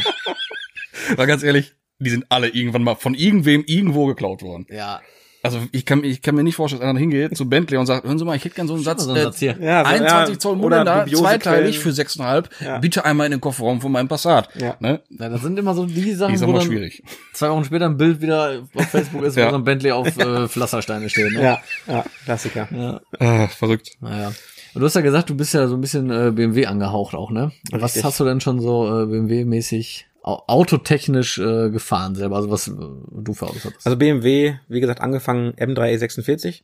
[1.15, 4.65] Weil ganz ehrlich, die sind alle irgendwann mal von irgendwem irgendwo geklaut worden.
[4.69, 5.01] ja.
[5.41, 8.05] Also ich kann, ich kann mir nicht vorstellen, dass einer hingeht zu Bentley und sagt,
[8.05, 9.57] hören Sie mal, ich hätte gern so einen Satz, So einen äh, Satz hier.
[9.61, 12.77] Ja, so, 21 ja, Zoll dubiose zweiteilig für 6,5, Ja.
[12.79, 14.49] bitte einmal in den Kofferraum von meinem Passat.
[14.55, 14.75] Ja.
[14.79, 15.01] Ne?
[15.09, 17.03] ja, das sind immer so die Die Sachen, ist wo dann schwierig.
[17.33, 19.45] zwei Wochen später ein Bild wieder auf Facebook ist, Ja.
[19.47, 21.31] wo so ein Bentley auf äh, Pflastersteine steht.
[21.31, 21.41] Ne?
[21.41, 22.67] Ja, ja, Klassiker.
[22.71, 22.99] ja.
[23.19, 23.91] Ah, verrückt.
[24.01, 24.33] Naja.
[24.73, 27.31] Und du hast ja gesagt, du bist ja so ein bisschen äh, BMW angehaucht auch,
[27.31, 27.51] ne?
[27.71, 28.03] Was Richtig.
[28.03, 32.35] hast du denn schon so äh, BMW-mäßig autotechnisch äh, gefahren selber?
[32.37, 33.85] Also was äh, du für Autos hattest?
[33.85, 36.61] Also BMW, wie gesagt, angefangen M3 E46.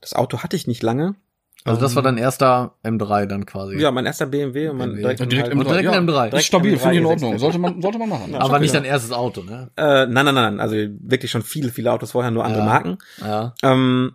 [0.00, 1.14] Das Auto hatte ich nicht lange.
[1.64, 3.76] Also das war dein erster M3 dann quasi.
[3.78, 5.02] Ja, mein erster BMW und mein BMW.
[5.02, 6.30] direkt, Ja, direkt halt- Und direkt ein M3.
[6.30, 7.10] Das ist stabil, M3 finde ich in E46.
[7.10, 7.38] Ordnung.
[7.38, 8.30] Sollte man, sollte man machen.
[8.32, 8.40] Ja.
[8.40, 8.80] Aber nicht ja.
[8.80, 9.70] dein erstes Auto, ne?
[9.76, 12.66] Äh, nein, nein, nein, also wirklich schon viele, viele Autos vorher, nur andere Ja.
[12.66, 12.98] Marken.
[13.20, 13.54] Ja.
[13.62, 14.12] Ähm,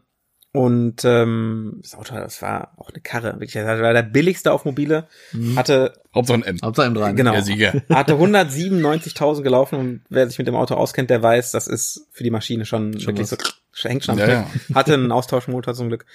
[0.53, 3.33] und ähm, das Auto, das war auch eine Karre.
[3.33, 5.07] Wirklich, das war der billigste auf Mobile.
[5.31, 5.57] Mhm.
[5.57, 6.59] Hatte, Hauptsache ein M.
[6.63, 7.07] Hauptsache M3.
[7.09, 7.15] ne?
[7.15, 7.73] genau, Der Sieger.
[7.89, 12.23] hatte 197.000 gelaufen und wer sich mit dem Auto auskennt, der weiß, das ist für
[12.23, 13.39] die Maschine schon, Schon wirklich was.
[13.71, 14.47] so, hängt schon am Ja, ja.
[14.75, 16.05] Hatte einen Austauschmotor zum Glück.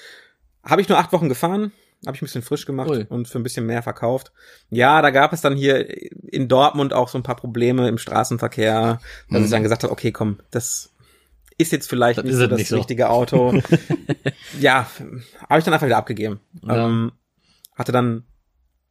[0.64, 1.72] Habe ich nur acht Wochen gefahren,
[2.06, 3.06] habe ich ein bisschen frisch gemacht Ui.
[3.08, 4.30] und für ein bisschen mehr verkauft.
[4.70, 5.84] Ja, da gab es dann hier
[6.30, 9.44] in Dortmund auch so ein paar Probleme im Straßenverkehr, dass Mhm.
[9.46, 10.90] ich dann gesagt habe, okay, komm, das
[11.58, 12.76] ist jetzt vielleicht Das nicht so das nicht so.
[12.76, 13.52] richtige Auto.
[14.60, 14.88] ja,
[15.48, 16.40] habe ich dann einfach wieder abgegeben.
[16.66, 16.86] Ja.
[16.86, 17.12] Ähm,
[17.74, 18.24] hatte dann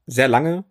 [0.05, 0.63] sehr lange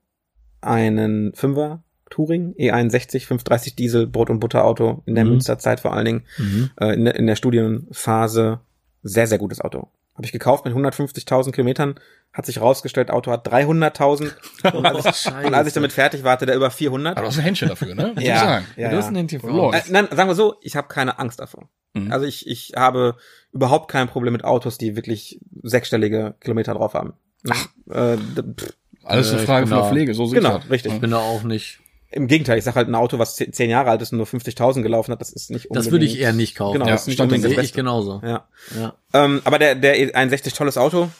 [0.60, 5.30] einen Fünfer Touring E E61 530 Diesel Brot und Butter Auto in der Mhm.
[5.32, 6.70] Münsterzeit vor allen Dingen Mhm.
[6.80, 8.60] äh, in, der, in der Studienphase
[9.02, 9.88] sehr, sehr gutes Auto.
[10.16, 12.00] Habe ich gekauft mit 150.000 Kilometern,
[12.32, 14.32] hat sich rausgestellt, Auto hat 300.000
[14.74, 17.12] und, als ich- und als ich damit fertig war, hatte der über 400.
[17.16, 18.14] Aber du hast ein Händchen dafür, ne?
[18.18, 18.38] Ich Ja.
[18.38, 18.66] sagen.
[18.76, 19.42] Ja, du hast ein Händchen.
[19.44, 19.88] Autos.
[19.88, 21.68] Äh, nein, sagen wir so, ich habe keine Angst davor.
[21.94, 22.10] Mhm.
[22.12, 23.16] Also ich, ich habe
[23.52, 27.12] überhaupt kein Problem mit Autos, die wirklich sechsstellige Kilometer drauf haben.
[27.50, 27.66] Ach.
[27.90, 28.72] Äh, d- pff,
[29.04, 30.70] Alles eine Äh, Frage von der Pflege, so sieht's Genau, halt.
[30.70, 30.94] richtig.
[30.94, 31.78] Ich bin da auch nicht.
[32.10, 34.26] Im Gegenteil, ich sag halt ein Auto, was ze- zehn Jahre alt ist und nur
[34.26, 35.86] 50.000 gelaufen hat, das ist nicht unbedingt.
[35.86, 36.74] Das würde ich eher nicht kaufen.
[36.74, 37.76] Genau, Ja, das ist nicht unbedingt das Sehe ich Beste.
[37.76, 38.20] genauso.
[38.24, 38.48] Ja.
[38.78, 38.94] Ja.
[39.12, 41.10] Ähm, aber der, der E61 tolles Auto,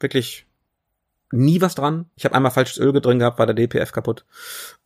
[0.00, 0.46] wirklich
[1.30, 2.06] nie was dran.
[2.16, 4.24] Ich habe einmal falsches Öl drin gehabt, war der DPF kaputt.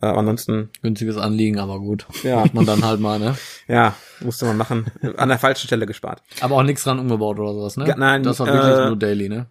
[0.01, 2.07] Äh, ansonsten, Günstiges Anliegen, aber gut.
[2.23, 3.37] ja, Macht man dann halt mal, ne?
[3.69, 4.87] ja, musste man machen.
[5.19, 6.23] An der falschen Stelle gespart.
[6.41, 7.87] Aber auch nichts dran umgebaut oder sowas, ne?
[7.87, 9.47] Ja, nein, Das war wirklich äh, nur Daily, ne?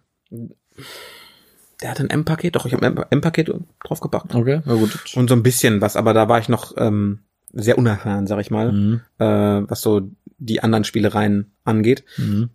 [1.82, 3.52] Der hat ein M-Paket, doch, ich habe ein M-Paket
[3.84, 4.34] draufgepackt.
[4.34, 4.98] Okay, na gut.
[5.14, 7.20] Und so ein bisschen was, aber da war ich noch ähm,
[7.52, 9.00] sehr unerfahren, sag ich mal, Mhm.
[9.18, 12.04] äh, was so die anderen Spielereien angeht.
[12.16, 12.50] Mhm.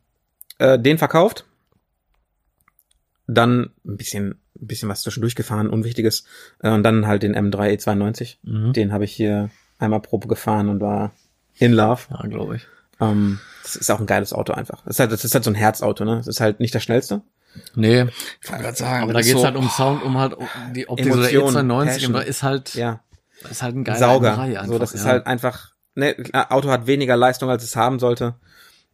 [0.59, 1.45] Äh, den verkauft.
[3.25, 6.25] dann ein bisschen, ein bisschen was zwischendurch gefahren, Unwichtiges.
[6.59, 8.37] Äh, und dann halt den M3 E92.
[8.43, 8.73] Mhm.
[8.73, 9.49] Den habe ich hier
[9.79, 11.13] einmal Probe gefahren und war
[11.55, 12.01] in love.
[12.09, 12.67] Ja, glaube ich.
[12.99, 14.83] Ähm, das ist auch ein geiles Auto einfach.
[14.83, 16.17] Das ist halt, das ist halt so ein Herzauto, ne?
[16.17, 17.21] Das ist halt nicht das schnellste.
[17.75, 18.05] Nee,
[18.41, 20.47] Ich wollte gerade sagen, aber da geht's ist so, halt um Sound, um halt um
[20.73, 21.11] die Optik.
[21.13, 22.15] So der Emotion, E92 Passion.
[22.15, 22.99] ist halt, Ja.
[23.49, 24.33] ist halt ein geiler Sauger.
[24.33, 25.11] M3 einfach, so, das ist ja.
[25.11, 26.15] halt einfach, ne,
[26.49, 28.35] Auto hat weniger Leistung, als es haben sollte.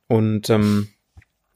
[0.08, 0.90] Und, ähm,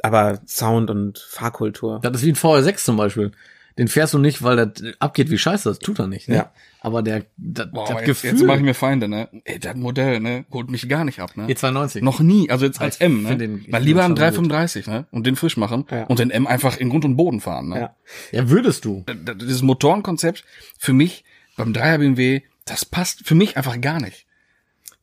[0.01, 1.99] aber Sound und Fahrkultur.
[2.01, 3.31] Das ist wie ein VR6 zum Beispiel.
[3.77, 6.29] Den fährst du nicht, weil das abgeht wie scheiße, das tut er nicht.
[6.29, 6.35] Ne?
[6.35, 6.51] Ja.
[6.81, 8.29] Aber der, das, boah, das jetzt, Gefühl.
[8.31, 9.29] jetzt mache ich mir Feinde, ne?
[9.45, 10.45] Ey, das Modell, ne?
[10.51, 11.47] Holt mich gar nicht ab, ne?
[11.47, 12.03] E92.
[12.03, 13.35] Noch nie, also jetzt als Ich M, ne?
[13.37, 14.51] den- ich Mal lieber einen schon gut.
[14.51, 15.07] 335, ne?
[15.11, 16.03] Und den frisch machen Ja.
[16.03, 17.79] und den M einfach in Grund und Boden fahren, ne?
[17.79, 17.95] Ja.
[18.31, 19.03] Ja, würdest du.
[19.07, 20.43] D- d- Dieses Motorenkonzept
[20.77, 21.23] für mich
[21.57, 24.27] beim 3er BMW, das passt für mich einfach gar nicht.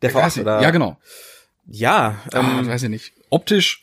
[0.02, 0.62] Der Weiß V8 ich- oder?
[0.62, 0.98] Ja, genau.
[1.66, 3.12] Ja, Ähm, ähm, weiß ich nicht.
[3.30, 3.80] Optisch,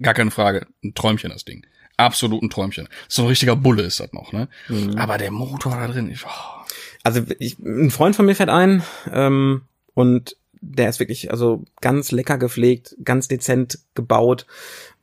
[0.00, 0.66] gar keine Frage.
[0.82, 1.64] Ein Träumchen, das Ding.
[1.96, 2.88] Absolut ein Träumchen.
[3.08, 4.48] So ein richtiger Bulle ist das noch, ne?
[4.68, 4.96] Mhm.
[4.98, 6.64] Aber der Motor da drin, ich, oh.
[7.02, 8.82] also ich, ein Freund von mir fährt ein,
[9.12, 9.62] ähm,
[9.94, 14.46] und der ist wirklich, also ganz lecker gepflegt, ganz dezent gebaut,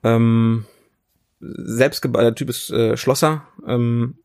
[0.03, 0.65] ähm,
[1.39, 4.17] selbst gebaut, der Typ ist äh, Schlosser, ähm,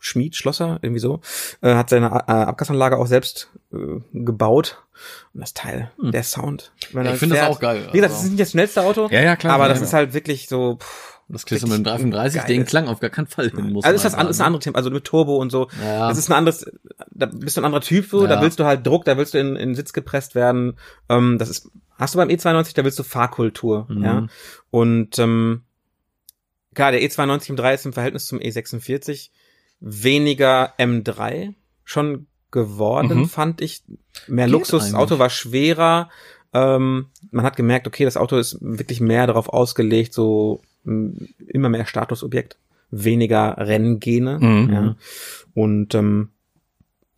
[0.00, 1.20] Schmied, Schlosser, irgendwie so,
[1.60, 4.82] äh, hat seine äh, Abgasanlage auch selbst äh, gebaut.
[5.32, 6.12] Und das Teil, Hm.
[6.12, 6.72] der Sound.
[6.80, 8.24] ich finde das auch geil, Wie gesagt, das also.
[8.24, 9.54] ist nicht das schnellste Auto, Ja, ja, klar.
[9.54, 9.84] aber ja, das ja.
[9.84, 12.98] ist halt wirklich so, pff, Das kriegst du mit dem Wirklich 335, den Klang auf
[13.00, 13.84] gar keinen Fall hin muss.
[13.84, 15.68] also ist das, an, ist ein anderes Thema, also mit Turbo und so.
[15.82, 16.08] Ja.
[16.08, 16.66] Das ist ein anderes,
[17.12, 18.42] da bist du ein anderer Typ, so, da Ja.
[18.42, 20.76] willst du halt Druck, da willst du in, in den Sitz gepresst werden.
[21.08, 24.02] Ähm, das ist, hast du beim E92, da willst du Fahrkultur, Mhm.
[24.04, 24.26] ja.
[24.70, 25.62] Und ähm,
[26.74, 29.30] klar, der E92 M3 ist im Verhältnis zum E46
[29.80, 31.54] weniger M3
[31.84, 33.28] schon geworden, Mhm.
[33.28, 33.82] fand ich.
[34.26, 34.94] Mehr Geht Luxus, das.
[34.94, 36.10] Auto war schwerer.
[36.52, 41.86] Ähm, man hat gemerkt, okay, das Auto ist wirklich mehr darauf ausgelegt, so immer mehr
[41.86, 42.56] Statusobjekt,
[42.90, 44.38] weniger Renngene.
[44.38, 44.72] Mhm.
[44.72, 44.96] Ja.
[45.54, 46.30] Und ähm,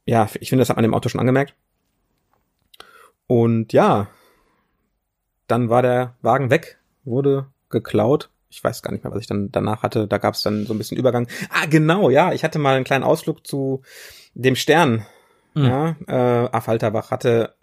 [0.04, 1.54] ja, ich finde, das hat man dem Auto schon angemerkt.
[3.26, 4.08] Und ja,
[5.46, 8.30] dann war der Wagen weg, wurde geklaut.
[8.50, 10.06] Ich weiß gar nicht mehr, was ich dann danach hatte.
[10.06, 11.26] Da gab es dann so ein bisschen Übergang.
[11.48, 12.32] Ah, genau, ja.
[12.34, 13.80] Ich hatte mal einen kleinen Ausflug zu
[14.34, 15.06] dem Stern.
[15.54, 15.64] Mhm.
[15.64, 17.54] Ja, äh, Affalterbach hatte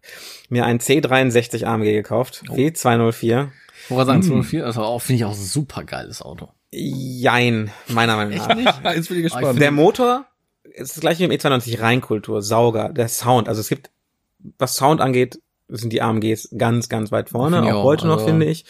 [0.49, 2.43] mir einen C63 AMG gekauft.
[2.49, 2.53] Oh.
[2.53, 3.49] W204.
[3.85, 4.23] Ich wollte sagen, Mhm.
[4.43, 6.49] 204, das war auch, finde ich auch ein super geiles Auto.
[6.71, 8.53] Jein, meiner Meinung nach.
[8.55, 8.73] nicht?
[8.95, 9.59] Jetzt bin ich gespannt.
[9.59, 10.25] Der Motor
[10.63, 13.47] ist das gleiche wie im E92 Reinkultur, Sauger, der Sound.
[13.49, 13.89] Also es gibt,
[14.59, 18.27] was Sound angeht, sind die AMGs ganz, ganz weit vorne, auch auch, heute noch, also-
[18.27, 18.65] finde ich.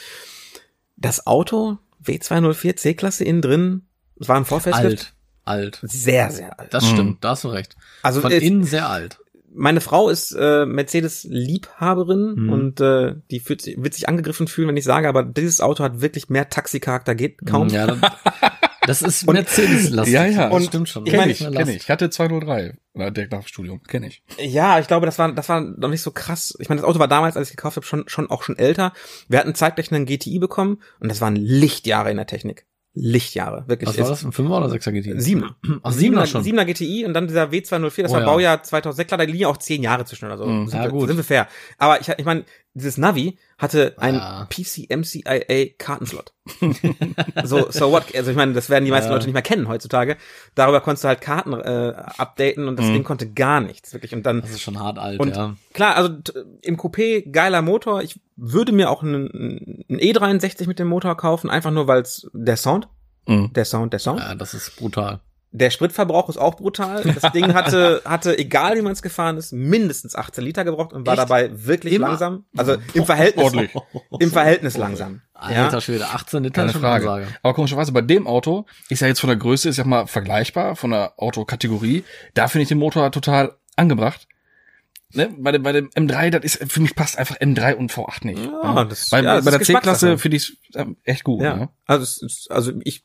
[0.96, 3.88] Das Auto, W204 C-Klasse innen drin,
[4.20, 4.86] es war ein Vorfestlift.
[5.00, 5.14] Alt.
[5.50, 5.80] Alt.
[5.82, 6.74] Sehr, sehr alt.
[6.74, 6.94] Das Mhm.
[6.94, 7.76] stimmt, da hast du recht.
[8.04, 9.20] Also Von innen sehr alt.
[9.54, 12.50] meine Frau ist äh, Mercedes-Liebhaberin Mhm.
[12.54, 15.84] und äh, die fühlt sich, wird sich angegriffen fühlen, wenn ich sage, aber dieses Auto
[15.84, 17.68] hat wirklich mehr Taxicharakter, geht kaum.
[17.70, 18.00] Ja, das,
[18.86, 20.14] das ist Mercedes-lastig.
[20.14, 20.46] Ja, ja.
[20.50, 21.06] Das Und stimmt schon.
[21.06, 21.76] ich Kenn ich, kenn ich.
[21.78, 23.82] Ich hatte 203 oder direkt nach dem Studium.
[23.88, 24.22] Kenn ich.
[24.40, 26.56] Ja, ich glaube, das war, das war noch nicht so krass.
[26.60, 28.94] Ich meine, das Auto war damals, als ich gekauft habe, schon, schon auch schon älter.
[29.28, 32.66] Wir hatten zeitgleich einen GTI bekommen und das waren Lichtjahre in der Technik.
[33.02, 33.90] Lichtjahre, wirklich.
[33.90, 34.26] Was war das?
[34.26, 35.20] Ein 5er oder 6er GTI?
[35.22, 35.56] Siebener.
[35.84, 36.44] Ach, 7er schon.
[36.44, 38.26] 7er GTI und dann dieser W204, das Oh war ja.
[38.26, 40.46] Baujahr 2006, klar, da liegen ja auch zehn Jahre zwischen oder so.
[40.46, 40.68] Mhm.
[40.68, 41.08] Sind, Ja, gut.
[41.08, 41.48] sind wir fair.
[41.78, 42.44] Aber ich, ich meine,
[42.74, 44.48] dieses Navi hatte ein Ja.
[44.50, 46.34] PC-MCIA Kartenslot.
[47.44, 48.14] so, so what?
[48.16, 49.16] Also ich meine, das werden die meisten Ja.
[49.16, 50.18] Leute nicht mehr kennen heutzutage.
[50.56, 52.94] Darüber konntest du halt Karten äh, updaten und das Mhm.
[52.94, 54.14] Ding konnte gar nichts, wirklich.
[54.14, 55.56] Und dann Das ist schon hart alt, und ja.
[55.74, 56.10] klar, also
[56.62, 58.02] im Coupé geiler Motor.
[58.02, 62.30] Ich würde mir auch einen, einen E63 mit dem Motor kaufen, einfach nur weil es
[62.34, 62.88] der Sound,
[63.28, 63.52] Mhm.
[63.54, 64.20] der Sound, der Sound.
[64.22, 65.20] Ja, das ist brutal.
[65.52, 67.02] Der Spritverbrauch ist auch brutal.
[67.22, 71.08] Das Ding hatte, hatte, egal wie man es gefahren ist, mindestens 18 Liter gebraucht und
[71.08, 71.24] war Echt?
[71.24, 72.10] dabei wirklich Immer?
[72.10, 72.46] langsam.
[72.56, 73.72] Also im Verhältnis, Ordentlich.
[74.20, 75.22] im Verhältnis langsam.
[75.34, 75.82] Alter Ja.
[75.82, 77.28] Schwede, 18 Liter Keine ist schon Frage.
[77.42, 80.76] Aber komischerweise bei dem Auto ist ja jetzt von der Größe, ist ja mal vergleichbar
[80.76, 82.04] von der Autokategorie.
[82.36, 84.28] Da finde ich den Motor total angebracht.
[85.14, 85.34] Ne?
[85.40, 88.44] Bei, dem, bei dem M3, das ist, für mich passt einfach M3 und V8 nicht.
[88.46, 91.42] Ja, das- bei, ja, das bei ist der C-Klasse finde ich es echt gut.
[91.42, 91.56] Ja.
[91.56, 91.70] Ne?
[91.88, 93.04] Also, also ich,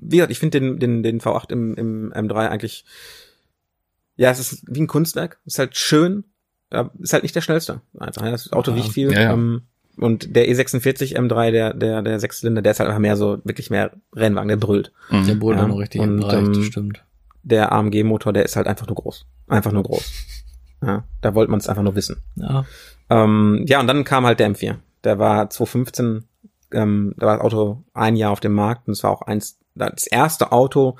[0.00, 2.84] wie gesagt, ich finde den, den, den V8 im, im M3 eigentlich,
[4.16, 5.40] ja, es ist wie ein Kunstwerk.
[5.44, 6.24] Ist halt schön,
[7.00, 7.80] ist halt nicht der schnellste.
[7.98, 8.76] Einfach, das Auto Ja.
[8.78, 9.12] wiegt viel.
[9.12, 9.32] Ja, ja.
[9.32, 9.62] Ähm,
[9.98, 13.68] und der E46 M3, der, der, der Sechszylinder, der ist halt einfach mehr so, wirklich
[13.70, 14.92] mehr Rennwagen, der brüllt.
[15.10, 15.26] Mhm.
[15.26, 17.04] Der wurde Ja, noch richtig und, im Bereich, ähm, stimmt.
[17.42, 19.26] Der AMG-Motor, der ist halt einfach nur groß.
[19.48, 20.10] Einfach nur groß.
[20.82, 22.22] Ja, da wollte man es einfach nur wissen.
[22.36, 22.64] Ja.
[23.10, 24.76] Ähm, ja, und dann kam halt der M4.
[25.04, 26.24] Der war 2015,
[26.72, 29.58] ähm, da war das Auto ein Jahr auf dem Markt und es war auch eins,
[29.74, 30.96] das erste Auto,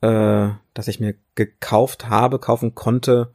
[0.00, 3.32] äh, das ich mir gekauft habe, kaufen konnte,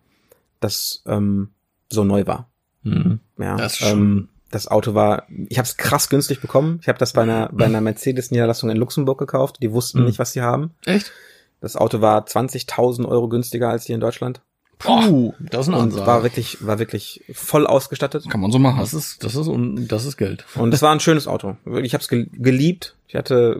[0.59, 1.51] das ähm,
[1.89, 2.49] so neu war.
[2.83, 3.19] Mhm.
[3.37, 6.79] Ja, Das ähm, das Auto war, ich habe es krass günstig bekommen.
[6.81, 9.57] Ich habe das bei einer bei einer Mercedes Niederlassung in Luxemburg gekauft.
[9.61, 10.05] Die wussten Mhm.
[10.05, 10.71] nicht, was sie haben.
[10.85, 11.11] Echt?
[11.59, 14.41] Das Auto war 20.000 Euro günstiger als hier in Deutschland
[14.79, 16.05] Puh, das ist und Ansage.
[16.05, 18.29] war wirklich war wirklich voll ausgestattet.
[18.29, 18.79] Kann man so machen.
[18.79, 20.45] das ist, das ist, un- das ist Geld.
[20.55, 21.57] Und es war ein schönes Auto.
[21.81, 22.95] Ich habe es geliebt.
[23.07, 23.59] Ich hatte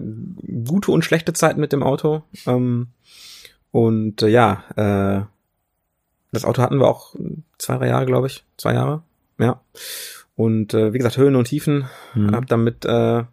[0.66, 2.22] gute und schlechte Zeiten mit dem Auto.
[2.46, 2.88] Ähm,
[3.72, 5.26] und äh, ja, äh,
[6.32, 7.16] das Auto hatten wir auch
[7.58, 8.44] zwei, drei Jahre, glaube ich.
[8.58, 9.02] Zwei Jahre.
[9.40, 9.62] Ja.
[10.36, 11.86] Und äh, wie gesagt, Höhen und Tiefen.
[12.14, 12.36] Mhm.
[12.36, 13.24] Hab damit äh,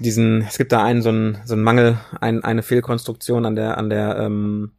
[0.00, 3.78] diesen, es gibt da einen so einen, so einen Mangel, ein, eine Fehlkonstruktion an der,
[3.78, 4.72] an der ähm,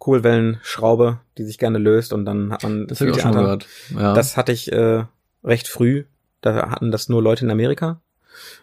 [0.00, 3.68] Kohlwellenschraube, die sich gerne löst und dann hat man Das habe ich auch schon gehört.
[3.94, 4.14] Ja.
[4.14, 5.04] Das hatte ich äh,
[5.44, 6.04] recht früh.
[6.40, 8.00] Da hatten das nur Leute in Amerika.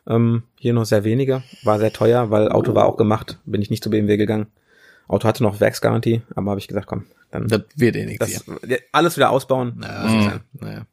[0.08, 1.44] Ähm, hier noch sehr wenige.
[1.64, 3.40] War sehr teuer, weil Auto war auch gemacht.
[3.46, 4.48] Bin ich nicht zu BMW gegangen.
[5.08, 8.80] Auto hatte noch Werksgarantie, aber habe ich gesagt, komm, dann das wird eh nichts hier.
[8.92, 9.80] alles wieder ausbauen.
[9.82, 10.42] Ja, sein.
[10.60, 10.86] naja.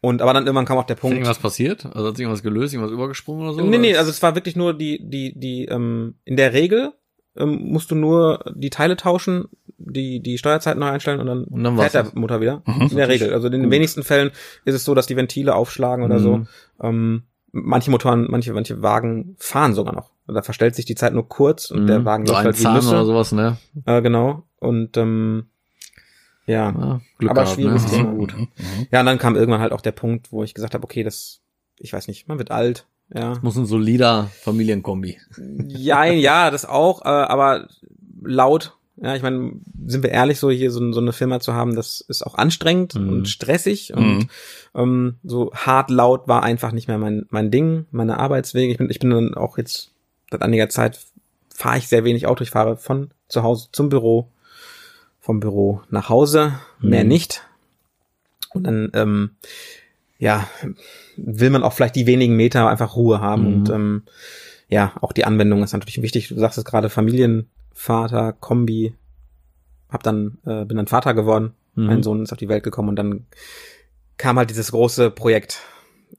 [0.00, 1.16] Und aber dann irgendwann kam auch der Ist Punkt.
[1.16, 1.86] irgendwas passiert?
[1.86, 3.60] Also hat sich irgendwas gelöst, irgendwas übergesprungen oder so?
[3.64, 4.00] Nee, nee, Oder?
[4.00, 6.92] also es war wirklich nur die, die, die, ähm, in der Regel
[7.36, 9.46] ähm, musst du nur die Teile tauschen,
[9.78, 12.06] die, die Steuerzeit neu einstellen und dann, Und dann fährt der.
[12.14, 12.62] Motor wieder.
[12.66, 12.82] Mhm.
[12.90, 13.32] In der Regel.
[13.32, 13.70] Also in den Gut.
[13.72, 14.30] wenigsten Fällen
[14.64, 16.38] ist es so, dass die Ventile aufschlagen oder so.
[16.38, 16.46] Mhm.
[16.80, 17.22] Ähm,
[17.52, 20.10] manche Motoren, manche, manche Wagen fahren sogar noch.
[20.28, 22.04] Da verstellt sich die Zeit nur kurz und der Mhm.
[22.04, 23.04] Wagen so läuft halt wie Zahn oder Nüsse.
[23.06, 23.56] sowas, ne?
[23.86, 24.44] Äh, genau.
[24.60, 25.46] Und ähm,
[26.46, 26.70] ja.
[26.70, 27.90] Ja, Glück Aber gehabt, schwieriges ne?
[27.98, 28.12] Thema.
[28.12, 28.36] Gut.
[28.36, 28.48] Mhm.
[28.90, 31.40] Ja, und dann kam irgendwann halt auch der Punkt, wo ich gesagt habe, okay, das,
[31.78, 32.86] ich weiß nicht, man wird alt.
[33.14, 33.38] Ja.
[33.42, 35.18] Muss ein solider Familienkombi.
[35.68, 37.68] Ja, ja, das auch, äh, aber
[38.22, 38.74] laut.
[38.96, 39.52] Ja, ich meine,
[39.86, 42.94] sind wir ehrlich, so hier so, so eine Firma zu haben, das ist auch anstrengend
[42.94, 43.08] Mhm.
[43.08, 44.28] und stressig und
[44.74, 48.70] ähm, so hart laut war einfach nicht mehr mein mein Ding, meine Arbeitswege.
[48.72, 49.90] Ich bin ich bin dann auch jetzt
[50.30, 51.00] seit einiger Zeit
[51.54, 52.42] fahre ich sehr wenig Auto.
[52.44, 54.28] Ich fahre von zu Hause zum Büro,
[55.20, 57.08] vom Büro nach Hause, mehr Mhm.
[57.08, 57.42] nicht.
[58.54, 59.30] Und dann ähm,
[60.22, 60.46] ja
[61.16, 63.54] will man auch vielleicht die wenigen Meter einfach Ruhe haben Mhm.
[63.54, 64.02] und ähm,
[64.68, 66.28] ja, auch die Anwendung ist natürlich wichtig.
[66.28, 68.94] Du sagst es gerade, Familienvater, Kombi.
[69.90, 71.52] Hab dann, äh, bin dann Vater geworden.
[71.74, 71.86] Mhm.
[71.86, 73.26] Mein Sohn ist auf die Welt gekommen und dann
[74.16, 75.60] kam halt dieses große Projekt.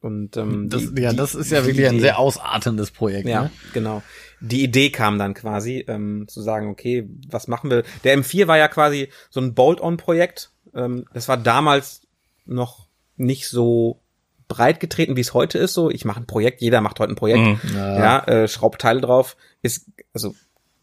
[0.02, 3.28] Und ähm, Das, die- ja, das ist ja wirklich ein Idee- sehr ausartendes Projekt.
[3.28, 3.52] ja, Ne?
[3.74, 4.04] genau.
[4.42, 7.84] Die Idee kam dann quasi, ähm, zu sagen, okay, was machen wir?
[8.04, 10.52] Der M4 war ja quasi so ein Bolt-on-Projekt.
[10.76, 12.02] Ähm, das war damals
[12.46, 12.83] noch
[13.24, 14.00] nicht so
[14.48, 15.74] breit getreten, wie es heute ist.
[15.74, 17.64] So, ich mache ein Projekt, jeder macht heute ein Projekt.
[17.64, 17.76] Mhm.
[17.76, 18.00] Ja.
[18.00, 20.36] Ja, äh, Schraubteile drauf, ist also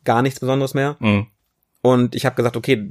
[0.05, 0.97] gar nichts Besonderes mehr.
[0.99, 1.27] Mhm.
[1.83, 2.91] Und ich habe gesagt, okay,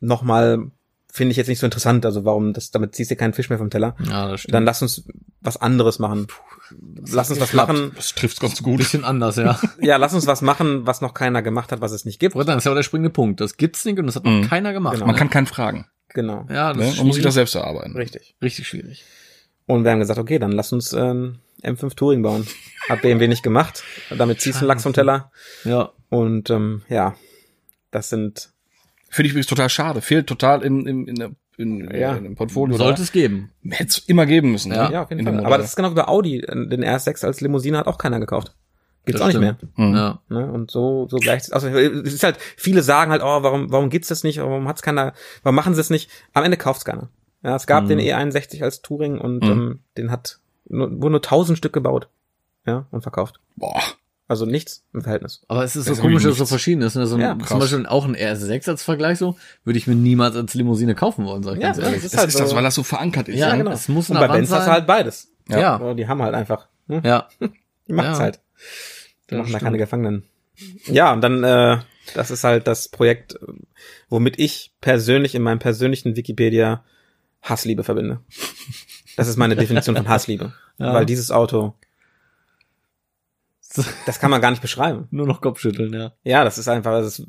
[0.00, 0.70] nochmal
[1.10, 2.04] finde ich jetzt nicht so interessant.
[2.04, 3.96] Also warum, das, damit ziehst du keinen Fisch mehr vom Teller.
[4.08, 4.54] ja, das stimmt.
[4.54, 5.04] Dann lass uns
[5.40, 6.26] was anderes machen.
[7.10, 7.72] Lass uns was geklappt.
[7.72, 7.92] machen.
[7.96, 8.78] Das trifft's ganz gut.
[8.78, 9.58] bisschen anders, ja.
[9.80, 12.34] Ja, lass uns was machen, was noch keiner gemacht hat, was es nicht gibt.
[12.34, 13.40] Sagen, Das ist ja auch der springende Punkt.
[13.40, 14.48] Das gibt's nicht und das hat noch Mhm.
[14.48, 14.94] keiner gemacht.
[14.94, 15.06] Genau.
[15.06, 15.18] Man ne?
[15.18, 15.86] kann keinen fragen.
[16.10, 16.46] Genau.
[16.50, 16.94] ja, das Ne?
[16.98, 17.96] Man muss sich das selbst erarbeiten.
[17.96, 18.34] Richtig.
[18.42, 19.04] richtig schwierig.
[19.66, 22.46] Und wir haben gesagt, okay, dann lass uns ähm, M5 Touring bauen.
[22.88, 23.82] Hat BMW nicht gemacht.
[24.16, 25.30] Damit ziehst du einen Lachs vom Teller.
[25.64, 25.90] Ja.
[26.10, 27.14] Und ähm, ja,
[27.90, 28.50] das sind
[29.08, 30.00] Finde ich übrigens total schade.
[30.00, 32.14] Fehlt total in, in, in, der- in, Ja.
[32.16, 32.76] in Portfolio.
[32.76, 33.50] Sollte es geben.
[33.68, 34.72] Hätte es immer geben müssen.
[34.72, 34.88] Ja.
[34.88, 34.94] ne?
[34.94, 35.44] Ja, auf jeden In Fall.
[35.46, 36.40] Aber das ist genau wie bei Audi.
[36.42, 38.54] Den RS6 als Limousine hat auch keiner gekauft.
[39.06, 39.56] Gibt's Das auch nicht mehr.
[39.76, 39.94] Mhm.
[39.96, 40.20] Ja.
[40.28, 40.52] Ne?
[40.52, 41.52] Und so, so gleich.
[41.52, 44.38] Also, es ist halt, viele sagen halt, oh, warum, warum gibt's das nicht?
[44.38, 46.10] Warum hat's keiner, warum machen sie es nicht?
[46.34, 47.08] Am Ende kauft's keiner.
[47.42, 47.88] Ja, es gab Mhm.
[47.88, 49.50] den E61 als Touring und Mhm.
[49.50, 50.38] ähm, den hat
[50.68, 52.08] nur, wurden nur tausend Stück gebaut.
[52.66, 53.40] Ja, und verkauft.
[53.56, 53.80] Boah.
[54.28, 55.42] Also nichts im Verhältnis.
[55.48, 56.94] Aber es ist so Das ist komisch, dass es so verschieden ist.
[56.96, 57.06] Ne?
[57.06, 57.58] So ein, Ja, zum.
[57.60, 61.42] Beispiel auch ein RS6 als Vergleich so, würde ich mir niemals als Limousine kaufen wollen,
[61.42, 62.02] sag ich Ja, ganz ehrlich.
[62.02, 62.56] das Das ist, halt das, so.
[62.56, 63.38] weil das so verankert ist.
[63.38, 63.70] Ja, genau.
[63.70, 65.32] Es muss Und bei Benz hast du halt beides.
[65.48, 65.58] Ja.
[65.80, 65.94] Ja.
[65.94, 66.68] Die haben halt einfach.
[66.88, 67.00] Ne?
[67.04, 67.26] ja.
[67.88, 68.24] Die machen's Ja.
[68.24, 68.40] halt.
[69.30, 69.62] Die Das machen da stimmt.
[69.62, 70.22] keine Gefangenen.
[70.86, 71.78] Ja, und dann, äh,
[72.14, 73.38] das ist halt das Projekt,
[74.10, 76.84] womit ich persönlich in meinem persönlichen Wikipedia
[77.42, 78.20] Hassliebe verbinde.
[79.16, 80.52] Das ist meine Definition von Hassliebe.
[80.80, 80.94] Ja.
[80.94, 81.74] Weil dieses Auto,
[84.06, 85.08] das kann man gar nicht beschreiben.
[85.10, 86.12] Nur noch Kopfschütteln, ja.
[86.24, 87.26] Ja, das ist einfach, das ist,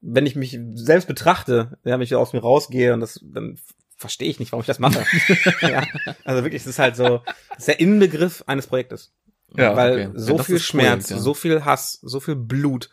[0.00, 3.58] wenn ich mich selbst betrachte, ja, wenn ich aus mir rausgehe und das, dann
[3.96, 5.04] verstehe ich nicht, warum ich das mache.
[5.62, 5.82] ja,
[6.24, 7.22] also wirklich, es ist halt so,
[7.52, 9.12] es ist der Inbegriff eines Projektes.
[9.56, 10.10] Ja, weil okay.
[10.14, 11.18] so Ja, viel Schmerz, Projekt, ja.
[11.18, 12.90] so viel Hass, so viel Blut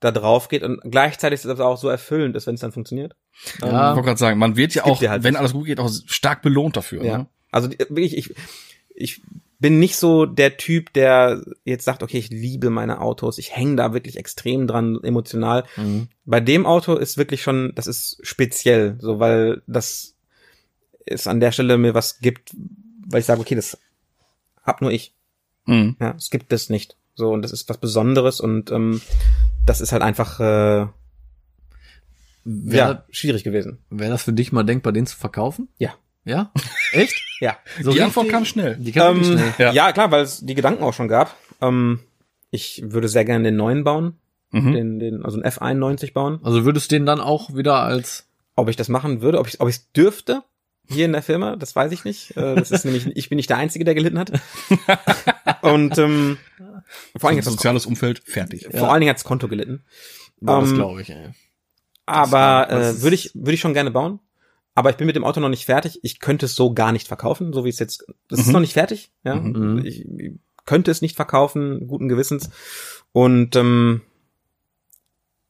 [0.00, 3.14] da drauf geht und gleichzeitig ist es auch so erfüllend ist, wenn es dann funktioniert.
[3.60, 3.90] Ja.
[3.90, 6.42] Ich wollte gerade sagen, man wird ja auch, halt wenn alles gut geht, auch stark
[6.42, 7.04] belohnt dafür.
[7.04, 7.18] Ja.
[7.18, 7.26] Ne?
[7.50, 8.34] Also wirklich, ich,
[8.94, 9.22] ich
[9.58, 13.76] bin nicht so der Typ, der jetzt sagt, okay, ich liebe meine Autos, ich hänge
[13.76, 15.64] da wirklich extrem dran, emotional.
[15.76, 16.08] Mhm.
[16.24, 20.14] Bei dem Auto ist wirklich schon, das ist speziell, so weil das
[21.06, 22.54] es an der Stelle mir was gibt,
[23.06, 23.78] weil ich sage, okay, das
[24.62, 25.14] hab nur ich.
[25.66, 25.96] Mhm.
[26.00, 26.96] Ja, es gibt das nicht.
[27.14, 29.00] So, und das ist was Besonderes und ähm,
[29.64, 30.86] das ist halt einfach äh,
[32.44, 33.78] Wäre ja, schwierig gewesen.
[33.90, 35.68] wär das für dich mal denkbar, den zu verkaufen?
[35.78, 35.94] Ja,
[36.26, 36.52] Ja?
[36.92, 37.14] Echt?
[37.40, 37.58] Ja.
[37.82, 38.76] So Die Antwort kam schnell.
[38.76, 39.54] Die kam Ähm, schnell.
[39.58, 39.70] Ja.
[39.72, 39.92] ja.
[39.92, 41.36] klar, weil es die Gedanken auch schon gab.
[41.60, 42.00] Ähm,
[42.50, 44.18] ich würde sehr gerne den neuen bauen,
[44.52, 44.72] Mhm.
[44.72, 46.40] den, den, also einen F91 bauen.
[46.42, 49.60] Also würdest du den dann auch wieder als Ob ich das machen würde, ob ich
[49.60, 50.42] ob ich dürfte
[50.88, 52.34] hier in der Firma, das weiß ich nicht.
[52.38, 54.32] Äh, Das ist nämlich, ich bin nicht der Einzige, der gelitten hat.
[55.60, 56.38] Und ähm,
[57.18, 58.66] vor allen Dingen hat das, soziales Umfeld fertig.
[58.72, 59.84] vor allen Dingen hat's Konto gelitten.
[60.40, 61.30] Boah, das Ähm, glaube ich, ey.
[62.06, 64.20] Aber äh, würde ich würde ich schon gerne bauen.
[64.76, 65.98] Aber ich bin mit dem Auto noch nicht fertig.
[66.02, 68.04] Ich könnte es so gar nicht verkaufen, so wie es jetzt.
[68.28, 68.52] Das ist Mhm.
[68.52, 69.10] noch nicht fertig.
[69.24, 69.82] Ja, Mhm.
[69.84, 70.32] ich, ich
[70.66, 72.50] könnte es nicht verkaufen, guten Gewissens.
[73.12, 74.02] Und ähm,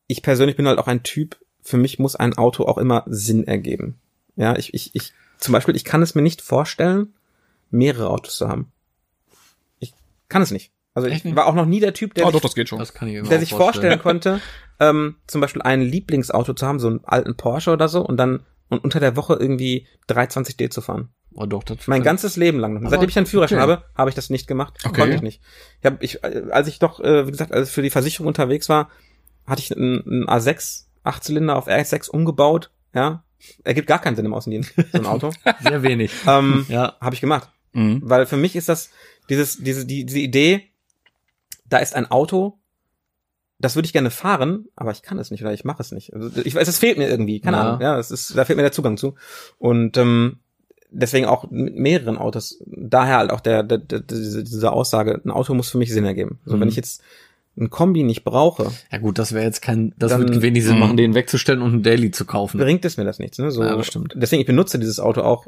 [0.06, 1.36] ich persönlich bin halt auch ein Typ.
[1.60, 3.98] Für mich muss ein Auto auch immer Sinn ergeben.
[4.36, 7.14] Ja, ich ich ich zum Beispiel ich kann es mir nicht vorstellen,
[7.70, 8.70] mehrere Autos zu haben.
[9.80, 9.92] Ich
[10.28, 10.70] kann es nicht.
[10.94, 12.78] Also ich war auch noch nie der Typ, der Oh, sich doch, das geht schon.
[12.78, 14.40] Das kann ich mir der sich vorstellen konnte,
[14.80, 18.46] ähm, zum Beispiel ein Lieblingsauto zu haben, so einen alten Porsche oder so, und dann
[18.68, 21.10] und unter der Woche irgendwie 320D zu fahren.
[21.34, 22.78] Oh, doch, das Mein ganzes Leben lang.
[22.78, 23.70] Aber Seitdem ich einen Führerschein okay.
[23.70, 24.78] habe, habe ich das nicht gemacht.
[24.84, 25.00] Okay.
[25.00, 25.42] Konnte ich nicht.
[25.80, 28.68] Ich hab, ich, als ich doch, äh, wie gesagt, als ich für die Versicherung unterwegs
[28.68, 28.88] war,
[29.46, 32.70] hatte ich einen, einen A6, Achtzylinder auf R6 umgebaut.
[32.94, 33.24] Ja,
[33.64, 35.30] ergibt gar keinen Sinn im Außendienst, so ein Auto.
[35.60, 36.12] sehr wenig.
[36.26, 36.96] ähm, Ja.
[37.00, 37.50] habe ich gemacht.
[37.72, 38.00] Mhm.
[38.02, 38.90] Weil für mich ist das
[39.28, 40.70] dieses, diese, die, diese Idee,
[41.66, 42.58] da ist ein Auto,
[43.58, 46.12] das würde ich gerne fahren, aber ich kann es nicht oder ich mache es nicht.
[46.14, 47.62] Also ich weiß, es fehlt mir irgendwie, keine Ja.
[47.62, 47.80] Ahnung.
[47.80, 49.14] Ja, es ist, da fehlt mir der Zugang zu.
[49.58, 50.38] Und ähm,
[50.90, 52.62] deswegen auch mit mehreren Autos.
[52.66, 56.04] Daher halt auch der, der, der diese, diese Aussage, ein Auto muss für mich Sinn
[56.04, 56.38] ergeben.
[56.44, 56.60] So, Mhm.
[56.60, 57.02] wenn ich jetzt
[57.58, 60.74] ein Kombi nicht brauche, Ja gut, das wäre jetzt kein, das Dann- würde wenig Sinn
[60.74, 60.80] Mhm.
[60.80, 62.58] machen, den wegzustellen und einen Daily zu kaufen.
[62.58, 63.38] bringt es mir das nichts.
[63.38, 63.50] Ne?
[63.50, 64.12] So, Ja, das stimmt.
[64.14, 65.46] Deswegen, ich benutze dieses Auto auch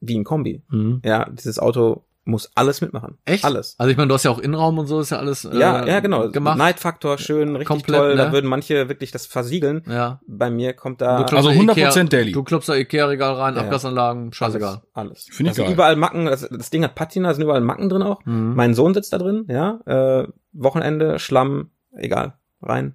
[0.00, 0.62] wie ein Kombi.
[0.70, 1.02] Mhm.
[1.04, 3.16] Ja, dieses Auto muss alles mitmachen.
[3.24, 3.44] Echt?
[3.44, 3.74] Alles.
[3.78, 5.86] Also ich meine, du hast ja auch Innenraum und so, ist ja alles äh, Ja,
[5.86, 6.28] ja, genau.
[6.30, 6.58] gemacht.
[6.58, 8.10] Neidfaktor schön, richtig Komplett, toll.
[8.10, 8.16] ne?
[8.16, 9.82] Da würden manche wirklich das versiegeln.
[9.88, 10.20] Ja.
[10.26, 12.32] Bei mir kommt da Also da 100% Ikea, Daily.
[12.32, 13.62] Du klopfst da Ikea-Regal rein, Ja.
[13.62, 14.82] Abgasanlagen, scheißegal.
[14.92, 15.24] alles.
[15.24, 15.28] alles.
[15.32, 15.72] Finde ich geil.
[15.72, 16.26] überall Macken.
[16.26, 18.24] Das, das Ding hat Patina, da sind überall Macken drin auch.
[18.26, 18.54] Mhm.
[18.54, 19.80] Mein Sohn sitzt da drin, ja.
[19.86, 22.94] Äh, Wochenende, Schlamm, egal, rein.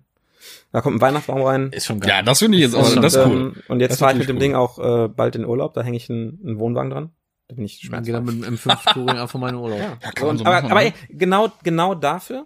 [0.71, 1.69] Da kommt ein Weihnachtsbaum rein.
[1.71, 2.09] Ist schon geil.
[2.09, 3.31] Ja, das finde ich jetzt aber, schon das ist cool.
[3.33, 4.41] Ähm, und jetzt Das fahre ich mit dem cool.
[4.41, 5.73] Ding auch äh, bald in Urlaub.
[5.73, 7.11] Da hänge ich einen, einen Wohnwagen dran.
[7.53, 8.33] Da bin ich Dann geht schmerzfrei.
[8.33, 9.79] mit dem M5-Touring einfach mal in Urlaub.
[9.79, 10.85] Ja, Ja, kann man und, so aber, machen, aber ne?
[10.87, 12.45] ey, genau, genau dafür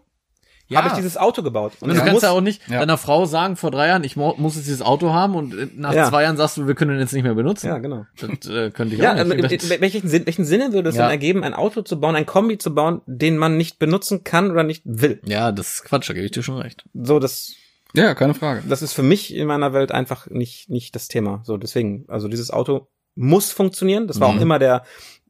[0.67, 0.79] Ja.
[0.79, 1.73] habe ich dieses Auto gebaut.
[1.79, 2.79] Und du es kannst ja auch nicht Ja.
[2.79, 5.93] deiner Frau sagen, vor drei Jahren, ich muss jetzt dieses Auto haben und äh, nach
[5.93, 6.09] Ja.
[6.09, 7.67] zwei Jahren sagst du, wir können den jetzt nicht mehr benutzen.
[7.67, 8.05] Ja, genau.
[8.19, 9.31] Das äh, könnte ich Ja, auch nicht.
[9.63, 11.03] in- in- welchen, Sinn, welchen Sinne würde es Ja.
[11.03, 14.51] denn ergeben, ein Auto zu bauen, ein Kombi zu bauen, den man nicht benutzen kann
[14.51, 15.21] oder nicht will?
[15.25, 16.83] ja, das ist Quatsch, da gebe ich dir schon recht.
[16.93, 17.53] So, das,
[17.93, 18.63] Ja, keine Frage.
[18.67, 21.39] das ist für mich in meiner Welt einfach nicht, nicht das Thema.
[21.45, 24.07] So, deswegen, also dieses Auto muss funktionieren.
[24.07, 24.37] Das war Mhm.
[24.37, 24.83] auch immer der,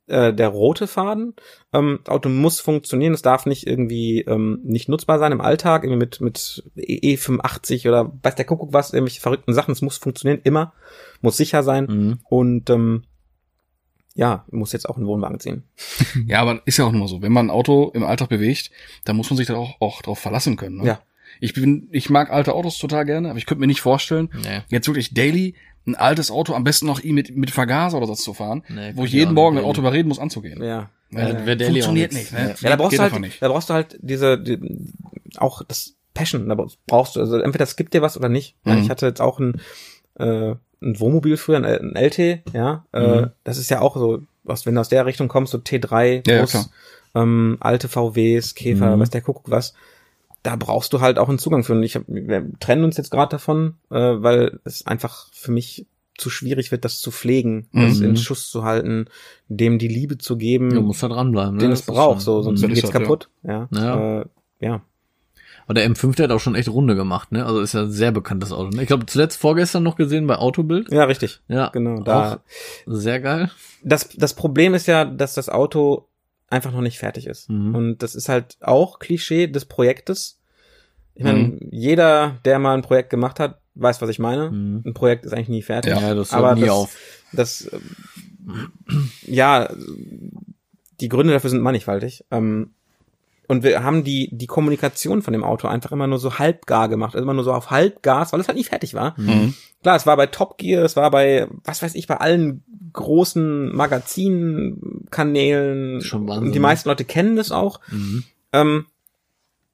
[0.07, 1.33] äh, der rote Faden.
[1.73, 3.13] Ähm, das Auto muss funktionieren.
[3.13, 8.11] Es darf nicht irgendwie ähm, nicht nutzbar sein im Alltag, irgendwie mit, mit E85 oder
[8.23, 9.71] weiß der Kuckuck was, irgendwelche verrückten Sachen.
[9.71, 10.73] Es muss funktionieren, immer.
[11.21, 11.85] Muss sicher sein.
[11.85, 12.19] Mhm.
[12.29, 13.03] Und ähm,
[14.15, 15.63] ja, muss jetzt auch einen Wohnwagen ziehen.
[16.27, 17.21] Ja, aber ist ja auch nur so.
[17.21, 18.71] Wenn man ein Auto im Alltag bewegt,
[19.05, 20.77] dann muss man sich da auch, auch drauf verlassen können.
[20.77, 20.85] Ne?
[20.87, 21.01] Ja.
[21.39, 24.61] Ich bin, ich mag alte Autos total gerne, aber ich könnte mir nicht vorstellen, Nee.
[24.69, 25.53] jetzt wirklich daily
[25.87, 29.05] ein altes Auto, am besten noch mit, mit Vergaser oder so zu fahren, Nee, wo
[29.05, 30.61] ich jeden Morgen das Auto überreden muss anzugehen.
[30.61, 30.89] Ja.
[31.11, 32.33] Ja, Äh, wär daily auch funktioniert nicht.
[32.33, 32.39] Ne?
[32.39, 32.55] Ja.
[32.59, 33.41] Ja, da brauchst du halt, nicht.
[33.41, 34.59] da brauchst du halt diese, die,
[35.37, 36.55] auch das Passion, da
[36.87, 38.55] brauchst du, also entweder es gibt dir was oder nicht.
[38.65, 38.81] Ja, Mhm.
[38.81, 39.61] ich hatte jetzt auch ein,
[40.19, 43.31] äh, ein Wohnmobil früher, ein, ein LT, ja, äh, Mhm.
[43.45, 46.35] das ist ja auch so, was, wenn du aus der Richtung kommst, so T3, Ja,
[46.35, 46.69] ja, Bus,
[47.15, 48.99] ähm, alte VWs, Käfer, Mhm.
[48.99, 49.73] was der Kuckuck was,
[50.47, 51.73] da brauchst du halt auch einen Zugang für.
[51.73, 55.85] Und ich hab, wir trennen uns jetzt gerade davon, äh, weil es einfach für mich
[56.17, 58.05] zu schwierig wird, das zu pflegen, das Mhm.
[58.05, 59.07] in Schuss zu halten,
[59.49, 61.59] dem die Liebe zu geben, Du musst da dranbleiben.
[61.59, 61.73] den ne?
[61.73, 63.29] es Das ist braucht, so, sonst geht's halt, kaputt.
[63.43, 63.67] Ja.
[63.73, 64.21] Ja.
[64.21, 64.25] Äh,
[64.61, 64.81] ja.
[65.65, 67.45] Aber der M5, der hat auch schon echt Runde gemacht, ne?
[67.45, 68.69] Also ist ja ein sehr bekanntes Auto.
[68.69, 68.83] Ne?
[68.83, 70.89] Ich glaube, zuletzt vorgestern noch gesehen bei Autobild.
[70.93, 71.41] Ja, richtig.
[71.49, 72.01] Ja, Genau.
[72.03, 72.37] Da, auch
[72.85, 73.51] sehr geil.
[73.83, 76.07] das, das Problem ist ja, dass das Auto
[76.49, 77.49] einfach noch nicht fertig ist.
[77.49, 77.75] Mhm.
[77.75, 80.36] Und das ist halt auch Klischee des Projektes.
[81.17, 81.59] Ich meine, Mhm.
[81.71, 84.51] jeder, der mal ein Projekt gemacht hat, weiß, was ich meine.
[84.51, 84.83] Mhm.
[84.85, 85.91] Ein Projekt ist eigentlich nie fertig.
[85.91, 86.95] Ja, das hört aber nie das, auf.
[87.33, 87.81] Das, ähm,
[89.23, 89.69] ja,
[91.01, 92.23] die Gründe dafür sind mannigfaltig.
[92.31, 92.71] Ähm,
[93.47, 97.15] und wir haben die, die Kommunikation von dem Auto einfach immer nur so halbgar gemacht.
[97.15, 99.13] Also immer nur so auf Halbgas, weil es halt nicht fertig war.
[99.19, 99.53] Mhm.
[99.81, 102.63] Klar, es war bei Top Gear, es war bei, was weiß ich, bei allen
[102.93, 106.01] großen Magazinkanälen.
[106.01, 107.79] Schon Wahnsinn, Und die meisten Leute kennen das auch.
[107.89, 108.23] Mhm.
[108.53, 108.85] Ähm,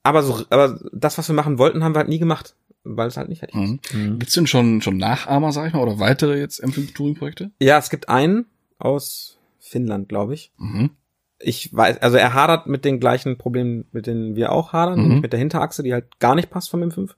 [0.04, 3.18] aber so, aber das, was wir machen wollten, haben wir halt nie gemacht, weil es
[3.18, 3.94] halt nicht fertig ist.
[3.94, 4.02] Mhm.
[4.12, 4.20] Mhm.
[4.20, 7.52] Gibt's denn schon, schon Nachahmer, sag ich mal, oder weitere jetzt M5 Touring-Projekte?
[7.60, 8.46] Ja, es gibt einen
[8.78, 10.52] aus Finnland, glaube ich.
[10.58, 10.92] Mhm.
[11.40, 15.04] Ich weiß, also er hadert mit den gleichen Problemen, mit denen wir auch hadern, Mhm.
[15.04, 17.12] nämlich mit der Hinterachse, die halt gar nicht passt vom M5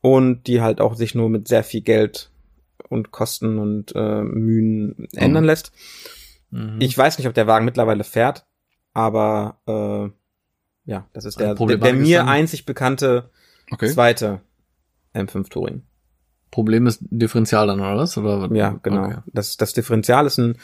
[0.00, 2.30] und die halt auch sich nur mit sehr viel Geld
[2.90, 5.72] und Kosten und äh, Mühen ändern lässt.
[6.50, 6.76] Mhm.
[6.80, 8.44] Ich weiß nicht, ob der Wagen mittlerweile fährt,
[8.92, 10.10] aber äh,
[10.86, 13.30] ja, das ist der, der, der mir einzig bekannte
[13.72, 13.88] Okay.
[13.88, 14.40] zweite
[15.14, 15.82] M5 Touring.
[16.50, 18.16] Problem ist Differential dann, oder was?
[18.16, 18.48] Oder?
[18.54, 19.06] Ja, genau.
[19.06, 19.16] Okay.
[19.32, 20.56] Das, das Differential ist ein,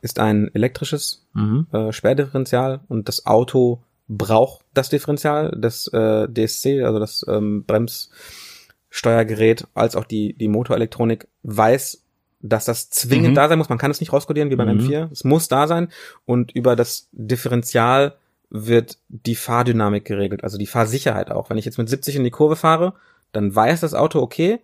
[0.00, 1.66] ist ein elektrisches Mhm.
[1.72, 9.66] äh, Sperrdifferential und das Auto braucht das Differential, das äh, DSC, also das ähm, Bremssteuergerät,
[9.74, 12.02] als auch die, die Motorelektronik weiß,
[12.40, 13.34] dass das zwingend Mhm.
[13.34, 13.68] da sein muss.
[13.68, 14.84] Man kann es nicht rauskodieren wie beim Mhm.
[14.84, 15.12] M4.
[15.12, 15.88] Es muss da sein
[16.24, 18.16] und über das Differential
[18.50, 21.50] wird die Fahrdynamik geregelt, also die Fahrsicherheit auch.
[21.50, 22.94] Wenn ich jetzt mit 70 in die Kurve fahre,
[23.32, 24.60] dann weiß das Auto, okay,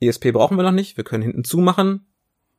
[0.00, 2.06] ESP brauchen wir noch nicht, wir können hinten zumachen,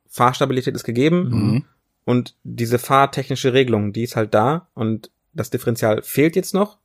[0.08, 1.64] Fahrstabilität ist gegeben, Mhm.
[2.04, 6.78] und diese fahrtechnische Regelung, die ist halt da und das Differential fehlt jetzt noch.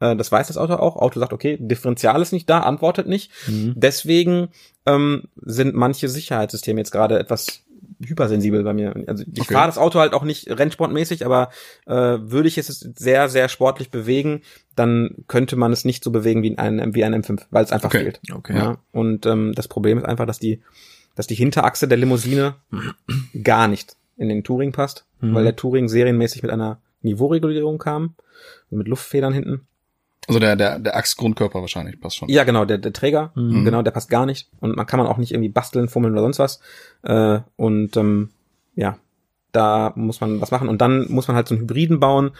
[0.00, 0.96] Äh, Das weiß das Auto auch.
[0.96, 3.30] Auto sagt, okay, Differential ist nicht da, antwortet nicht.
[3.46, 3.74] Mhm.
[3.76, 4.48] Deswegen
[4.86, 7.62] ähm, sind manche Sicherheitssysteme jetzt gerade etwas
[8.04, 8.94] hypersensibel bei mir.
[9.06, 9.54] Also ich Okay.
[9.54, 11.50] fahre das Auto halt auch nicht rennsportmäßig, aber
[11.86, 14.42] äh, würde ich es sehr, sehr sportlich bewegen,
[14.76, 17.88] dann könnte man es nicht so bewegen wie ein, wie ein M5, weil es einfach
[17.90, 18.02] Okay.
[18.04, 18.20] fehlt.
[18.32, 18.56] Okay.
[18.56, 18.78] Ja.
[18.92, 20.60] Und ähm, das Problem ist einfach, dass die,
[21.14, 22.54] dass die Hinterachse der Limousine
[23.42, 25.34] gar nicht in den Touring passt, Mhm.
[25.34, 28.14] weil der Touring serienmäßig mit einer Niveauregulierung kam,
[28.70, 29.66] mit Luftfedern hinten.
[30.28, 32.28] Also der, der, der Achsgrundkörper wahrscheinlich passt schon.
[32.28, 33.64] Ja, genau, der, der Träger, Mhm.
[33.64, 34.48] genau, der passt gar nicht.
[34.60, 36.60] Und man kann man auch nicht irgendwie basteln, fummeln oder sonst was.
[37.02, 38.30] Äh, und ähm,
[38.76, 38.98] ja,
[39.50, 40.68] da muss man was machen.
[40.68, 42.30] Und dann muss man halt so einen Hybriden bauen.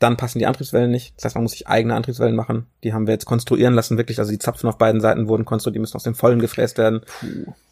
[0.00, 1.14] Dann passen die Antriebswellen nicht.
[1.16, 2.66] Das heißt, man muss sich eigene Antriebswellen machen.
[2.84, 4.18] Die haben wir jetzt konstruieren lassen, wirklich.
[4.20, 7.00] Also die Zapfen auf beiden Seiten wurden konstruiert, die müssen aus dem Vollen gefräst werden.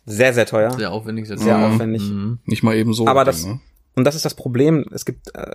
[0.07, 0.71] Sehr, sehr teuer.
[0.73, 1.27] Sehr aufwendig.
[1.29, 1.65] Sehr Mhm.
[1.65, 2.03] aufwendig.
[2.03, 2.39] Mhm.
[2.45, 3.07] Nicht mal eben so.
[3.07, 3.61] Aber das- ne?
[3.95, 4.85] Und das ist das Problem.
[4.93, 5.53] Es gibt, äh,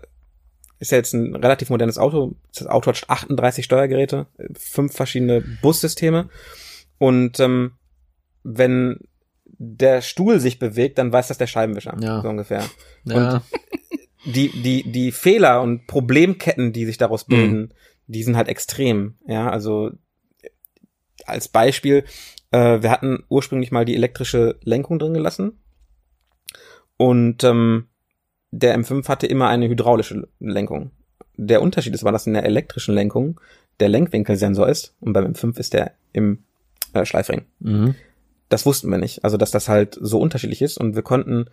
[0.82, 2.36] ist ja jetzt ein relativ modernes Auto.
[2.58, 4.28] Das Auto hat 38 Steuergeräte,
[4.58, 6.30] fünf verschiedene Bussysteme.
[6.98, 7.74] Und ähm,
[8.44, 9.00] wenn
[9.46, 12.22] der Stuhl sich bewegt, dann weiß das der Scheibenwischer, Ja.
[12.22, 12.64] so ungefähr.
[13.06, 13.44] Ja.
[14.26, 17.32] Die, die, die Fehler und Problemketten, die sich daraus Mhm.
[17.32, 17.74] bilden,
[18.08, 19.16] die sind halt extrem.
[19.28, 19.92] Ja, also
[21.26, 22.04] als Beispiel,
[22.52, 25.60] äh, wir hatten ursprünglich mal die elektrische Lenkung drin gelassen.
[26.98, 27.88] Und ähm,
[28.52, 30.92] der M5 hatte immer eine hydraulische Lenkung.
[31.38, 33.40] Der Unterschied ist, war, dass in der elektrischen Lenkung
[33.80, 36.44] der Lenkwinkelsensor ist und beim M5 ist der im
[36.94, 37.46] äh, Schleifring.
[37.60, 37.96] Mhm.
[38.50, 39.24] Das wussten wir nicht.
[39.24, 41.46] Also, dass das halt so unterschiedlich ist und wir konnten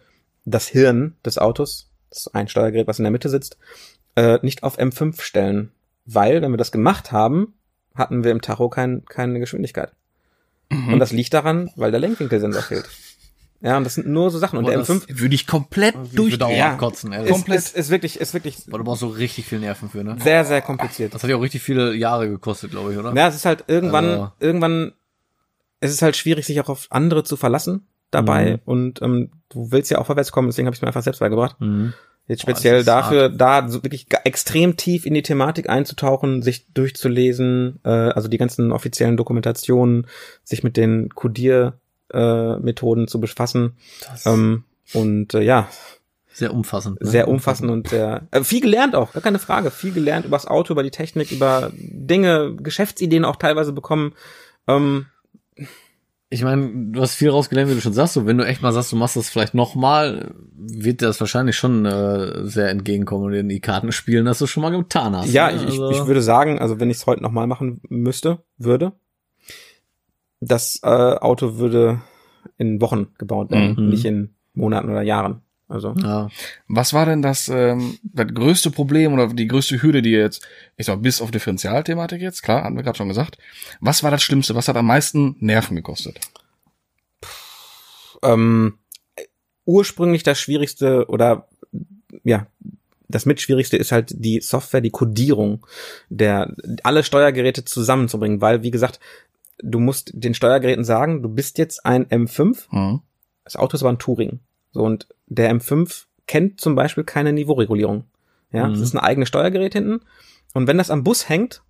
[0.44, 3.56] das Hirn des Autos, das ist ein Steuergerät, was in der Mitte sitzt,
[4.16, 5.70] äh, nicht auf M5 stellen.
[6.04, 7.54] Weil, wenn wir das gemacht haben,
[7.94, 9.92] hatten wir im Tacho kein, keine Geschwindigkeit.
[10.70, 10.94] Mhm.
[10.94, 12.88] Und das liegt daran, weil der Lenkwinkelsensor fehlt.
[13.60, 14.56] Ja, und das sind nur so Sachen.
[14.58, 16.32] Und Boah, der das- M5 Würde ich komplett Ich durch.
[16.32, 16.72] würde auch Ja.
[16.74, 17.30] abkotzen, ehrlich.
[17.34, 20.16] ist, ist, ist wirklich, ist wirklich Aber du brauchst so richtig viel Nerven für, ne?
[20.22, 21.12] sehr, sehr kompliziert.
[21.14, 23.12] Das hat ja auch richtig viele Jahre gekostet, glaube ich, oder?
[23.14, 24.92] Ja, es ist halt irgendwann, Also- irgendwann,
[25.80, 28.52] es ist halt schwierig, sich auch auf andere zu verlassen dabei.
[28.52, 28.60] Mhm.
[28.64, 31.56] Und ähm, du willst ja auch vorwärts kommen, deswegen habe ich mir einfach selbst beigebracht.
[31.60, 31.94] Mhm.
[32.28, 36.66] Jetzt Boah, speziell ist dafür, da so wirklich extrem tief in die Thematik einzutauchen, sich
[36.74, 40.06] durchzulesen, äh, also die ganzen offiziellen Dokumentationen,
[40.44, 41.72] sich mit den äh,
[42.60, 43.76] Methoden zu befassen.
[44.24, 44.64] Ähm,
[44.94, 45.68] und äh, ja,
[46.32, 47.00] sehr umfassend.
[47.00, 47.06] ne?
[47.08, 49.70] sehr umfassend und sehr äh, viel gelernt auch, gar keine Frage.
[49.70, 54.12] Viel gelernt über das Auto, über die Technik, über Dinge, Geschäftsideen auch teilweise bekommen.
[54.66, 55.06] Ähm,
[56.30, 58.12] Ich meine, du hast viel rausgelernt, wie du schon sagst.
[58.14, 61.56] So, wenn du echt mal sagst, du machst das vielleicht nochmal, wird dir das wahrscheinlich
[61.56, 65.32] schon äh, sehr entgegenkommen und in die Karten spielen, dass du schon mal getan hast.
[65.32, 65.56] ja, ne?
[65.56, 68.92] ich, ich, Also- ich würde sagen, also wenn ich es heute nochmal machen müsste, würde,
[70.40, 72.00] das äh, Auto würde
[72.56, 73.88] in Wochen gebaut werden, Mhm.
[73.90, 75.42] nicht in Monaten oder Jahren.
[75.68, 76.28] Also Ja.
[76.66, 80.46] Was war denn das, ähm, das größte Problem oder die größte Hürde, die jetzt,
[80.76, 83.36] ich sag bis auf Differentialthematik jetzt, klar, hatten wir gerade schon gesagt.
[83.80, 84.54] Was war das Schlimmste?
[84.54, 86.18] Was hat am meisten Nerven gekostet?
[88.22, 88.78] ähm,
[89.64, 91.48] ursprünglich das Schwierigste oder
[92.24, 92.46] ja,
[93.08, 95.66] das mitschwierigste ist halt die Software, die Codierung
[96.08, 98.98] der alle Steuergeräte zusammenzubringen, weil wie gesagt,
[99.62, 103.00] du musst den Steuergeräten sagen, du bist jetzt ein M5, Mhm.
[103.44, 104.40] das Auto ist aber ein Touring.
[104.72, 108.04] So und der M5 kennt zum Beispiel keine Niveauregulierung.
[108.52, 108.72] Ja, Mhm.
[108.72, 110.00] das ist ein eigenes Steuergerät hinten
[110.54, 111.62] und wenn das am Bus hängt,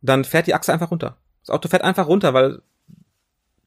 [0.00, 1.16] dann fährt die Achse einfach runter.
[1.40, 2.62] Das Auto fährt einfach runter, weil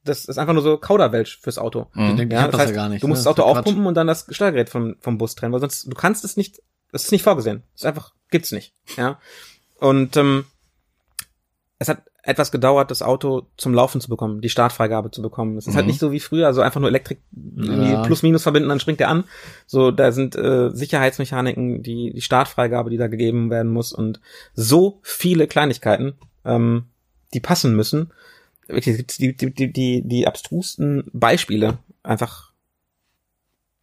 [0.04, 1.88] das ist einfach nur so Kauderwelsch fürs Auto.
[1.94, 2.18] Ich Mhm.
[2.18, 3.04] denke, Ja, das das heißt, ja gar nicht.
[3.04, 3.24] du musst ne?
[3.24, 3.58] das Auto ja Quatsch.
[3.60, 6.62] aufpumpen und dann das Steuergerät vom, vom Bus trennen, weil sonst, du kannst es nicht,
[6.92, 7.64] das ist nicht vorgesehen.
[7.74, 8.74] Das ist einfach, gibt's nicht.
[8.98, 9.20] Ja.
[9.80, 10.46] Und ähm,
[11.80, 15.58] es hat etwas gedauert, das Auto zum Laufen zu bekommen, die Startfreigabe zu bekommen.
[15.58, 15.92] Es ist halt Mhm.
[15.92, 17.20] nicht so wie früher, also einfach nur Elektrik
[17.56, 17.98] Ja.
[18.02, 19.26] plus minus verbinden, dann springt der an.
[19.68, 24.20] So, da sind äh, Sicherheitsmechaniken, die, die Startfreigabe, die da gegeben werden muss und
[24.56, 26.86] so viele Kleinigkeiten, ähm,
[27.34, 28.12] die passen müssen.
[28.68, 32.52] Wirklich, es gibt die, die, die, die, die abstrusten Beispiele einfach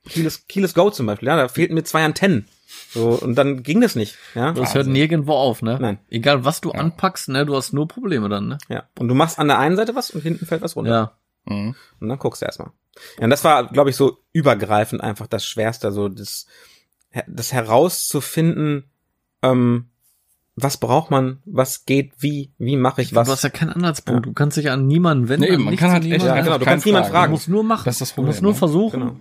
[0.08, 2.46] Keyless, Keyless Go zum Beispiel, ja, da fehlten mir zwei Antennen.
[2.90, 4.52] So, und dann ging das nicht, ja.
[4.52, 5.78] Das hört nirgendwo auf, ne?
[5.80, 5.98] Nein.
[6.10, 8.58] Egal was du anpackst, ne, du hast nur Probleme dann, ne?
[8.68, 8.84] Ja.
[8.98, 11.16] Und du machst an der einen Seite was und hinten fällt was runter.
[11.48, 11.54] Ja.
[11.54, 11.74] Mhm.
[12.00, 12.70] Und dann guckst du erstmal.
[13.18, 16.46] Ja, und das war, glaube ich, so übergreifend einfach das Schwerste, so das,
[17.26, 18.84] das herauszufinden,
[19.42, 19.86] ähm,
[20.54, 23.26] was braucht man, was geht, wie, wie mache ich was.
[23.26, 24.26] Du hast ja keinen Anhaltspunkt.
[24.26, 25.50] Du kannst dich an niemanden wenden.
[25.50, 26.30] Nee, man kann an halt echt niemanden.
[26.32, 27.32] einfach genau, du kannst niemanden Du fragen.
[27.32, 27.84] musst nur machen.
[27.86, 28.58] Das ist das du Problem, musst nur ne?
[28.58, 29.00] versuchen.
[29.00, 29.16] Genau.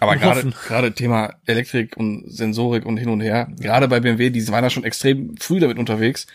[0.00, 4.46] Aber gerade gerade Thema Elektrik und Sensorik und hin und her, gerade bei BMW, die
[4.48, 6.26] waren ja schon extrem früh damit unterwegs.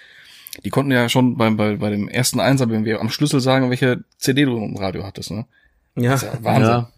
[0.63, 4.03] Die konnten ja schon beim, bei, bei dem ersten Einser BMW am Schlüssel sagen, welche
[4.17, 5.31] CD du im Radio hattest.
[5.31, 5.45] Ne?
[5.95, 6.63] Ja, Das ist ja Wahnsinn.
[6.69, 6.89] Ja.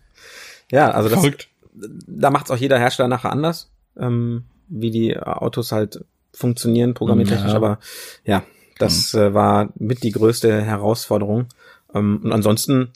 [0.72, 1.48] ja, also das, Verrückt.
[1.74, 7.56] da macht's auch jeder Hersteller nachher anders, ähm, wie die Autos halt funktionieren, programmiertechnisch, Ja.
[7.58, 7.80] aber
[8.26, 8.44] ja,
[8.78, 11.48] das äh, war mit die größte Herausforderung.
[11.94, 12.92] Ähm, und ansonsten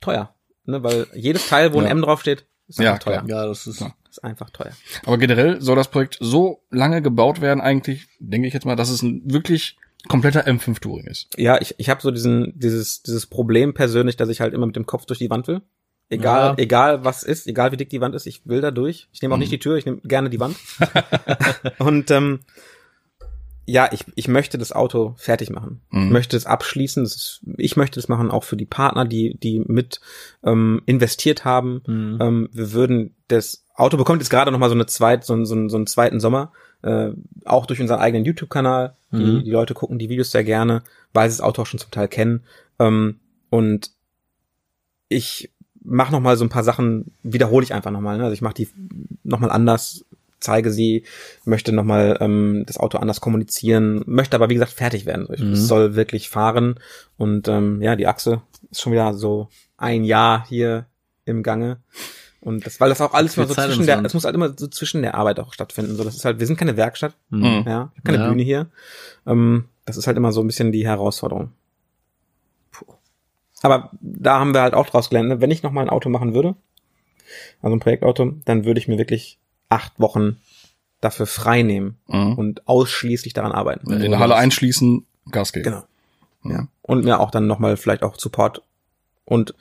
[0.00, 0.34] teuer,
[0.64, 1.86] ne, weil jedes Teil, wo ein.
[1.86, 3.24] M draufsteht, ist Ja, einfach teuer.
[3.26, 3.80] Ja, das ist.
[3.80, 3.94] Ja.
[4.10, 4.72] Ist einfach teuer.
[5.06, 8.90] Aber generell soll das Projekt so lange gebaut werden, eigentlich, denke ich jetzt mal, dass
[8.90, 9.78] es ein wirklich
[10.08, 11.28] kompletter M5 Touring ist.
[11.38, 14.76] Ja, ich, ich habe so diesen, dieses, dieses Problem persönlich, dass ich halt immer mit
[14.76, 15.62] dem Kopf durch die Wand will.
[16.10, 16.54] Egal, Ja.
[16.58, 19.08] egal was ist, egal wie dick die Wand ist, ich will da durch.
[19.12, 19.42] Ich nehme auch Mhm.
[19.42, 20.56] nicht die Tür, ich nehme gerne die Wand.
[21.78, 22.40] Und ähm,
[23.64, 25.80] ja, ich, ich möchte das Auto fertig machen.
[25.90, 26.06] Mhm.
[26.06, 27.04] Ich möchte es abschließen.
[27.04, 30.00] Ist, ich möchte es machen, auch für die Partner, die, die mit
[30.42, 31.82] ähm, investiert haben.
[31.86, 32.18] Mhm.
[32.20, 35.46] Ähm, wir würden das Auto bekommt jetzt gerade noch mal so eine zweit, so, einen-
[35.46, 36.52] so, so einen zweiten Sommer,
[36.82, 37.10] äh,
[37.44, 38.96] auch durch unseren eigenen YouTube-Kanal.
[39.12, 39.44] Die, Mhm.
[39.44, 40.82] die Leute gucken die Videos sehr gerne,
[41.12, 42.44] weil sie das Auto auch schon zum Teil kennen.
[42.78, 43.20] Ähm,
[43.50, 43.90] und
[45.08, 45.50] ich
[45.84, 48.16] mache noch mal so ein paar Sachen, wiederhole ich einfach noch mal.
[48.18, 48.24] Ne?
[48.24, 48.68] Also ich mache die
[49.24, 50.04] noch mal anders,
[50.42, 51.04] zeige sie,
[51.44, 55.26] möchte noch mal ähm, das Auto anders kommunizieren, möchte aber wie gesagt fertig werden.
[55.32, 55.54] Ich, Mhm.
[55.56, 56.78] Soll wirklich fahren
[57.16, 60.86] und ähm, ja, die Achse ist schon wieder so ein Jahr hier
[61.24, 61.78] im Gange.
[62.40, 64.52] Und das, weil das auch alles mal so Zeit zwischen der, es muss halt immer
[64.58, 65.94] so zwischen der Arbeit auch stattfinden.
[65.94, 67.64] So, das ist halt, wir sind keine Werkstatt, Mhm.
[67.66, 68.28] Ja, keine Ja.
[68.28, 68.66] Bühne hier.
[69.26, 71.52] Ähm, das ist halt immer so ein bisschen die Herausforderung.
[73.62, 75.40] Aber da haben wir halt auch draus gelernt, ne?
[75.40, 76.56] wenn ich noch mal ein Auto machen würde,
[77.62, 79.38] also ein Projektauto, dann würde ich mir wirklich
[79.72, 80.36] acht Wochen
[81.00, 82.34] dafür frei nehmen Mhm.
[82.34, 83.90] und ausschließlich daran arbeiten.
[83.92, 85.64] In der Halle einschließen, Gas geben.
[85.64, 85.84] Genau.
[86.44, 86.68] Ja.
[86.82, 88.62] Und mir auch dann noch mal vielleicht auch Support
[89.24, 89.54] und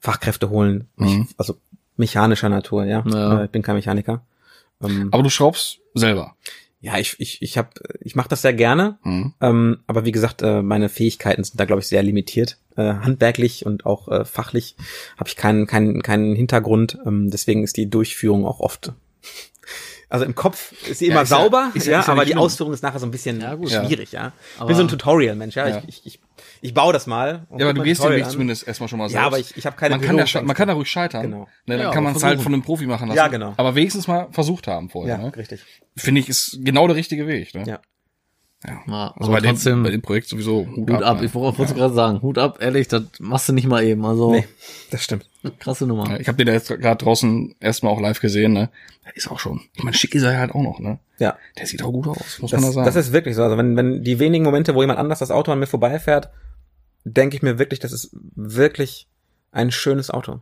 [0.00, 0.88] Fachkräfte holen.
[0.96, 1.26] Mhm.
[1.28, 1.56] Ich, also
[1.96, 3.04] mechanischer Natur, ja.
[3.06, 3.40] Ja.
[3.40, 4.22] Äh, Ich bin kein Mechaniker.
[4.82, 6.36] Ähm, Aber du schraubst selber.
[6.80, 8.98] ja, ich, ich, ich hab, ich mache das sehr gerne.
[9.04, 9.34] Mhm.
[9.40, 12.58] Ähm, aber wie gesagt, äh, meine Fähigkeiten sind da, glaube ich, sehr limitiert.
[12.76, 14.74] Äh, handwerklich und auch äh, fachlich
[15.16, 16.98] habe ich keinen, keinen, keinen Hintergrund.
[17.06, 18.92] Ähm, deswegen ist die Durchführung auch oft.
[20.10, 22.12] Also im Kopf ist sie Ja, immer ist ja- sauber, ist ja, ja- ist ja
[22.12, 22.38] aber die schlimm.
[22.42, 23.70] Ausführung ist nachher so ein bisschen Ja, gut.
[23.70, 24.32] schwierig, ja.
[24.60, 25.66] Ich bin so ein Tutorial-Mensch, ja.
[25.68, 25.82] Ja.
[25.88, 26.20] Ich, ich, ich,
[26.60, 27.46] ich baue das mal.
[27.48, 29.20] und Ja, aber du gehst den Weg zumindest erstmal schon mal selbst.
[29.20, 31.22] Ja, aber ich, ich habe keine man, kann ja, man kann da ruhig scheitern.
[31.22, 31.48] Genau.
[31.66, 33.16] Ne, dann Ja, kann man es halt von einem Profi machen lassen.
[33.16, 33.54] Ja, genau.
[33.56, 35.16] Aber wenigstens mal versucht haben vorher.
[35.16, 35.36] Ja, Ne?
[35.36, 35.64] richtig.
[35.96, 37.54] Finde ich, ist genau der richtige Weg.
[37.54, 37.64] Ne?
[37.66, 37.80] Ja.
[38.66, 38.80] Ja.
[38.86, 41.26] Ja, Also aber bei dem, trotzdem- bei dem Projekt sowieso Hut, Hut ab, ne?
[41.26, 44.04] ich wollte wollte gerade sagen, Hut ab, ehrlich, das machst du nicht mal eben.
[44.04, 44.46] Also Nee,
[44.90, 45.28] das stimmt.
[45.58, 46.08] krasse Nummer.
[46.10, 48.52] Ja, Ich habe den da jetzt gerade draußen erstmal auch live gesehen.
[48.52, 48.70] Ne?
[49.04, 49.60] Der ist auch schon.
[49.74, 50.78] Ich meine, schick ist er halt auch noch.
[50.80, 50.98] Ne?
[51.18, 51.36] Ja.
[51.58, 52.86] Der sieht auch gut aus, muss Das, man da sagen.
[52.86, 53.42] das ist wirklich so.
[53.42, 56.30] Also wenn, wenn die wenigen Momente, wo jemand anders das Auto an mir vorbeifährt,
[57.04, 59.06] denke ich mir wirklich, das ist wirklich
[59.52, 60.40] ein schönes Auto.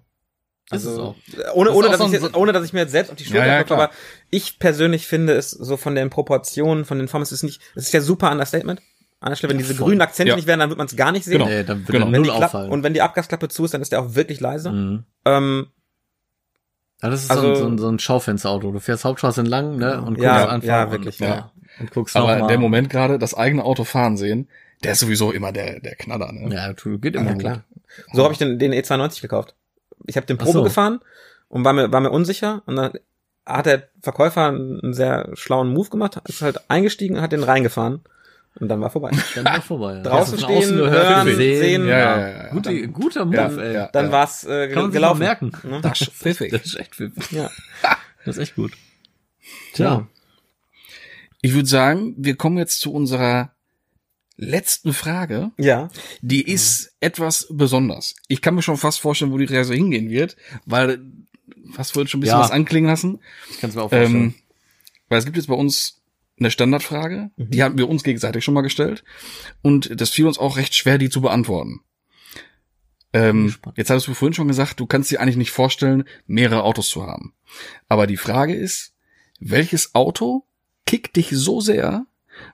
[0.72, 1.14] Ist es auch.
[1.54, 3.16] Ohne, Das ohne, auch dass so ich jetzt, ohne dass ich mir jetzt selbst auf
[3.16, 3.90] die Schulter Ja, ja, aber
[4.30, 7.84] ich persönlich finde es so von den Proportionen, von den Formen, es ist nicht, es
[7.86, 8.80] ist ja super Understatement.
[9.20, 9.86] An der Stelle, wenn diese voll.
[9.86, 10.36] grünen Akzente Ja.
[10.36, 11.34] nicht wären, dann wird man es gar nicht sehen.
[11.38, 11.46] Genau.
[11.46, 12.06] Nee, dann wird Genau.
[12.10, 12.72] null auffallen.
[12.72, 14.70] und wenn die Abgasklappe zu ist, dann ist der auch wirklich leise.
[14.72, 15.04] mhm.
[15.24, 15.66] Ähm,
[17.02, 18.70] Ja, das ist Also- so, ein, so, ein, Schaufensterauto.
[18.70, 19.98] Du fährst Hauptstraße entlang, ne?
[20.00, 21.50] Und guckst Ja, einfach ja, und, wirklich, ja.
[21.80, 22.46] Und guckst Aber mal.
[22.46, 24.48] der Moment gerade, das eigene Auto fahren sehen,
[24.84, 26.30] der ist sowieso immer der, der Knaller.
[26.32, 26.54] Ne?
[26.54, 27.40] Ja, tu- geht immer ja, gut.
[27.40, 27.64] klar.
[28.12, 29.56] So habe ich den, den E92 gekauft.
[30.06, 30.62] Ich habe den Probe so.
[30.64, 31.00] gefahren
[31.48, 32.92] und war mir, war mir unsicher und dann
[33.46, 38.00] hat der Verkäufer einen sehr schlauen Move gemacht, ist halt eingestiegen und hat den reingefahren
[38.60, 39.10] und dann war vorbei.
[39.34, 39.94] Dann war vorbei.
[39.96, 40.02] Ja.
[40.02, 41.60] Draußen außen stehen, hören, gesehen.
[41.62, 41.86] sehen.
[41.86, 42.48] Ja, ja, ja, ja.
[42.50, 43.74] Gute, guter Move, Ja, ey.
[43.74, 43.88] ja.
[43.92, 45.18] Dann war's äh, Kann man gelaufen.
[45.20, 45.52] merken.
[45.62, 45.80] Ne?
[45.80, 46.50] Das ist pfiffig.
[46.52, 47.32] Das ist echt pfiffig.
[47.32, 47.50] Ja.
[48.24, 48.72] Das ist echt gut.
[49.72, 50.06] Tja.
[51.40, 53.50] Ich würde sagen, wir kommen jetzt zu unserer
[54.42, 55.50] letzten Frage.
[55.58, 55.88] Ja.
[56.20, 58.14] Die ist etwas besonders.
[58.28, 60.36] Ich kann mir schon fast vorstellen, wo die Reise hingehen wird,
[60.66, 61.00] weil
[61.72, 62.42] fast vorhin schon ein bisschen Ja.
[62.44, 63.20] was anklingen lassen.
[63.50, 64.14] Ich kann es mir auch vorstellen.
[64.14, 64.34] Ähm,
[65.08, 66.02] weil es gibt jetzt bei uns
[66.38, 69.04] eine Standardfrage, die hatten wir uns gegenseitig schon mal gestellt
[69.62, 71.80] und das fiel uns auch recht schwer, die zu beantworten.
[73.12, 76.88] Ähm, jetzt hattest du vorhin schon gesagt, du kannst dir eigentlich nicht vorstellen, mehrere Autos
[76.88, 77.34] zu haben.
[77.88, 78.94] Aber die Frage ist,
[79.38, 80.46] welches Auto
[80.86, 82.06] kickt dich so sehr,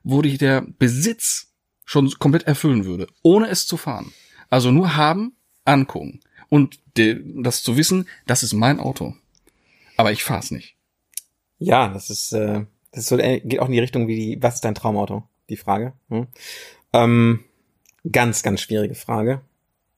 [0.02, 1.47] wo dich der Besitz
[1.88, 4.12] schon komplett erfüllen würde, ohne es zu fahren?
[4.50, 5.34] Also nur haben,
[5.64, 6.20] angucken
[6.50, 9.14] und de, das zu wissen, das ist mein Auto.
[9.96, 10.76] aber ich fahr's nicht.
[11.58, 14.42] Ja, das ist, äh, das ist so, äh, geht auch in die Richtung wie die,
[14.42, 15.24] was ist dein Traumauto?
[15.48, 15.92] Die Frage.
[16.10, 16.26] Hm?
[16.92, 17.44] Ähm,
[18.10, 19.40] ganz, ganz schwierige Frage.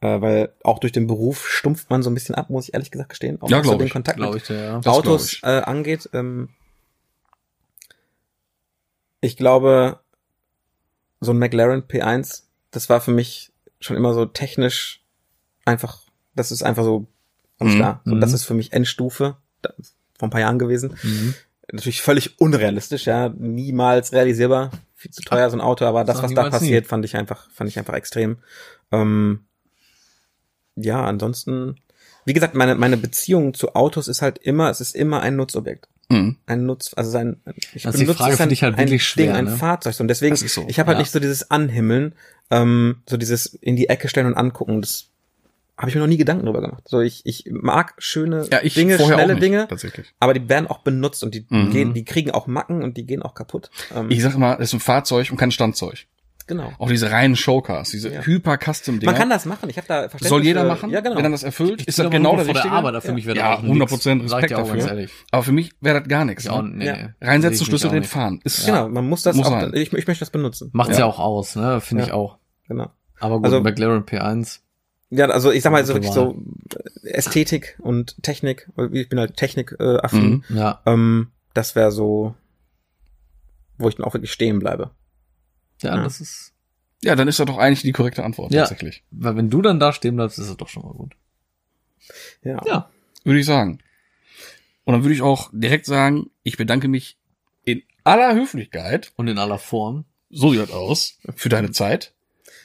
[0.01, 2.91] Äh, weil auch durch den Beruf stumpft man so ein bisschen ab, muss ich ehrlich
[2.91, 3.43] gesagt gestehen.
[3.43, 3.93] Auch Ja, was so glaub den ich.
[3.93, 4.79] Kontakt Glaube mit ich ja.
[4.79, 5.43] Glaub Autos ich.
[5.43, 6.09] äh, angeht.
[6.15, 6.49] Ähm,
[9.21, 10.01] ich glaube,
[11.21, 15.03] so ein McLaren P1, das war für mich schon immer so technisch
[15.65, 16.03] einfach,
[16.35, 17.07] das ist einfach so,
[17.59, 17.77] ganz Mhm.
[17.77, 18.01] klar.
[18.05, 18.35] So, das Mhm.
[18.35, 19.37] ist für mich Endstufe,
[20.19, 20.97] vor ein paar Jahren gewesen.
[21.03, 21.35] Mhm.
[21.73, 26.25] Natürlich völlig unrealistisch, ja, niemals realisierbar, viel zu teuer so ein Auto, aber das, Sag
[26.25, 26.69] was da niemals nie.
[26.69, 28.39] passiert, fand ich einfach, fand ich einfach extrem.
[28.91, 29.45] Ähm,
[30.77, 31.77] ja, ansonsten,
[32.25, 35.89] wie gesagt, meine, meine Beziehung zu Autos ist halt immer, es ist immer ein Nutzobjekt.
[36.11, 36.37] Mhm.
[36.47, 37.37] Ein Nutz, also sein,
[37.75, 39.57] ich Das ist die benutze Frage ein, dich halt ein wirklich schwer, Ding, ein ne?
[39.57, 39.99] Fahrzeug.
[40.01, 41.03] Und deswegen, so, ich habe halt ja.
[41.03, 42.15] nicht so dieses Anhimmeln,
[42.51, 45.07] ähm, so dieses in die Ecke stellen und angucken, das
[45.79, 46.83] habe ich mir noch nie Gedanken drüber gemacht.
[46.87, 50.13] So, ich, ich mag schöne Ja, ich Dinge, schnelle nicht, Dinge, tatsächlich.
[50.21, 51.71] aber die werden auch benutzt und die Mhm.
[51.71, 53.71] gehen, die kriegen auch Macken und die gehen auch kaputt.
[53.95, 56.07] Ähm, Ich sag immer, es ist ein Fahrzeug und kein Standzeug.
[56.51, 56.73] Genau.
[56.79, 58.21] Auch diese reinen Showcars, diese Ja.
[58.21, 59.11] Hyper-Custom-Dinger.
[59.11, 59.71] Man kann das machen.
[59.71, 61.17] Ich habe da Verständnis Soll jeder machen, Ja, genau.
[61.17, 62.71] wenn er das erfüllt, Ich ist das aber genau der richtige.
[62.71, 64.31] Arbeit, für mich wäre Ja, das auch 100% nix.
[64.31, 64.89] Sag ich Respekt dafür.
[64.89, 65.13] ehrlich.
[65.31, 66.45] Aber für mich wäre das gar nichts.
[66.45, 66.69] Ja, Ne?
[66.77, 66.97] nee, Ja.
[67.23, 68.11] Reinsetzen, Schlüssel nicht.
[68.11, 68.41] fahren.
[68.45, 69.71] Ist Genau, man muss das Muss auch, sein.
[69.75, 70.69] ich, ich möchte das benutzen.
[70.75, 71.01] Macht's Ja.
[71.01, 71.07] ja.
[71.07, 71.81] auch aus, ne?
[71.81, 72.39] Finde ich auch.
[72.69, 72.91] Genau.
[73.19, 74.61] Aber gut, Also- McLaren P1.
[75.13, 76.37] Ja, also ich sag mal so wirklich so
[77.03, 79.97] Ästhetik und Technik, ich bin halt Technik-affin.
[79.97, 80.45] Äh, affin.
[80.49, 80.57] Mhm.
[80.57, 80.81] Ja.
[80.87, 82.35] ähm, das wäre so,
[83.79, 84.91] wo ich dann auch wirklich stehen bleibe.
[85.83, 86.03] Ja, Ja.
[86.03, 86.53] das ist.
[87.03, 88.61] Ja, dann ist das doch eigentlich die korrekte Antwort, Ja.
[88.61, 89.03] tatsächlich.
[89.11, 91.15] Weil wenn du dann da stehen bleibst, ist es doch schon mal gut.
[92.43, 92.61] Ja.
[92.67, 92.91] Ja.
[93.25, 93.79] Würde ich sagen.
[94.85, 97.17] Und dann würde ich auch direkt sagen, ich bedanke mich
[97.65, 100.05] in aller Höflichkeit, Und in aller Form.
[100.31, 102.13] so sieht das aus, für deine Zeit.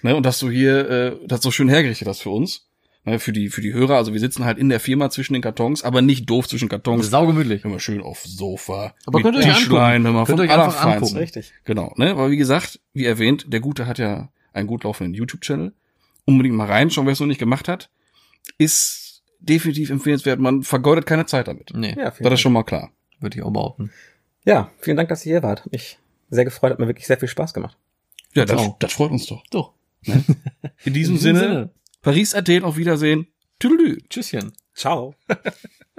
[0.02, 2.68] Ne, und dass du hier äh, das so schön hergerichtet hast für uns.
[3.06, 3.96] Ne, für die, für die Hörer.
[3.98, 7.10] Also wir sitzen halt in der Firma zwischen den Kartons, aber nicht doof zwischen Kartons.
[7.12, 7.64] Saugemütlich.
[7.64, 8.96] Immer schön auf Sofa.
[9.06, 11.18] Aber mit könnt ihr euch Tischlein, wenn man Könnt von ihr euch einfach angucken.
[11.18, 11.54] Richtig.
[11.66, 12.10] Genau, ne?
[12.12, 15.72] Aber wie gesagt, wie erwähnt, der Gute hat ja einen gut laufenden YouTube-Channel.
[16.26, 17.90] Unbedingt mal reinschauen, wer es noch nicht gemacht hat.
[18.58, 20.40] Ist definitiv empfehlenswert.
[20.40, 21.72] Man vergeudet keine Zeit damit.
[21.76, 22.92] Nee, Ja, Das ist schon mal klar.
[23.20, 23.92] würde ich auch behaupten.
[24.46, 25.66] ja, vielen Dank, dass ihr hier wart.
[25.66, 26.00] Hat mich
[26.32, 27.78] sehr gefreut, hat mir wirklich sehr viel Spaß gemacht.
[28.34, 28.80] Ja, das, auch.
[28.80, 29.44] das freut uns doch.
[29.52, 29.74] Doch.
[30.86, 31.70] In diesem Sinne,
[32.06, 33.26] Paris, Athen, auf Wiedersehen.
[33.58, 33.98] Tüdelü.
[34.08, 34.54] Tschüsschen.
[34.76, 35.16] Ciao.